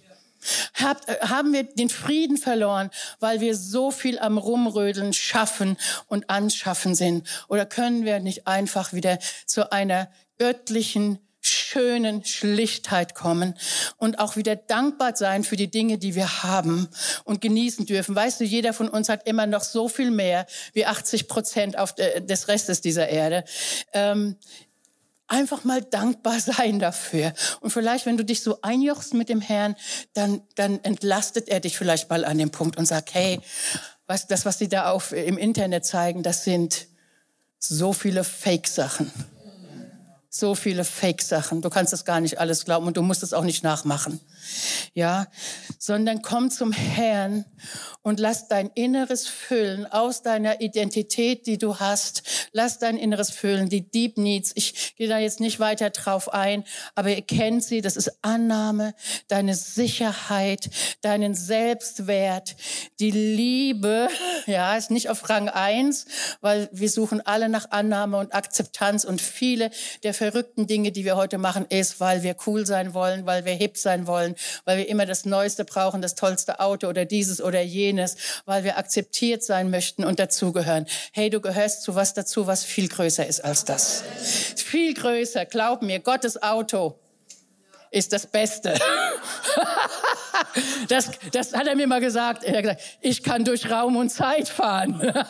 Habt, 0.74 1.08
äh, 1.08 1.18
haben 1.22 1.52
wir 1.52 1.64
den 1.64 1.88
Frieden 1.88 2.36
verloren, 2.36 2.90
weil 3.20 3.40
wir 3.40 3.56
so 3.56 3.90
viel 3.90 4.18
am 4.18 4.38
Rumrödeln 4.38 5.12
schaffen 5.12 5.76
und 6.06 6.30
anschaffen 6.30 6.94
sind? 6.94 7.26
Oder 7.48 7.66
können 7.66 8.04
wir 8.04 8.20
nicht 8.20 8.46
einfach 8.46 8.92
wieder 8.92 9.18
zu 9.46 9.72
einer 9.72 10.10
göttlichen, 10.38 11.18
schönen 11.46 12.24
Schlichtheit 12.24 13.14
kommen 13.14 13.54
und 13.98 14.18
auch 14.18 14.36
wieder 14.36 14.56
dankbar 14.56 15.14
sein 15.16 15.44
für 15.44 15.56
die 15.56 15.70
Dinge, 15.70 15.98
die 15.98 16.14
wir 16.14 16.42
haben 16.42 16.88
und 17.24 17.40
genießen 17.40 17.86
dürfen. 17.86 18.16
Weißt 18.16 18.40
du, 18.40 18.44
jeder 18.44 18.72
von 18.72 18.88
uns 18.88 19.08
hat 19.08 19.26
immer 19.28 19.46
noch 19.46 19.62
so 19.62 19.88
viel 19.88 20.10
mehr 20.10 20.46
wie 20.72 20.86
80 20.86 21.28
Prozent 21.28 21.78
auf 21.78 21.94
des 21.94 22.48
Restes 22.48 22.80
dieser 22.80 23.08
Erde. 23.08 23.44
Ähm, 23.92 24.36
einfach 25.28 25.64
mal 25.64 25.82
dankbar 25.82 26.40
sein 26.40 26.78
dafür. 26.78 27.32
Und 27.60 27.70
vielleicht, 27.70 28.06
wenn 28.06 28.16
du 28.16 28.24
dich 28.24 28.42
so 28.42 28.60
einjochst 28.62 29.14
mit 29.14 29.28
dem 29.28 29.40
Herrn, 29.40 29.76
dann, 30.14 30.42
dann 30.54 30.82
entlastet 30.84 31.48
er 31.48 31.60
dich 31.60 31.76
vielleicht 31.76 32.10
mal 32.10 32.24
an 32.24 32.38
dem 32.38 32.50
Punkt 32.50 32.76
und 32.76 32.86
sagt, 32.86 33.14
hey, 33.14 33.40
was, 34.06 34.26
das, 34.26 34.44
was 34.44 34.58
sie 34.58 34.68
da 34.68 34.90
auf, 34.90 35.12
im 35.12 35.36
Internet 35.36 35.84
zeigen, 35.84 36.22
das 36.22 36.44
sind 36.44 36.86
so 37.58 37.92
viele 37.92 38.24
Fake-Sachen. 38.24 39.10
So 40.28 40.54
viele 40.54 40.84
Fake-Sachen. 40.84 41.62
Du 41.62 41.70
kannst 41.70 41.92
das 41.92 42.04
gar 42.04 42.20
nicht 42.20 42.38
alles 42.38 42.64
glauben 42.64 42.86
und 42.86 42.96
du 42.96 43.02
musst 43.02 43.22
es 43.22 43.32
auch 43.32 43.44
nicht 43.44 43.64
nachmachen. 43.64 44.20
Ja, 44.94 45.26
sondern 45.78 46.22
komm 46.22 46.50
zum 46.50 46.72
Herrn 46.72 47.44
und 48.02 48.20
lass 48.20 48.46
dein 48.46 48.70
Inneres 48.74 49.26
füllen 49.26 49.84
aus 49.84 50.22
deiner 50.22 50.60
Identität, 50.60 51.46
die 51.46 51.58
du 51.58 51.80
hast. 51.80 52.22
Lass 52.52 52.78
dein 52.78 52.96
Inneres 52.96 53.30
füllen, 53.30 53.68
die 53.68 53.90
Deep 53.90 54.16
Needs. 54.16 54.52
Ich 54.54 54.94
gehe 54.96 55.08
da 55.08 55.18
jetzt 55.18 55.40
nicht 55.40 55.58
weiter 55.58 55.90
drauf 55.90 56.32
ein, 56.32 56.62
aber 56.94 57.10
ihr 57.10 57.22
kennt 57.22 57.64
sie. 57.64 57.80
Das 57.80 57.96
ist 57.96 58.18
Annahme, 58.22 58.94
deine 59.26 59.54
Sicherheit, 59.54 60.70
deinen 61.00 61.34
Selbstwert, 61.34 62.56
die 63.00 63.10
Liebe. 63.10 64.08
Ja, 64.46 64.76
ist 64.76 64.92
nicht 64.92 65.10
auf 65.10 65.28
Rang 65.28 65.48
eins, 65.48 66.06
weil 66.40 66.68
wir 66.72 66.88
suchen 66.88 67.20
alle 67.20 67.48
nach 67.48 67.72
Annahme 67.72 68.18
und 68.18 68.34
Akzeptanz 68.34 69.04
und 69.04 69.20
viele 69.20 69.70
der 70.04 70.14
verrückten 70.14 70.68
Dinge, 70.68 70.92
die 70.92 71.04
wir 71.04 71.16
heute 71.16 71.38
machen, 71.38 71.66
ist, 71.68 71.98
weil 71.98 72.22
wir 72.22 72.36
cool 72.46 72.66
sein 72.66 72.94
wollen, 72.94 73.26
weil 73.26 73.44
wir 73.44 73.54
hip 73.54 73.76
sein 73.76 74.06
wollen, 74.06 74.35
weil 74.64 74.78
wir 74.78 74.88
immer 74.88 75.06
das 75.06 75.24
Neueste 75.24 75.64
brauchen, 75.64 76.02
das 76.02 76.14
tollste 76.14 76.60
Auto 76.60 76.88
oder 76.88 77.04
dieses 77.04 77.40
oder 77.40 77.60
jenes, 77.60 78.16
weil 78.44 78.64
wir 78.64 78.78
akzeptiert 78.78 79.42
sein 79.42 79.70
möchten 79.70 80.04
und 80.04 80.18
dazugehören. 80.18 80.86
Hey, 81.12 81.30
du 81.30 81.40
gehörst 81.40 81.82
zu 81.82 81.94
was 81.94 82.14
dazu, 82.14 82.46
was 82.46 82.64
viel 82.64 82.88
größer 82.88 83.26
ist 83.26 83.44
als 83.44 83.64
das. 83.64 84.02
Viel 84.56 84.94
größer, 84.94 85.44
glaub 85.46 85.82
mir, 85.82 86.00
Gottes 86.00 86.42
Auto 86.42 86.98
ist 87.90 88.12
das 88.12 88.26
Beste. 88.26 88.74
Das, 90.88 91.10
das 91.32 91.54
hat 91.54 91.66
er 91.66 91.76
mir 91.76 91.86
mal 91.86 92.00
gesagt. 92.00 92.44
Er 92.44 92.56
hat 92.56 92.62
gesagt, 92.62 92.82
ich 93.00 93.22
kann 93.22 93.44
durch 93.44 93.70
Raum 93.70 93.96
und 93.96 94.10
Zeit 94.10 94.48
fahren. 94.48 95.00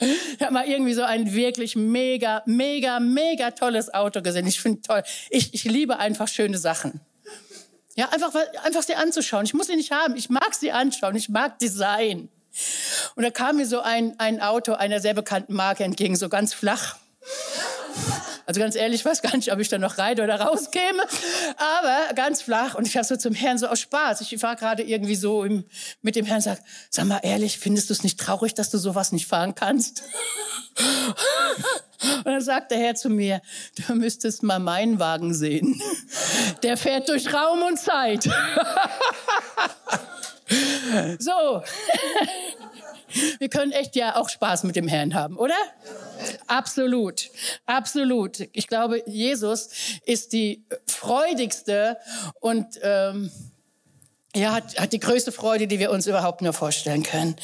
Ich 0.00 0.42
habe 0.42 0.52
mal 0.52 0.66
irgendwie 0.66 0.92
so 0.92 1.02
ein 1.02 1.32
wirklich 1.34 1.76
mega, 1.76 2.42
mega, 2.46 3.00
mega 3.00 3.52
tolles 3.52 3.92
Auto 3.94 4.20
gesehen. 4.22 4.46
Ich 4.46 4.60
finde 4.60 4.82
toll. 4.82 5.02
Ich, 5.30 5.54
ich 5.54 5.64
liebe 5.64 5.98
einfach 5.98 6.28
schöne 6.28 6.58
Sachen. 6.58 7.00
Ja, 7.96 8.08
einfach, 8.08 8.34
einfach 8.64 8.82
sie 8.82 8.94
anzuschauen. 8.94 9.44
Ich 9.44 9.54
muss 9.54 9.68
sie 9.68 9.76
nicht 9.76 9.92
haben. 9.92 10.16
Ich 10.16 10.28
mag 10.28 10.54
sie 10.54 10.72
anschauen. 10.72 11.14
Ich 11.14 11.28
mag 11.28 11.58
Design. 11.58 12.28
Und 13.14 13.22
da 13.22 13.30
kam 13.30 13.56
mir 13.56 13.66
so 13.66 13.80
ein, 13.80 14.18
ein 14.18 14.40
Auto 14.40 14.74
einer 14.74 15.00
sehr 15.00 15.14
bekannten 15.14 15.54
Marke 15.54 15.84
entgegen, 15.84 16.16
so 16.16 16.28
ganz 16.28 16.54
flach. 16.54 16.96
Also 18.46 18.60
ganz 18.60 18.74
ehrlich, 18.76 19.00
ich 19.00 19.04
weiß 19.04 19.22
gar 19.22 19.34
nicht, 19.36 19.52
ob 19.52 19.58
ich 19.58 19.68
da 19.68 19.78
noch 19.78 19.98
rein 19.98 20.20
oder 20.20 20.40
rauskäme, 20.40 21.02
aber 21.56 22.14
ganz 22.14 22.42
flach. 22.42 22.74
Und 22.74 22.86
ich 22.86 22.96
habe 22.96 23.06
so 23.06 23.16
zum 23.16 23.34
Herrn 23.34 23.58
so 23.58 23.66
aus 23.66 23.80
Spaß. 23.80 24.20
Ich 24.20 24.42
war 24.42 24.56
gerade 24.56 24.82
irgendwie 24.82 25.16
so 25.16 25.44
im, 25.44 25.64
mit 26.02 26.16
dem 26.16 26.26
Herrn 26.26 26.40
sag, 26.40 26.58
sag 26.90 27.06
mal 27.06 27.20
ehrlich, 27.22 27.58
findest 27.58 27.88
du 27.88 27.94
es 27.94 28.02
nicht 28.02 28.20
traurig, 28.20 28.54
dass 28.54 28.70
du 28.70 28.78
sowas 28.78 29.12
nicht 29.12 29.26
fahren 29.26 29.54
kannst? 29.54 30.02
Und 32.18 32.26
dann 32.26 32.42
sagt 32.42 32.70
der 32.70 32.78
Herr 32.78 32.94
zu 32.94 33.08
mir, 33.08 33.40
du 33.86 33.94
müsstest 33.94 34.42
mal 34.42 34.58
meinen 34.58 34.98
Wagen 34.98 35.32
sehen. 35.32 35.80
Der 36.62 36.76
fährt 36.76 37.08
durch 37.08 37.32
Raum 37.32 37.62
und 37.62 37.78
Zeit. 37.78 38.24
so. 41.18 41.62
Wir 43.38 43.48
können 43.48 43.72
echt 43.72 43.96
ja 43.96 44.16
auch 44.16 44.28
Spaß 44.28 44.64
mit 44.64 44.76
dem 44.76 44.88
Herrn 44.88 45.14
haben, 45.14 45.36
oder? 45.36 45.54
Absolut, 46.46 47.30
absolut. 47.66 48.48
Ich 48.52 48.66
glaube, 48.66 49.02
Jesus 49.06 49.68
ist 50.04 50.32
die 50.32 50.64
freudigste 50.86 51.98
und 52.40 52.66
ähm, 52.82 53.30
ja, 54.34 54.52
hat, 54.52 54.78
hat 54.78 54.92
die 54.92 55.00
größte 55.00 55.32
Freude, 55.32 55.66
die 55.66 55.78
wir 55.78 55.90
uns 55.90 56.06
überhaupt 56.06 56.42
nur 56.42 56.52
vorstellen 56.52 57.02
können. 57.02 57.36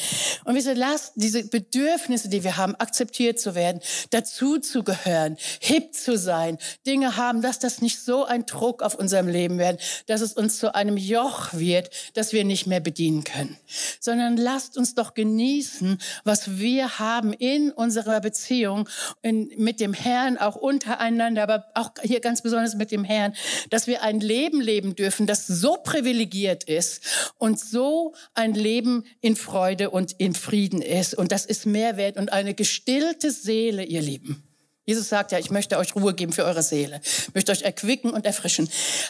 Und 0.43 0.55
wir 0.55 0.75
lasst 0.75 1.13
diese 1.15 1.43
Bedürfnisse, 1.43 2.29
die 2.29 2.43
wir 2.43 2.57
haben, 2.57 2.75
akzeptiert 2.75 3.39
zu 3.39 3.55
werden, 3.55 3.81
dazu 4.09 4.57
zu 4.59 4.83
gehören, 4.83 5.37
hip 5.59 5.93
zu 5.93 6.17
sein, 6.17 6.57
Dinge 6.85 7.15
haben, 7.15 7.41
dass 7.41 7.59
das 7.59 7.81
nicht 7.81 7.99
so 7.99 8.25
ein 8.25 8.45
Druck 8.45 8.83
auf 8.83 8.95
unserem 8.95 9.27
Leben 9.27 9.57
wird, 9.57 9.81
dass 10.07 10.21
es 10.21 10.33
uns 10.33 10.59
zu 10.59 10.75
einem 10.75 10.97
Joch 10.97 11.53
wird, 11.53 11.89
das 12.13 12.33
wir 12.33 12.43
nicht 12.43 12.67
mehr 12.67 12.81
bedienen 12.81 13.23
können. 13.23 13.57
Sondern 13.99 14.35
lasst 14.35 14.77
uns 14.77 14.93
doch 14.93 15.13
genießen, 15.13 15.97
was 16.23 16.57
wir 16.57 16.99
haben 16.99 17.31
in 17.33 17.71
unserer 17.71 18.19
Beziehung 18.19 18.89
in, 19.21 19.51
mit 19.57 19.79
dem 19.79 19.93
Herrn, 19.93 20.37
auch 20.37 20.55
untereinander, 20.55 21.43
aber 21.43 21.65
auch 21.73 21.91
hier 22.03 22.19
ganz 22.19 22.41
besonders 22.41 22.75
mit 22.75 22.91
dem 22.91 23.03
Herrn, 23.03 23.33
dass 23.69 23.87
wir 23.87 24.03
ein 24.03 24.19
Leben 24.19 24.59
leben 24.59 24.95
dürfen, 24.95 25.25
das 25.25 25.47
so 25.47 25.77
privilegiert 25.77 26.65
ist, 26.65 26.80
ist 26.81 27.33
und 27.37 27.59
so 27.59 28.15
ein 28.33 28.55
Leben 28.55 29.03
in 29.21 29.35
Freude 29.35 29.91
und 29.91 30.13
in 30.13 30.33
Frieden 30.33 30.81
ist. 30.81 31.13
Und 31.13 31.31
das 31.31 31.45
ist 31.45 31.67
Mehrwert 31.67 32.17
und 32.17 32.33
eine 32.33 32.55
gestillte 32.55 33.29
Seele, 33.31 33.83
ihr 33.83 34.01
Lieben. 34.01 34.43
Jesus 34.85 35.09
sagt 35.09 35.31
ja, 35.31 35.37
ich 35.37 35.51
möchte 35.51 35.77
euch 35.77 35.95
Ruhe 35.95 36.15
geben 36.15 36.33
für 36.33 36.43
eure 36.43 36.63
Seele, 36.63 36.99
ich 37.03 37.35
möchte 37.35 37.51
euch 37.51 37.61
erquicken 37.61 38.11
und 38.11 38.25
erfrischen. 38.25 38.67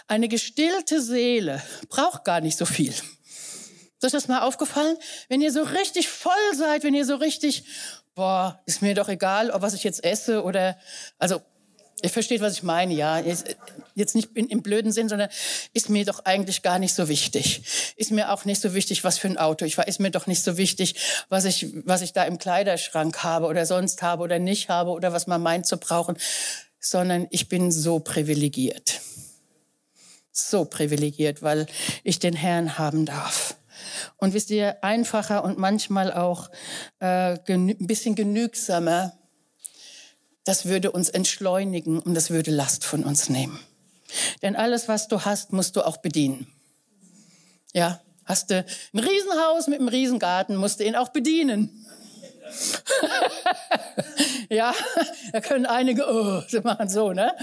Eine 0.07 0.27
gestillte 0.27 1.01
Seele 1.01 1.63
braucht 1.87 2.25
gar 2.25 2.41
nicht 2.41 2.57
so 2.57 2.65
viel. 2.65 2.91
Ist 2.91 4.05
euch 4.05 4.11
das 4.11 4.27
mal 4.27 4.41
aufgefallen? 4.41 4.97
Wenn 5.29 5.41
ihr 5.41 5.51
so 5.51 5.63
richtig 5.63 6.09
voll 6.09 6.33
seid, 6.55 6.83
wenn 6.83 6.93
ihr 6.93 7.05
so 7.05 7.15
richtig, 7.15 7.63
boah, 8.15 8.61
ist 8.65 8.81
mir 8.81 8.95
doch 8.95 9.07
egal, 9.07 9.49
ob 9.49 9.61
was 9.61 9.73
ich 9.73 9.83
jetzt 9.83 10.03
esse 10.03 10.43
oder, 10.43 10.77
also 11.17 11.41
Ihr 12.03 12.09
versteht, 12.09 12.41
was 12.41 12.53
ich 12.53 12.63
meine, 12.63 12.93
ja. 12.93 13.21
Jetzt 13.95 14.15
nicht 14.15 14.29
im 14.35 14.61
blöden 14.61 14.91
Sinn, 14.91 15.09
sondern 15.09 15.29
ist 15.73 15.89
mir 15.89 16.05
doch 16.05 16.25
eigentlich 16.25 16.61
gar 16.61 16.79
nicht 16.79 16.93
so 16.93 17.07
wichtig. 17.07 17.61
Ist 17.95 18.11
mir 18.11 18.31
auch 18.31 18.45
nicht 18.45 18.61
so 18.61 18.73
wichtig, 18.73 19.03
was 19.03 19.17
für 19.17 19.27
ein 19.27 19.37
Auto 19.37 19.65
ich 19.65 19.77
war. 19.77 19.87
Ist 19.87 19.99
mir 19.99 20.11
doch 20.11 20.27
nicht 20.27 20.43
so 20.43 20.57
wichtig, 20.57 20.95
was 21.29 21.45
ich, 21.45 21.67
was 21.85 22.01
ich 22.01 22.13
da 22.13 22.23
im 22.23 22.37
Kleiderschrank 22.37 23.23
habe 23.23 23.47
oder 23.47 23.65
sonst 23.65 24.01
habe 24.01 24.23
oder 24.23 24.39
nicht 24.39 24.69
habe 24.69 24.91
oder 24.91 25.13
was 25.13 25.27
man 25.27 25.41
meint 25.41 25.65
zu 25.65 25.77
brauchen. 25.77 26.17
Sondern 26.79 27.27
ich 27.29 27.49
bin 27.49 27.71
so 27.71 27.99
privilegiert. 27.99 29.01
So 30.31 30.65
privilegiert, 30.65 31.41
weil 31.41 31.67
ich 32.03 32.19
den 32.19 32.35
Herrn 32.35 32.77
haben 32.77 33.05
darf. 33.05 33.55
Und 34.17 34.33
wisst 34.33 34.49
ihr, 34.51 34.83
einfacher 34.83 35.43
und 35.43 35.57
manchmal 35.57 36.13
auch 36.13 36.49
äh, 36.99 37.37
ein 37.47 37.75
bisschen 37.79 38.15
genügsamer 38.15 39.13
das 40.43 40.65
würde 40.65 40.91
uns 40.91 41.09
entschleunigen 41.09 41.99
und 41.99 42.13
das 42.13 42.29
würde 42.29 42.51
Last 42.51 42.83
von 42.83 43.03
uns 43.03 43.29
nehmen. 43.29 43.59
Denn 44.41 44.55
alles, 44.55 44.87
was 44.87 45.07
du 45.07 45.25
hast, 45.25 45.53
musst 45.53 45.75
du 45.75 45.85
auch 45.85 45.97
bedienen. 45.97 46.47
Ja, 47.73 48.01
hast 48.25 48.51
du 48.51 48.65
ein 48.93 48.99
Riesenhaus 48.99 49.67
mit 49.67 49.79
einem 49.79 49.87
Riesengarten, 49.87 50.55
musst 50.55 50.79
du 50.79 50.85
ihn 50.85 50.95
auch 50.95 51.09
bedienen. 51.09 51.85
ja, 54.49 54.73
da 55.31 55.41
können 55.41 55.65
einige, 55.65 56.05
oh, 56.07 56.41
sie 56.47 56.59
machen 56.61 56.89
so, 56.89 57.13
ne? 57.13 57.33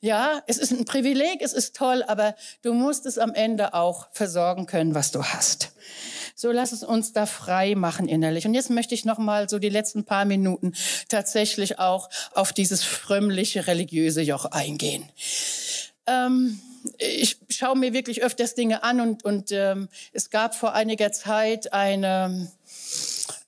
Ja, 0.00 0.42
es 0.46 0.58
ist 0.58 0.72
ein 0.72 0.84
Privileg, 0.84 1.42
es 1.42 1.52
ist 1.52 1.76
toll, 1.76 2.02
aber 2.06 2.34
du 2.62 2.72
musst 2.72 3.06
es 3.06 3.18
am 3.18 3.34
Ende 3.34 3.74
auch 3.74 4.08
versorgen 4.12 4.66
können, 4.66 4.94
was 4.94 5.10
du 5.10 5.22
hast. 5.22 5.72
So 6.36 6.50
lass 6.50 6.72
es 6.72 6.82
uns 6.82 7.12
da 7.12 7.26
frei 7.26 7.74
machen 7.74 8.08
innerlich. 8.08 8.46
Und 8.46 8.54
jetzt 8.54 8.70
möchte 8.70 8.94
ich 8.94 9.04
noch 9.04 9.18
mal 9.18 9.48
so 9.48 9.58
die 9.58 9.68
letzten 9.68 10.04
paar 10.04 10.24
Minuten 10.24 10.72
tatsächlich 11.08 11.78
auch 11.78 12.10
auf 12.34 12.52
dieses 12.52 12.82
frömmliche 12.82 13.66
religiöse 13.66 14.20
Joch 14.20 14.46
eingehen. 14.46 15.08
Ähm, 16.06 16.60
ich 16.98 17.38
schaue 17.48 17.76
mir 17.76 17.92
wirklich 17.92 18.22
öfters 18.22 18.54
Dinge 18.54 18.82
an 18.82 19.00
und, 19.00 19.24
und 19.24 19.52
ähm, 19.52 19.88
es 20.12 20.30
gab 20.30 20.54
vor 20.54 20.74
einiger 20.74 21.12
Zeit 21.12 21.72
eine 21.72 22.50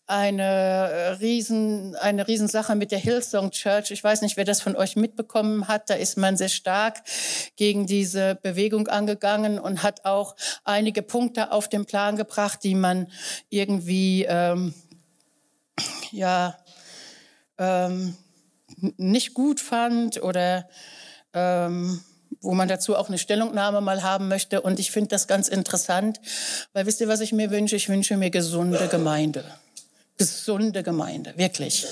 eine 0.09 0.43
äh, 0.43 1.09
riesen 1.15 1.97
eine 1.97 2.29
Riesensache 2.29 2.77
mit 2.77 2.93
der 2.93 2.99
Hillsong 2.99 3.51
Church. 3.51 3.91
Ich 3.91 4.05
weiß 4.05 4.23
nicht, 4.23 4.37
wer 4.37 4.45
das 4.45 4.61
von 4.63 4.77
euch 4.77 4.95
mitbekommen 4.95 5.67
hat. 5.67 5.91
Da 5.91 5.95
ist 5.95 6.17
man 6.17 6.37
sehr 6.37 6.49
stark 6.49 7.03
gegen 7.57 7.87
diese 7.87 8.37
Bewegung 8.37 8.87
angegangen 8.87 9.59
und 9.59 9.83
hat 9.83 10.05
auch 10.05 10.37
einige 10.65 11.03
Punkte 11.03 11.51
auf 11.51 11.69
den 11.69 11.87
Plan 11.87 12.17
gebracht, 12.17 12.61
die 12.63 12.77
man 12.77 13.11
irgendwie 13.51 14.25
ähm, 14.29 14.75
ja 16.13 16.57
ähm, 17.59 18.17
nicht 18.97 19.35
gut 19.35 19.61
fand 19.61 20.23
oder 20.23 20.69
ähm, 21.33 22.01
wo 22.41 22.55
man 22.55 22.69
dazu 22.69 22.97
auch 22.97 23.09
eine 23.09 23.19
Stellungnahme 23.19 23.81
mal 23.81 24.03
haben 24.03 24.29
möchte. 24.29 24.61
Und 24.61 24.79
ich 24.79 24.91
finde 24.91 25.09
das 25.09 25.27
ganz 25.27 25.49
interessant, 25.49 26.21
weil 26.73 26.87
wisst 26.87 27.01
ihr, 27.01 27.09
was 27.09 27.21
ich 27.21 27.33
mir 27.33 27.51
wünsche? 27.51 27.77
Ich 27.77 27.89
wünsche 27.89 28.17
mir 28.17 28.31
gesunde 28.31 28.89
Gemeinde 28.89 29.45
gesunde 30.19 30.83
Gemeinde, 30.83 31.35
wirklich. 31.37 31.87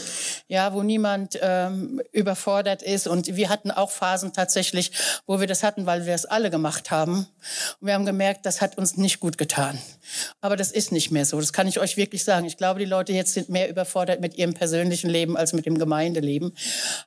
Ja, 0.49 0.73
wo 0.73 0.83
niemand 0.83 1.39
ähm, 1.43 2.01
überfordert 2.13 2.83
ist. 2.83 3.07
Und 3.07 3.37
wir 3.37 3.49
hatten 3.49 3.71
auch 3.71 3.91
Phasen 3.91 4.33
tatsächlich, 4.33 4.93
wo 5.27 5.41
wir 5.41 5.47
das 5.47 5.63
hatten, 5.63 5.87
weil 5.87 6.07
wir 6.07 6.15
es 6.15 6.25
alle 6.25 6.51
gemacht 6.51 6.91
haben. 6.91 7.27
Und 7.81 7.87
wir 7.87 7.95
haben 7.95 8.07
gemerkt, 8.07 8.47
das 8.47 8.61
hat 8.61 8.79
uns 8.79 8.97
nicht 8.97 9.21
gut 9.21 9.37
getan. 9.37 9.79
Aber 10.41 10.57
das 10.57 10.73
ist 10.73 10.93
nicht 10.93 11.11
mehr 11.11 11.27
so. 11.27 11.39
Das 11.39 11.53
kann 11.53 11.69
ich 11.69 11.79
euch 11.79 11.97
wirklich 11.97 12.25
sagen. 12.25 12.47
Ich 12.47 12.57
glaube, 12.57 12.81
die 12.81 12.87
Leute 12.87 13.13
jetzt 13.13 13.35
sind 13.35 13.49
mehr 13.51 13.69
überfordert 13.69 14.21
mit 14.21 14.37
ihrem 14.37 14.55
persönlichen 14.55 15.11
Leben 15.11 15.37
als 15.37 15.53
mit 15.53 15.67
dem 15.67 15.79
Gemeindeleben. 15.79 16.57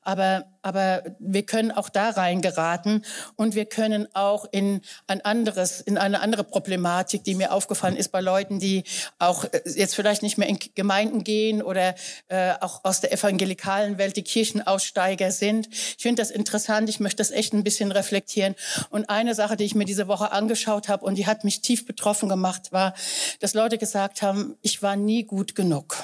Aber, 0.04 0.46
aber 0.68 1.04
wir 1.20 1.44
können 1.44 1.72
auch 1.72 1.88
da 1.88 2.10
reingeraten 2.10 3.06
und 3.38 3.56
wir 3.56 3.66
können 3.66 4.08
auch 4.14 4.46
in 4.52 4.82
ein 5.08 5.22
anderes, 5.22 5.80
in 5.80 5.98
eine 5.98 6.20
andere 6.20 6.44
Problematik, 6.44 7.24
die 7.24 7.36
mir 7.36 7.54
aufgefallen 7.54 7.96
ist 7.96 8.10
bei 8.10 8.20
Leuten, 8.20 8.60
die 8.60 8.84
auch 9.18 9.46
äh, 9.46 9.62
jetzt 9.64 9.96
vielleicht 9.96 10.24
nicht 10.24 10.38
mehr 10.38 10.50
in 10.50 10.60
Gemeinden 10.76 11.24
gehen 11.24 11.64
oder 11.64 11.96
äh, 12.28 12.52
auch 12.60 12.84
aus 12.84 13.00
der 13.00 13.14
evangelikalen 13.14 13.98
Welt 13.98 14.18
die 14.18 14.24
Kirchenaussteiger 14.24 15.32
sind. 15.32 15.70
Ich 15.72 16.04
finde 16.04 16.22
das 16.22 16.32
interessant. 16.32 16.90
Ich 16.90 17.00
möchte 17.00 17.18
das 17.18 17.32
echt 17.32 17.54
ein 17.54 17.64
bisschen 17.64 17.94
reflektieren. 17.94 18.56
Und 18.90 19.10
eine 19.10 19.36
Sache, 19.36 19.56
die 19.56 19.64
ich 19.64 19.74
mir 19.74 19.86
diese 19.86 20.10
Woche 20.10 20.34
angeschaut 20.34 20.90
habe 20.90 21.06
und 21.06 21.16
die 21.16 21.28
hat 21.28 21.46
mich 21.46 21.62
tief 21.62 21.86
betroffen 21.86 22.28
gemacht, 22.28 22.74
war, 22.74 22.94
dass 23.40 23.54
Leute 23.54 23.78
gesagt 23.78 24.22
haben, 24.22 24.58
ich 24.62 24.82
war 24.84 24.98
nie 24.98 25.24
gut 25.24 25.56
genug. 25.56 26.04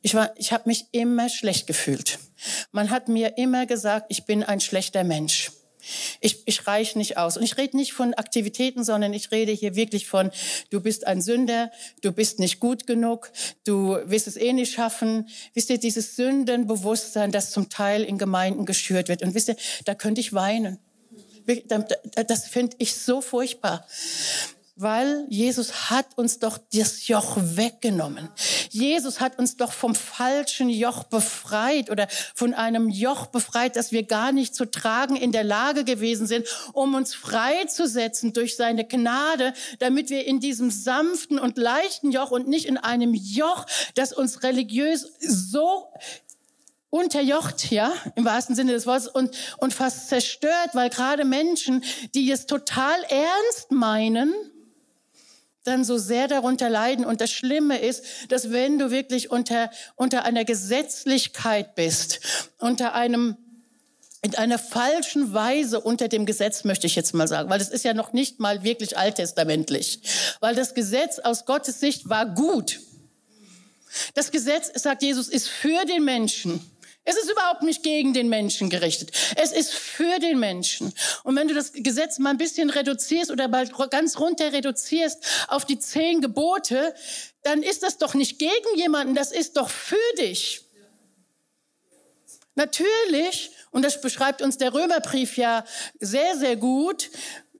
Ich, 0.00 0.14
war, 0.14 0.32
ich 0.36 0.52
habe 0.52 0.62
mich 0.66 0.86
immer 0.92 1.28
schlecht 1.28 1.66
gefühlt. 1.66 2.18
Man 2.72 2.90
hat 2.90 3.08
mir 3.08 3.38
immer 3.38 3.66
gesagt, 3.66 4.06
ich 4.08 4.24
bin 4.24 4.42
ein 4.42 4.60
schlechter 4.60 5.04
Mensch. 5.04 5.50
Ich, 6.20 6.42
ich 6.46 6.66
reiche 6.66 6.98
nicht 6.98 7.16
aus. 7.16 7.36
Und 7.36 7.42
ich 7.42 7.56
rede 7.56 7.76
nicht 7.76 7.92
von 7.92 8.14
Aktivitäten, 8.14 8.84
sondern 8.84 9.12
ich 9.12 9.30
rede 9.30 9.52
hier 9.52 9.74
wirklich 9.74 10.06
von, 10.06 10.30
du 10.70 10.80
bist 10.80 11.06
ein 11.06 11.22
Sünder, 11.22 11.70
du 12.02 12.12
bist 12.12 12.38
nicht 12.38 12.60
gut 12.60 12.86
genug, 12.86 13.32
du 13.64 13.96
wirst 14.04 14.26
es 14.26 14.36
eh 14.36 14.52
nicht 14.52 14.74
schaffen. 14.74 15.28
Wisst 15.54 15.70
ihr, 15.70 15.78
dieses 15.78 16.16
Sündenbewusstsein, 16.16 17.32
das 17.32 17.50
zum 17.50 17.70
Teil 17.70 18.02
in 18.04 18.18
Gemeinden 18.18 18.66
geschürt 18.66 19.08
wird. 19.08 19.22
Und 19.22 19.34
wisst 19.34 19.48
ihr, 19.48 19.56
da 19.84 19.94
könnte 19.94 20.20
ich 20.20 20.32
weinen. 20.32 20.78
Das 22.26 22.46
finde 22.46 22.76
ich 22.78 22.94
so 22.94 23.20
furchtbar 23.20 23.86
weil 24.80 25.26
Jesus 25.28 25.90
hat 25.90 26.06
uns 26.16 26.38
doch 26.38 26.58
das 26.72 27.06
Joch 27.06 27.36
weggenommen. 27.38 28.30
Jesus 28.70 29.20
hat 29.20 29.38
uns 29.38 29.58
doch 29.58 29.72
vom 29.72 29.94
falschen 29.94 30.70
Joch 30.70 31.04
befreit 31.04 31.90
oder 31.90 32.08
von 32.34 32.54
einem 32.54 32.88
Joch 32.88 33.26
befreit, 33.26 33.76
das 33.76 33.92
wir 33.92 34.04
gar 34.04 34.32
nicht 34.32 34.54
zu 34.54 34.64
tragen 34.64 35.16
in 35.16 35.32
der 35.32 35.44
Lage 35.44 35.84
gewesen 35.84 36.26
sind, 36.26 36.46
um 36.72 36.94
uns 36.94 37.14
freizusetzen 37.14 38.32
durch 38.32 38.56
seine 38.56 38.86
Gnade, 38.86 39.52
damit 39.80 40.08
wir 40.08 40.26
in 40.26 40.40
diesem 40.40 40.70
sanften 40.70 41.38
und 41.38 41.58
leichten 41.58 42.10
Joch 42.10 42.30
und 42.30 42.48
nicht 42.48 42.64
in 42.64 42.78
einem 42.78 43.12
Joch, 43.12 43.66
das 43.96 44.14
uns 44.14 44.42
religiös 44.42 45.06
so 45.20 45.92
unterjocht, 46.88 47.70
ja, 47.70 47.92
im 48.16 48.24
wahrsten 48.24 48.56
Sinne 48.56 48.72
des 48.72 48.86
Wortes 48.86 49.08
und, 49.08 49.36
und 49.58 49.74
fast 49.74 50.08
zerstört, 50.08 50.70
weil 50.72 50.88
gerade 50.88 51.24
Menschen, 51.24 51.84
die 52.14 52.30
es 52.30 52.46
total 52.46 52.98
ernst 53.08 53.70
meinen, 53.70 54.32
dann 55.64 55.84
so 55.84 55.98
sehr 55.98 56.28
darunter 56.28 56.70
leiden. 56.70 57.04
Und 57.04 57.20
das 57.20 57.30
Schlimme 57.30 57.78
ist, 57.78 58.04
dass 58.28 58.50
wenn 58.50 58.78
du 58.78 58.90
wirklich 58.90 59.30
unter, 59.30 59.70
unter 59.96 60.24
einer 60.24 60.44
Gesetzlichkeit 60.44 61.74
bist, 61.74 62.20
unter 62.58 62.94
einem 62.94 63.36
in 64.22 64.34
einer 64.34 64.58
falschen 64.58 65.32
Weise 65.32 65.80
unter 65.80 66.08
dem 66.08 66.26
Gesetz, 66.26 66.64
möchte 66.64 66.86
ich 66.86 66.94
jetzt 66.94 67.14
mal 67.14 67.26
sagen, 67.26 67.48
weil 67.48 67.60
es 67.60 67.70
ist 67.70 67.84
ja 67.84 67.94
noch 67.94 68.12
nicht 68.12 68.38
mal 68.38 68.62
wirklich 68.62 68.98
alttestamentlich, 68.98 70.02
weil 70.40 70.54
das 70.54 70.74
Gesetz 70.74 71.18
aus 71.20 71.46
Gottes 71.46 71.80
Sicht 71.80 72.08
war 72.10 72.26
gut. 72.26 72.80
Das 74.14 74.30
Gesetz, 74.30 74.70
sagt 74.80 75.02
Jesus, 75.02 75.28
ist 75.28 75.48
für 75.48 75.86
den 75.86 76.04
Menschen. 76.04 76.60
Es 77.10 77.16
ist 77.16 77.28
überhaupt 77.28 77.62
nicht 77.62 77.82
gegen 77.82 78.14
den 78.14 78.28
Menschen 78.28 78.70
gerichtet. 78.70 79.10
Es 79.34 79.50
ist 79.50 79.72
für 79.72 80.20
den 80.20 80.38
Menschen. 80.38 80.94
Und 81.24 81.34
wenn 81.34 81.48
du 81.48 81.54
das 81.54 81.72
Gesetz 81.72 82.20
mal 82.20 82.30
ein 82.30 82.38
bisschen 82.38 82.70
reduzierst 82.70 83.32
oder 83.32 83.48
bald 83.48 83.72
ganz 83.90 84.20
runter 84.20 84.52
reduzierst 84.52 85.18
auf 85.48 85.64
die 85.64 85.80
zehn 85.80 86.20
Gebote, 86.20 86.94
dann 87.42 87.64
ist 87.64 87.82
das 87.82 87.98
doch 87.98 88.14
nicht 88.14 88.38
gegen 88.38 88.76
jemanden, 88.76 89.16
das 89.16 89.32
ist 89.32 89.56
doch 89.56 89.68
für 89.68 89.96
dich. 90.18 90.62
Natürlich, 92.54 93.50
und 93.72 93.84
das 93.84 94.00
beschreibt 94.00 94.40
uns 94.40 94.56
der 94.56 94.72
Römerbrief 94.72 95.36
ja 95.36 95.64
sehr, 95.98 96.36
sehr 96.36 96.54
gut, 96.54 97.10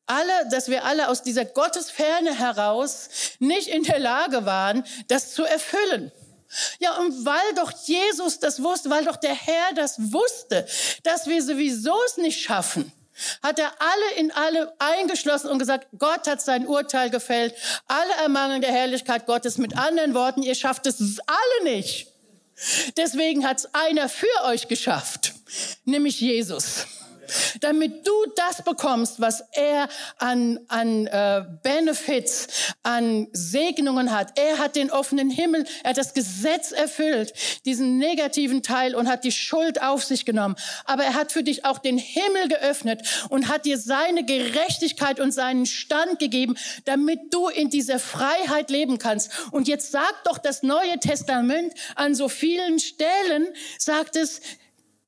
alle, 0.07 0.49
dass 0.51 0.69
wir 0.69 0.85
alle 0.85 1.09
aus 1.09 1.23
dieser 1.25 1.45
Gottesferne 1.45 2.39
heraus 2.39 3.09
nicht 3.41 3.67
in 3.67 3.83
der 3.83 3.99
Lage 3.99 4.47
waren, 4.47 4.85
das 5.09 5.35
zu 5.35 5.43
erfüllen. 5.43 6.13
Ja, 6.79 6.97
und 6.99 7.25
weil 7.25 7.55
doch 7.55 7.73
Jesus 7.85 8.39
das 8.39 8.63
wusste, 8.63 8.91
weil 8.91 9.05
doch 9.05 9.17
der 9.17 9.35
Herr 9.35 9.73
das 9.75 10.13
wusste, 10.13 10.67
dass 11.05 11.27
wir 11.27 11.43
sowieso 11.43 11.95
es 12.07 12.17
nicht 12.17 12.41
schaffen, 12.41 12.93
hat 13.43 13.59
er 13.59 13.73
alle 13.79 14.19
in 14.19 14.33
alle 14.33 14.73
eingeschlossen 14.79 15.49
und 15.49 15.59
gesagt, 15.59 15.89
Gott 15.99 16.27
hat 16.27 16.41
sein 16.43 16.67
Urteil 16.67 17.11
gefällt, 17.11 17.55
alle 17.87 18.13
ermangeln 18.23 18.63
der 18.63 18.73
Herrlichkeit 18.73 19.27
Gottes. 19.27 19.59
Mit 19.59 19.77
anderen 19.77 20.15
Worten, 20.15 20.43
ihr 20.43 20.55
schafft 20.55 20.87
es 20.87 21.19
alle 21.27 21.73
nicht. 21.73 22.09
Deswegen 22.97 23.47
hat 23.47 23.59
es 23.59 23.75
einer 23.75 24.09
für 24.09 24.27
euch 24.45 24.69
geschafft, 24.69 25.35
nämlich 25.85 26.21
Jesus 26.21 26.87
damit 27.61 28.07
du 28.07 28.13
das 28.37 28.63
bekommst, 28.63 29.21
was 29.21 29.43
er 29.53 29.89
an, 30.19 30.61
an 30.69 31.07
äh, 31.07 31.45
Benefits, 31.63 32.75
an 32.83 33.29
Segnungen 33.33 34.13
hat. 34.13 34.39
Er 34.39 34.59
hat 34.59 34.77
den 34.77 34.91
offenen 34.91 35.31
Himmel, 35.31 35.65
er 35.83 35.91
hat 35.91 35.99
das 35.99 36.15
Gesetz 36.15 36.73
erfüllt, 36.73 37.33
diesen 37.65 37.99
negativen 37.99 38.63
Teil 38.63 38.95
und 38.95 39.09
hat 39.09 39.25
die 39.25 39.33
Schuld 39.33 39.83
auf 39.83 40.05
sich 40.05 40.25
genommen. 40.25 40.57
Aber 40.85 41.05
er 41.05 41.15
hat 41.15 41.33
für 41.33 41.43
dich 41.43 41.65
auch 41.65 41.79
den 41.79 41.99
Himmel 41.99 42.49
geöffnet 42.49 43.03
und 43.29 43.49
hat 43.49 43.65
dir 43.65 43.79
seine 43.79 44.25
Gerechtigkeit 44.25 45.21
und 45.21 45.33
seinen 45.33 45.67
Stand 45.67 46.19
gegeben, 46.19 46.57
damit 46.85 47.33
du 47.33 47.49
in 47.49 47.71
dieser 47.71 47.99
Freiheit 47.99 48.71
leben 48.71 48.99
kannst. 48.99 49.31
Und 49.51 49.69
jetzt 49.69 49.93
sagt 49.93 50.27
doch 50.27 50.39
das 50.39 50.63
Neue 50.63 50.99
Testament 50.99 51.73
an 51.95 52.15
so 52.15 52.29
vielen 52.29 52.79
Stellen, 52.79 53.49
sagt 53.79 54.17
es, 54.17 54.41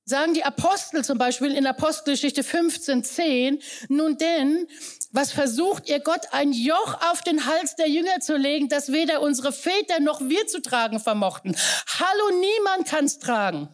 sagen 0.04 0.34
die 0.34 0.44
Apostel 0.44 1.04
zum 1.04 1.18
Beispiel 1.18 1.54
in 1.54 1.66
Apostelgeschichte 1.66 2.42
15, 2.42 3.04
10, 3.04 3.62
nun 3.88 4.16
denn, 4.16 4.66
was 5.12 5.32
versucht 5.32 5.88
ihr 5.88 6.00
Gott, 6.00 6.22
ein 6.32 6.52
Joch 6.52 7.10
auf 7.10 7.22
den 7.22 7.46
Hals 7.46 7.76
der 7.76 7.88
Jünger 7.88 8.20
zu 8.20 8.36
legen, 8.36 8.68
das 8.68 8.90
weder 8.90 9.20
unsere 9.20 9.52
Väter 9.52 10.00
noch 10.00 10.20
wir 10.20 10.46
zu 10.46 10.60
tragen 10.60 11.00
vermochten? 11.00 11.56
Hallo, 11.98 12.38
niemand 12.40 12.88
kann's 12.88 13.18
tragen. 13.18 13.68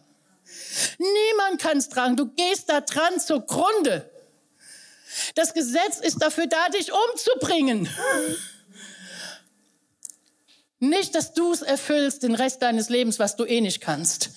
Niemand 0.97 1.61
kann's 1.61 1.89
tragen. 1.89 2.15
Du 2.15 2.27
gehst 2.27 2.69
da 2.69 2.81
dran 2.81 3.19
zugrunde. 3.19 4.09
Das 5.35 5.53
Gesetz 5.53 5.99
ist 5.99 6.21
dafür 6.21 6.47
da, 6.47 6.69
dich 6.69 6.91
umzubringen. 6.91 7.89
Nicht, 10.79 11.15
dass 11.15 11.33
du 11.33 11.51
es 11.51 11.61
erfüllst 11.61 12.23
den 12.23 12.35
Rest 12.35 12.61
deines 12.61 12.89
Lebens, 12.89 13.19
was 13.19 13.35
du 13.35 13.45
eh 13.45 13.61
nicht 13.61 13.81
kannst. 13.81 14.31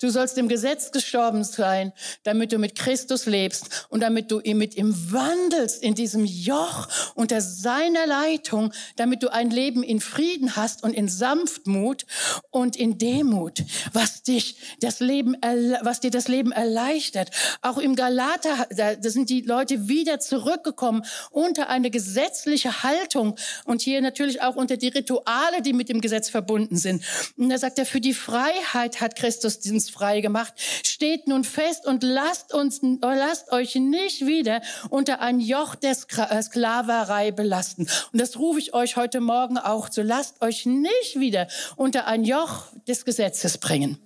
Du 0.00 0.10
sollst 0.10 0.36
dem 0.36 0.46
Gesetz 0.48 0.92
gestorben 0.92 1.42
sein, 1.42 1.92
damit 2.22 2.52
du 2.52 2.58
mit 2.58 2.76
Christus 2.76 3.26
lebst 3.26 3.86
und 3.88 4.00
damit 4.00 4.30
du 4.30 4.40
mit 4.54 4.76
ihm 4.76 4.94
wandelst 5.12 5.82
in 5.82 5.96
diesem 5.96 6.24
Joch 6.24 6.86
unter 7.16 7.40
seiner 7.40 8.06
Leitung, 8.06 8.72
damit 8.94 9.24
du 9.24 9.32
ein 9.32 9.50
Leben 9.50 9.82
in 9.82 10.00
Frieden 10.00 10.54
hast 10.54 10.84
und 10.84 10.94
in 10.94 11.08
Sanftmut 11.08 12.06
und 12.50 12.76
in 12.76 12.98
Demut, 12.98 13.64
was 13.92 14.22
dich 14.22 14.56
das 14.80 15.00
Leben, 15.00 15.36
was 15.82 15.98
dir 15.98 16.12
das 16.12 16.28
Leben 16.28 16.52
erleichtert. 16.52 17.30
Auch 17.62 17.78
im 17.78 17.96
Galater, 17.96 18.68
da 18.70 19.10
sind 19.10 19.30
die 19.30 19.40
Leute 19.40 19.88
wieder 19.88 20.20
zurückgekommen 20.20 21.04
unter 21.30 21.68
eine 21.68 21.90
gesetzliche 21.90 22.84
Haltung 22.84 23.34
und 23.64 23.82
hier 23.82 24.00
natürlich 24.00 24.42
auch 24.42 24.54
unter 24.54 24.76
die 24.76 24.88
Rituale, 24.88 25.60
die 25.60 25.72
mit 25.72 25.88
dem 25.88 26.00
Gesetz 26.00 26.28
verbunden 26.30 26.76
sind. 26.76 27.02
Und 27.36 27.48
da 27.48 27.58
sagt 27.58 27.80
er, 27.80 27.86
für 27.86 28.00
die 28.00 28.14
Freiheit 28.14 29.00
hat 29.00 29.16
Christus 29.16 29.58
diesen 29.58 29.87
frei 29.90 30.20
gemacht. 30.20 30.54
Steht 30.84 31.26
nun 31.26 31.44
fest 31.44 31.86
und 31.86 32.02
lasst 32.02 32.54
uns, 32.54 32.80
lasst 32.82 33.52
euch 33.52 33.74
nicht 33.76 34.26
wieder 34.26 34.60
unter 34.90 35.20
ein 35.20 35.40
Joch 35.40 35.74
der 35.74 35.92
äh, 35.92 36.42
Sklaverei 36.42 37.30
belasten. 37.30 37.88
Und 38.12 38.20
das 38.20 38.38
rufe 38.38 38.58
ich 38.58 38.74
euch 38.74 38.96
heute 38.96 39.20
Morgen 39.20 39.58
auch 39.58 39.88
zu. 39.88 40.02
Lasst 40.02 40.42
euch 40.42 40.66
nicht 40.66 41.18
wieder 41.18 41.48
unter 41.76 42.06
ein 42.06 42.24
Joch 42.24 42.64
des 42.86 43.04
Gesetzes 43.04 43.58
bringen. 43.58 43.98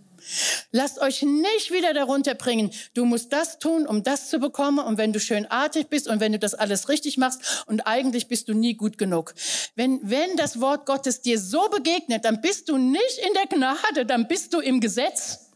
Lasst 0.70 1.00
euch 1.00 1.22
nicht 1.22 1.72
wieder 1.72 1.92
darunter 1.94 2.34
bringen. 2.34 2.70
Du 2.94 3.04
musst 3.04 3.32
das 3.32 3.58
tun, 3.58 3.86
um 3.86 4.02
das 4.02 4.30
zu 4.30 4.38
bekommen. 4.38 4.78
Und 4.78 4.98
wenn 4.98 5.12
du 5.12 5.20
schönartig 5.20 5.88
bist 5.88 6.08
und 6.08 6.20
wenn 6.20 6.32
du 6.32 6.38
das 6.38 6.54
alles 6.54 6.88
richtig 6.88 7.18
machst 7.18 7.64
und 7.66 7.86
eigentlich 7.86 8.28
bist 8.28 8.48
du 8.48 8.54
nie 8.54 8.74
gut 8.74 8.98
genug. 8.98 9.34
Wenn, 9.74 10.00
wenn 10.02 10.36
das 10.36 10.60
Wort 10.60 10.86
Gottes 10.86 11.20
dir 11.20 11.38
so 11.38 11.68
begegnet, 11.68 12.24
dann 12.24 12.40
bist 12.40 12.68
du 12.68 12.78
nicht 12.78 13.18
in 13.26 13.34
der 13.34 13.46
Gnade, 13.46 14.06
dann 14.06 14.28
bist 14.28 14.54
du 14.54 14.60
im 14.60 14.80
Gesetz. 14.80 15.51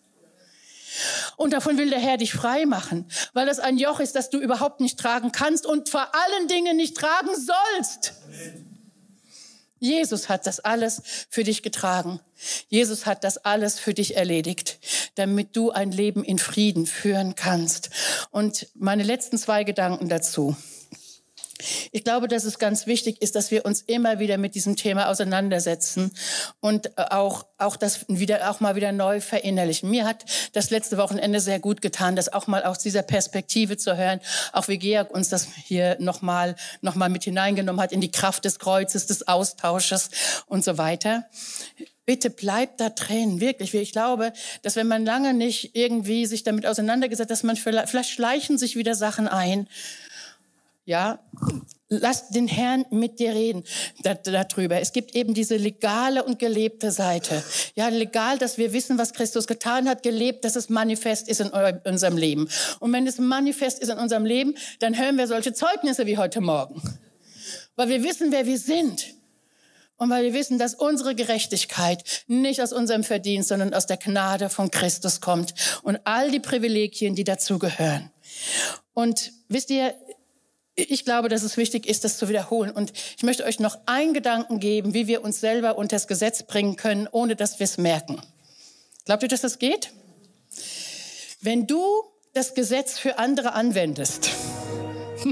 Und 1.37 1.53
davon 1.53 1.79
will 1.79 1.91
der 1.91 2.01
Herr 2.01 2.17
dich 2.17 2.33
frei 2.33 2.67
machen, 2.67 3.07
weil 3.33 3.47
das 3.47 3.59
ein 3.59 3.79
Joch 3.79 4.01
ist, 4.01 4.17
das 4.17 4.31
du 4.31 4.39
überhaupt 4.39 4.81
nicht 4.81 4.99
tragen 4.99 5.33
kannst 5.33 5.67
und 5.67 5.89
vor 5.89 6.09
allen 6.15 6.49
Dingen 6.49 6.77
nicht 6.77 6.97
tragen 6.97 7.31
sollst. 7.35 8.15
Jesus 9.79 10.29
hat 10.29 10.47
das 10.47 10.61
alles 10.61 11.03
für 11.29 11.45
dich 11.45 11.63
getragen. 11.63 12.21
Jesus 12.69 13.05
hat 13.05 13.25
das 13.25 13.39
alles 13.39 13.79
für 13.79 13.95
dich 13.95 14.17
erledigt, 14.17 14.79
damit 15.17 15.55
du 15.55 15.71
ein 15.71 15.93
Leben 15.93 16.25
in 16.25 16.39
Frieden 16.39 16.87
führen 16.87 17.35
kannst. 17.35 17.91
Und 18.31 18.69
meine 18.75 19.03
letzten 19.03 19.39
zwei 19.39 19.65
Gedanken 19.65 20.09
dazu. 20.09 20.57
Ich 21.93 22.05
glaube, 22.05 22.29
dass 22.29 22.45
es 22.45 22.59
ganz 22.59 22.87
wichtig 22.87 23.23
ist, 23.23 23.35
dass 23.35 23.51
wir 23.51 23.65
uns 23.65 23.83
immer 23.83 24.19
wieder 24.19 24.39
mit 24.39 24.55
diesem 24.55 24.77
Thema 24.77 25.09
auseinandersetzen 25.09 26.13
und 26.61 26.87
äh, 26.99 27.05
auch, 27.11 27.47
auch 27.59 27.77
das 27.77 28.05
wieder, 28.09 28.51
auch 28.51 28.61
mal 28.61 28.77
wieder 28.77 28.93
neu 28.93 29.21
verinnerlichen. 29.21 29.91
Mir 29.91 30.05
hat 30.05 30.25
das 30.53 30.71
letzte 30.71 30.99
Wochenende 30.99 31.41
sehr 31.41 31.59
gut 31.59 31.81
getan, 31.81 32.17
das 32.17 32.33
auch 32.33 32.47
mal 32.47 32.65
aus 32.65 32.79
dieser 32.79 33.03
Perspektive 33.03 33.77
zu 33.77 33.97
hören, 33.97 34.21
auch 34.53 34.69
wie 34.69 34.79
Georg 34.79 35.11
uns 35.11 35.29
das 35.29 35.49
hier 35.65 35.97
nochmal, 35.99 36.57
noch 36.83 36.95
mal 36.95 37.09
mit 37.09 37.25
hineingenommen 37.25 37.81
hat 37.81 37.93
in 37.93 38.01
die 38.01 38.11
Kraft 38.11 38.45
des 38.45 38.59
Kreuzes, 38.59 39.07
des 39.07 39.27
Austausches 39.27 40.11
und 40.47 40.65
so 40.65 40.79
weiter. 40.79 41.27
Bitte 42.05 42.31
bleibt 42.31 42.81
da 42.81 42.91
drin, 42.91 43.41
wirklich. 43.41 43.75
Ich 43.75 43.91
glaube, 43.91 44.33
dass 44.63 44.77
wenn 44.77 44.87
man 44.87 45.05
lange 45.05 45.35
nicht 45.35 45.75
irgendwie 45.75 46.27
sich 46.27 46.45
damit 46.45 46.65
auseinandergesetzt, 46.65 47.31
dass 47.31 47.43
man 47.43 47.57
vielleicht, 47.57 47.89
vielleicht 47.89 48.11
schleichen 48.11 48.59
sich 48.59 48.77
wieder 48.77 48.95
Sachen 48.95 49.27
ein, 49.27 49.67
ja, 50.87 51.19
lass 51.89 52.29
den 52.29 52.47
Herrn 52.47 52.85
mit 52.91 53.19
dir 53.19 53.35
reden 53.35 53.65
darüber. 54.03 54.81
Es 54.81 54.93
gibt 54.93 55.17
eben 55.17 55.35
diese 55.35 55.57
legale 55.57 56.23
und 56.23 56.39
gelebte 56.39 56.93
Seite. 56.93 57.43
Ja, 57.75 57.89
legal, 57.89 58.39
dass 58.39 58.57
wir 58.57 58.73
wissen, 58.73 58.97
was 58.97 59.13
Christus 59.13 59.49
getan 59.49 59.89
hat, 59.89 60.05
gelebt, 60.05 60.45
dass 60.45 60.55
es 60.55 60.69
manifest 60.69 61.29
ist 61.29 61.41
in 61.41 61.49
unserem 61.49 62.17
Leben. 62.17 62.49
Und 62.79 62.93
wenn 62.93 63.07
es 63.07 63.19
manifest 63.19 63.81
ist 63.81 63.89
in 63.89 63.99
unserem 63.99 64.25
Leben, 64.25 64.55
dann 64.79 64.97
hören 64.97 65.19
wir 65.19 65.27
solche 65.27 65.53
Zeugnisse 65.53 66.07
wie 66.07 66.19
heute 66.19 66.41
Morgen. 66.41 66.81
Weil 67.75 67.89
wir 67.89 68.05
wissen, 68.05 68.31
wer 68.31 68.47
wir 68.47 68.59
sind. 68.59 69.07
Und 69.97 70.11
weil 70.11 70.25
wir 70.25 70.35
wissen, 70.35 70.59
dass 70.59 70.75
unsere 70.75 71.17
Gerechtigkeit 71.17 72.05
nicht 72.29 72.63
aus 72.63 72.73
unserem 72.73 73.03
Verdienst, 73.03 73.49
sondern 73.49 73.75
aus 73.75 73.87
der 73.87 73.97
Gnade 73.97 74.51
von 74.51 74.71
Christus 74.71 75.21
kommt 75.21 75.55
und 75.83 75.99
all 76.05 76.31
die 76.31 76.41
Privilegien, 76.41 77.15
die 77.15 77.25
dazugehören. 77.25 78.11
Und 78.93 79.33
wisst 79.49 79.71
ihr, 79.71 79.95
ich 80.77 81.05
glaube, 81.05 81.29
dass 81.31 81.43
es 81.43 81.57
wichtig 81.57 81.87
ist, 81.87 82.05
das 82.05 82.19
zu 82.19 82.29
wiederholen. 82.29 82.71
Und 82.71 82.93
ich 83.17 83.23
möchte 83.23 83.45
euch 83.45 83.59
noch 83.61 83.79
einen 83.87 84.13
Gedanken 84.13 84.61
geben, 84.61 84.93
wie 84.93 85.07
wir 85.07 85.25
uns 85.25 85.41
selber 85.41 85.79
unter 85.79 85.97
das 85.97 86.07
Gesetz 86.07 86.43
bringen 86.43 86.77
können, 86.77 87.09
ohne 87.11 87.35
dass 87.35 87.59
wir 87.59 87.65
es 87.65 87.79
merken. 87.79 88.21
Glaubt 89.07 89.23
ihr, 89.23 89.29
dass 89.29 89.41
das 89.41 89.59
geht? 89.59 89.91
Wenn 91.41 91.67
du 91.67 91.83
das 92.35 92.55
Gesetz 92.55 92.99
für 92.99 93.19
andere 93.19 93.55
anwendest, 93.55 94.31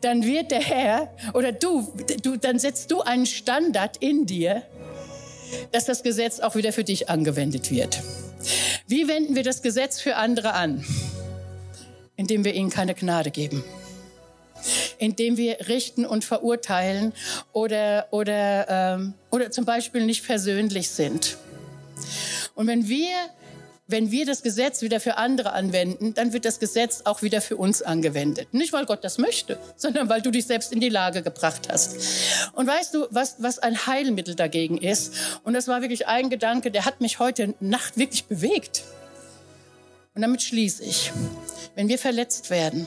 dann 0.00 0.24
wird 0.24 0.52
der 0.52 0.60
Herr 0.60 1.12
oder 1.34 1.50
du, 1.50 1.92
du, 2.22 2.36
dann 2.36 2.58
setzt 2.58 2.90
du 2.90 3.00
einen 3.00 3.26
Standard 3.26 3.96
in 3.96 4.26
dir, 4.26 4.62
dass 5.72 5.84
das 5.84 6.02
Gesetz 6.02 6.40
auch 6.40 6.54
wieder 6.54 6.72
für 6.72 6.84
dich 6.84 7.08
angewendet 7.10 7.70
wird. 7.70 8.02
Wie 8.86 9.08
wenden 9.08 9.34
wir 9.34 9.42
das 9.42 9.62
Gesetz 9.62 10.00
für 10.00 10.16
andere 10.16 10.52
an? 10.52 10.84
Indem 12.16 12.44
wir 12.44 12.54
ihnen 12.54 12.70
keine 12.70 12.94
Gnade 12.94 13.30
geben. 13.30 13.64
Indem 14.98 15.36
wir 15.36 15.68
richten 15.68 16.06
und 16.06 16.24
verurteilen 16.24 17.12
oder, 17.52 18.06
oder, 18.10 18.66
ähm, 18.68 19.14
oder 19.30 19.50
zum 19.50 19.64
Beispiel 19.64 20.04
nicht 20.04 20.22
versöhnlich 20.22 20.90
sind. 20.90 21.36
Und 22.54 22.66
wenn 22.66 22.88
wir, 22.88 23.14
wenn 23.86 24.10
wir 24.10 24.24
das 24.24 24.42
Gesetz 24.42 24.80
wieder 24.80 25.00
für 25.00 25.16
andere 25.16 25.52
anwenden, 25.52 26.14
dann 26.14 26.32
wird 26.32 26.44
das 26.44 26.60
Gesetz 26.60 27.02
auch 27.04 27.20
wieder 27.20 27.40
für 27.40 27.56
uns 27.56 27.82
angewendet. 27.82 28.54
Nicht, 28.54 28.72
weil 28.72 28.86
Gott 28.86 29.04
das 29.04 29.18
möchte, 29.18 29.58
sondern 29.76 30.08
weil 30.08 30.22
du 30.22 30.30
dich 30.30 30.46
selbst 30.46 30.72
in 30.72 30.80
die 30.80 30.88
Lage 30.88 31.22
gebracht 31.22 31.68
hast. 31.70 31.96
Und 32.54 32.66
weißt 32.66 32.94
du, 32.94 33.06
was, 33.10 33.36
was 33.40 33.58
ein 33.58 33.86
Heilmittel 33.86 34.34
dagegen 34.34 34.78
ist? 34.78 35.14
Und 35.42 35.52
das 35.52 35.68
war 35.68 35.82
wirklich 35.82 36.06
ein 36.06 36.30
Gedanke, 36.30 36.70
der 36.70 36.84
hat 36.86 37.00
mich 37.00 37.18
heute 37.18 37.54
Nacht 37.60 37.98
wirklich 37.98 38.24
bewegt. 38.24 38.84
Und 40.14 40.22
damit 40.22 40.42
schließe 40.42 40.84
ich. 40.84 41.12
Wenn 41.74 41.88
wir 41.88 41.98
verletzt 41.98 42.50
werden, 42.50 42.86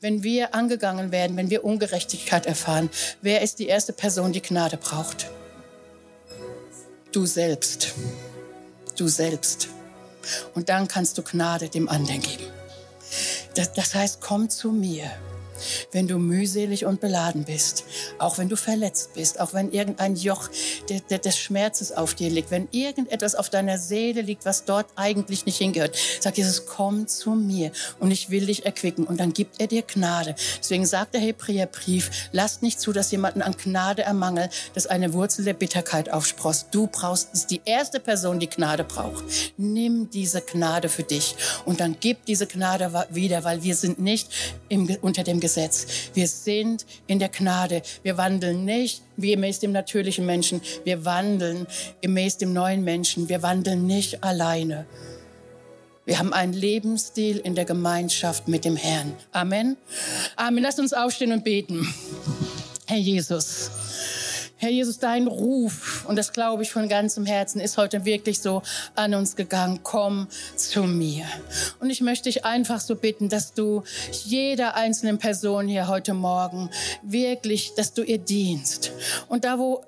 wenn 0.00 0.22
wir 0.22 0.54
angegangen 0.54 1.10
werden, 1.10 1.36
wenn 1.36 1.50
wir 1.50 1.64
Ungerechtigkeit 1.64 2.46
erfahren, 2.46 2.88
wer 3.20 3.42
ist 3.42 3.58
die 3.58 3.66
erste 3.66 3.92
Person, 3.92 4.32
die 4.32 4.40
Gnade 4.40 4.76
braucht? 4.76 5.30
Du 7.12 7.26
selbst. 7.26 7.94
Du 8.96 9.08
selbst. 9.08 9.68
Und 10.54 10.68
dann 10.68 10.86
kannst 10.86 11.18
du 11.18 11.22
Gnade 11.22 11.68
dem 11.68 11.88
anderen 11.88 12.20
geben. 12.20 12.44
Das, 13.54 13.72
das 13.72 13.94
heißt, 13.94 14.20
komm 14.20 14.48
zu 14.48 14.70
mir 14.70 15.10
wenn 15.92 16.08
du 16.08 16.18
mühselig 16.18 16.84
und 16.84 17.00
beladen 17.00 17.44
bist, 17.44 17.84
auch 18.18 18.38
wenn 18.38 18.48
du 18.48 18.56
verletzt 18.56 19.14
bist, 19.14 19.40
auch 19.40 19.52
wenn 19.54 19.72
irgendein 19.72 20.16
Joch 20.16 20.48
de, 20.88 21.00
de, 21.00 21.18
des 21.18 21.38
Schmerzes 21.38 21.92
auf 21.92 22.14
dir 22.14 22.30
liegt, 22.30 22.50
wenn 22.50 22.68
irgendetwas 22.70 23.34
auf 23.34 23.50
deiner 23.50 23.78
Seele 23.78 24.22
liegt, 24.22 24.44
was 24.44 24.64
dort 24.64 24.86
eigentlich 24.96 25.46
nicht 25.46 25.58
hingehört, 25.58 25.96
sag 26.20 26.36
Jesus, 26.36 26.66
komm 26.66 27.06
zu 27.06 27.32
mir 27.32 27.72
und 27.98 28.10
ich 28.10 28.30
will 28.30 28.46
dich 28.46 28.66
erquicken 28.66 29.04
und 29.04 29.20
dann 29.20 29.32
gibt 29.32 29.60
er 29.60 29.66
dir 29.66 29.82
Gnade. 29.82 30.34
Deswegen 30.58 30.86
sagt 30.86 31.14
der 31.14 31.20
Hebräerbrief, 31.20 32.10
lasst 32.32 32.62
nicht 32.62 32.80
zu, 32.80 32.92
dass 32.92 33.10
jemanden 33.10 33.42
an 33.42 33.56
Gnade 33.56 34.02
ermangelt, 34.02 34.50
dass 34.74 34.86
eine 34.86 35.12
Wurzel 35.12 35.44
der 35.44 35.54
Bitterkeit 35.54 36.10
aufsprost. 36.12 36.68
Du 36.70 36.86
brauchst, 36.86 37.32
ist 37.32 37.50
die 37.50 37.60
erste 37.64 38.00
Person, 38.00 38.40
die 38.40 38.48
Gnade 38.48 38.84
braucht. 38.84 39.24
Nimm 39.56 40.10
diese 40.10 40.40
Gnade 40.40 40.88
für 40.88 41.02
dich 41.02 41.36
und 41.64 41.80
dann 41.80 41.96
gib 42.00 42.24
diese 42.26 42.46
Gnade 42.46 43.06
wieder, 43.10 43.44
weil 43.44 43.62
wir 43.62 43.74
sind 43.74 43.98
nicht 43.98 44.28
im, 44.68 44.88
unter 45.02 45.22
dem 45.22 45.40
Gesetz 45.40 45.49
Gesetz. 45.50 45.86
Wir 46.14 46.28
sind 46.28 46.86
in 47.08 47.18
der 47.18 47.28
Gnade. 47.28 47.82
Wir 48.04 48.16
wandeln 48.16 48.64
nicht 48.64 49.02
gemäß 49.16 49.58
dem 49.58 49.72
natürlichen 49.72 50.24
Menschen. 50.24 50.60
Wir 50.84 51.04
wandeln 51.04 51.66
gemäß 52.00 52.38
dem 52.38 52.52
neuen 52.52 52.84
Menschen. 52.84 53.28
Wir 53.28 53.42
wandeln 53.42 53.84
nicht 53.86 54.22
alleine. 54.22 54.86
Wir 56.04 56.20
haben 56.20 56.32
einen 56.32 56.52
Lebensstil 56.52 57.38
in 57.38 57.56
der 57.56 57.64
Gemeinschaft 57.64 58.46
mit 58.46 58.64
dem 58.64 58.76
Herrn. 58.76 59.12
Amen. 59.32 59.76
Amen. 60.36 60.62
Lasst 60.62 60.78
uns 60.78 60.92
aufstehen 60.92 61.32
und 61.32 61.42
beten. 61.42 61.92
Herr 62.86 62.98
Jesus. 62.98 63.70
Herr 64.62 64.68
Jesus, 64.68 64.98
dein 64.98 65.26
Ruf, 65.26 66.04
und 66.06 66.16
das 66.16 66.34
glaube 66.34 66.62
ich 66.62 66.70
von 66.70 66.86
ganzem 66.86 67.24
Herzen, 67.24 67.62
ist 67.62 67.78
heute 67.78 68.04
wirklich 68.04 68.40
so 68.40 68.60
an 68.94 69.14
uns 69.14 69.34
gegangen. 69.34 69.80
Komm 69.82 70.28
zu 70.54 70.82
mir. 70.82 71.24
Und 71.78 71.88
ich 71.88 72.02
möchte 72.02 72.24
dich 72.24 72.44
einfach 72.44 72.78
so 72.78 72.94
bitten, 72.94 73.30
dass 73.30 73.54
du 73.54 73.84
jeder 74.26 74.74
einzelnen 74.74 75.16
Person 75.16 75.66
hier 75.66 75.88
heute 75.88 76.12
Morgen 76.12 76.68
wirklich, 77.00 77.72
dass 77.74 77.94
du 77.94 78.02
ihr 78.02 78.18
dienst. 78.18 78.92
Und 79.28 79.44
da, 79.44 79.58
wo 79.58 79.82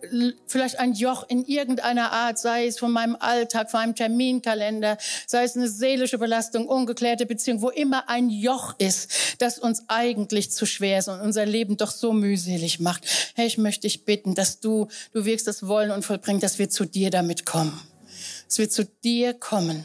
vielleicht 0.47 0.79
ein 0.79 0.95
Joch 0.95 1.29
in 1.29 1.45
irgendeiner 1.45 2.11
Art, 2.11 2.39
sei 2.39 2.67
es 2.67 2.79
von 2.79 2.93
meinem 2.93 3.17
Alltag, 3.21 3.71
von 3.71 3.81
meinem 3.81 3.95
Terminkalender, 3.95 4.97
sei 5.27 5.45
es 5.45 5.55
eine 5.55 5.69
seelische 5.69 6.17
Belastung, 6.17 6.67
ungeklärte 6.67 7.27
Beziehung, 7.27 7.61
wo 7.61 7.69
immer 7.69 8.09
ein 8.09 8.31
Joch 8.31 8.75
ist, 8.79 9.37
das 9.39 9.59
uns 9.59 9.83
eigentlich 9.89 10.51
zu 10.51 10.65
schwer 10.65 11.01
ist 11.01 11.09
und 11.09 11.21
unser 11.21 11.45
Leben 11.45 11.77
doch 11.77 11.91
so 11.91 12.15
mühselig 12.15 12.81
macht. 12.81 13.05
Herr, 13.35 13.45
ich 13.45 13.59
möchte 13.59 13.83
dich 13.83 14.07
bitten, 14.07 14.35
dass 14.35 14.62
du, 14.65 14.89
du 15.13 15.25
wirkst 15.25 15.47
das 15.47 15.67
Wollen 15.67 15.91
und 15.91 16.05
Vollbringen, 16.05 16.41
dass 16.41 16.59
wir 16.59 16.71
zu 16.71 16.85
dir 16.85 17.11
damit 17.11 17.47
kommen. 17.47 17.79
dass 18.47 18.59
wir 18.59 18.71
zu 18.71 18.85
dir 18.85 19.35
kommen, 19.35 19.85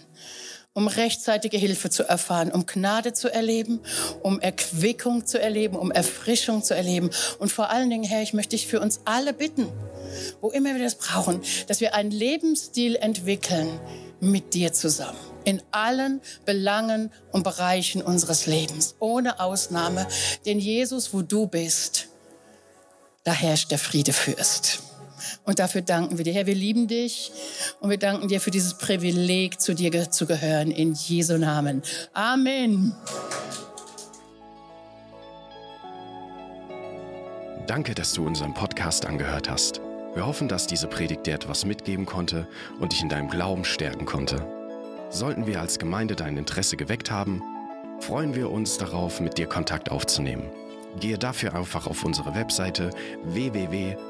um 0.73 0.87
rechtzeitige 0.87 1.57
Hilfe 1.57 1.89
zu 1.89 2.03
erfahren, 2.03 2.51
um 2.51 2.67
Gnade 2.67 3.11
zu 3.13 3.33
erleben, 3.33 3.79
um 4.21 4.39
Erquickung 4.39 5.25
zu 5.25 5.41
erleben, 5.41 5.75
um 5.75 5.89
Erfrischung 5.89 6.61
zu 6.61 6.75
erleben. 6.75 7.09
Und 7.39 7.51
vor 7.51 7.71
allen 7.71 7.89
Dingen, 7.89 8.03
Herr, 8.03 8.21
ich 8.21 8.33
möchte 8.33 8.55
dich 8.55 8.67
für 8.67 8.79
uns 8.79 9.01
alle 9.05 9.33
bitten, 9.33 9.67
wo 10.39 10.51
immer 10.51 10.75
wir 10.75 10.83
das 10.83 10.95
brauchen, 10.95 11.41
dass 11.67 11.81
wir 11.81 11.95
einen 11.95 12.11
Lebensstil 12.11 12.95
entwickeln 12.95 13.79
mit 14.19 14.53
dir 14.53 14.71
zusammen. 14.71 15.17
In 15.45 15.63
allen 15.71 16.21
Belangen 16.45 17.11
und 17.31 17.43
Bereichen 17.43 18.01
unseres 18.01 18.45
Lebens, 18.45 18.95
ohne 18.99 19.39
Ausnahme. 19.39 20.05
Denn 20.45 20.59
Jesus, 20.59 21.13
wo 21.13 21.21
du 21.21 21.47
bist, 21.47 22.09
da 23.27 23.33
herrscht 23.33 23.71
der 23.71 23.77
Friede 23.77 24.13
fürst. 24.13 24.83
Und 25.43 25.59
dafür 25.59 25.81
danken 25.81 26.17
wir 26.17 26.23
dir. 26.23 26.33
Herr, 26.33 26.45
wir 26.45 26.55
lieben 26.55 26.87
dich 26.87 27.33
und 27.81 27.89
wir 27.89 27.97
danken 27.97 28.29
dir 28.29 28.39
für 28.39 28.51
dieses 28.51 28.75
Privileg, 28.75 29.59
zu 29.59 29.75
dir 29.75 30.09
zu 30.09 30.25
gehören. 30.25 30.71
In 30.71 30.93
Jesu 30.93 31.37
Namen. 31.37 31.81
Amen. 32.13 32.95
Danke, 37.67 37.93
dass 37.93 38.13
du 38.13 38.25
unseren 38.25 38.53
Podcast 38.53 39.05
angehört 39.05 39.49
hast. 39.49 39.81
Wir 40.13 40.25
hoffen, 40.25 40.47
dass 40.47 40.65
diese 40.65 40.87
Predigt 40.87 41.27
dir 41.27 41.33
etwas 41.33 41.65
mitgeben 41.65 42.05
konnte 42.05 42.47
und 42.79 42.93
dich 42.93 43.01
in 43.01 43.09
deinem 43.09 43.29
Glauben 43.29 43.65
stärken 43.65 44.05
konnte. 44.05 44.47
Sollten 45.09 45.45
wir 45.47 45.59
als 45.59 45.79
Gemeinde 45.79 46.15
dein 46.15 46.37
Interesse 46.37 46.77
geweckt 46.77 47.11
haben, 47.11 47.43
freuen 47.99 48.35
wir 48.35 48.49
uns 48.49 48.77
darauf, 48.77 49.19
mit 49.19 49.37
dir 49.37 49.47
Kontakt 49.47 49.91
aufzunehmen. 49.91 50.49
Gehe 50.99 51.17
dafür 51.17 51.55
einfach 51.55 51.87
auf 51.87 52.03
unsere 52.03 52.35
Webseite 52.35 52.91
www.fcghu.de. 53.23 54.07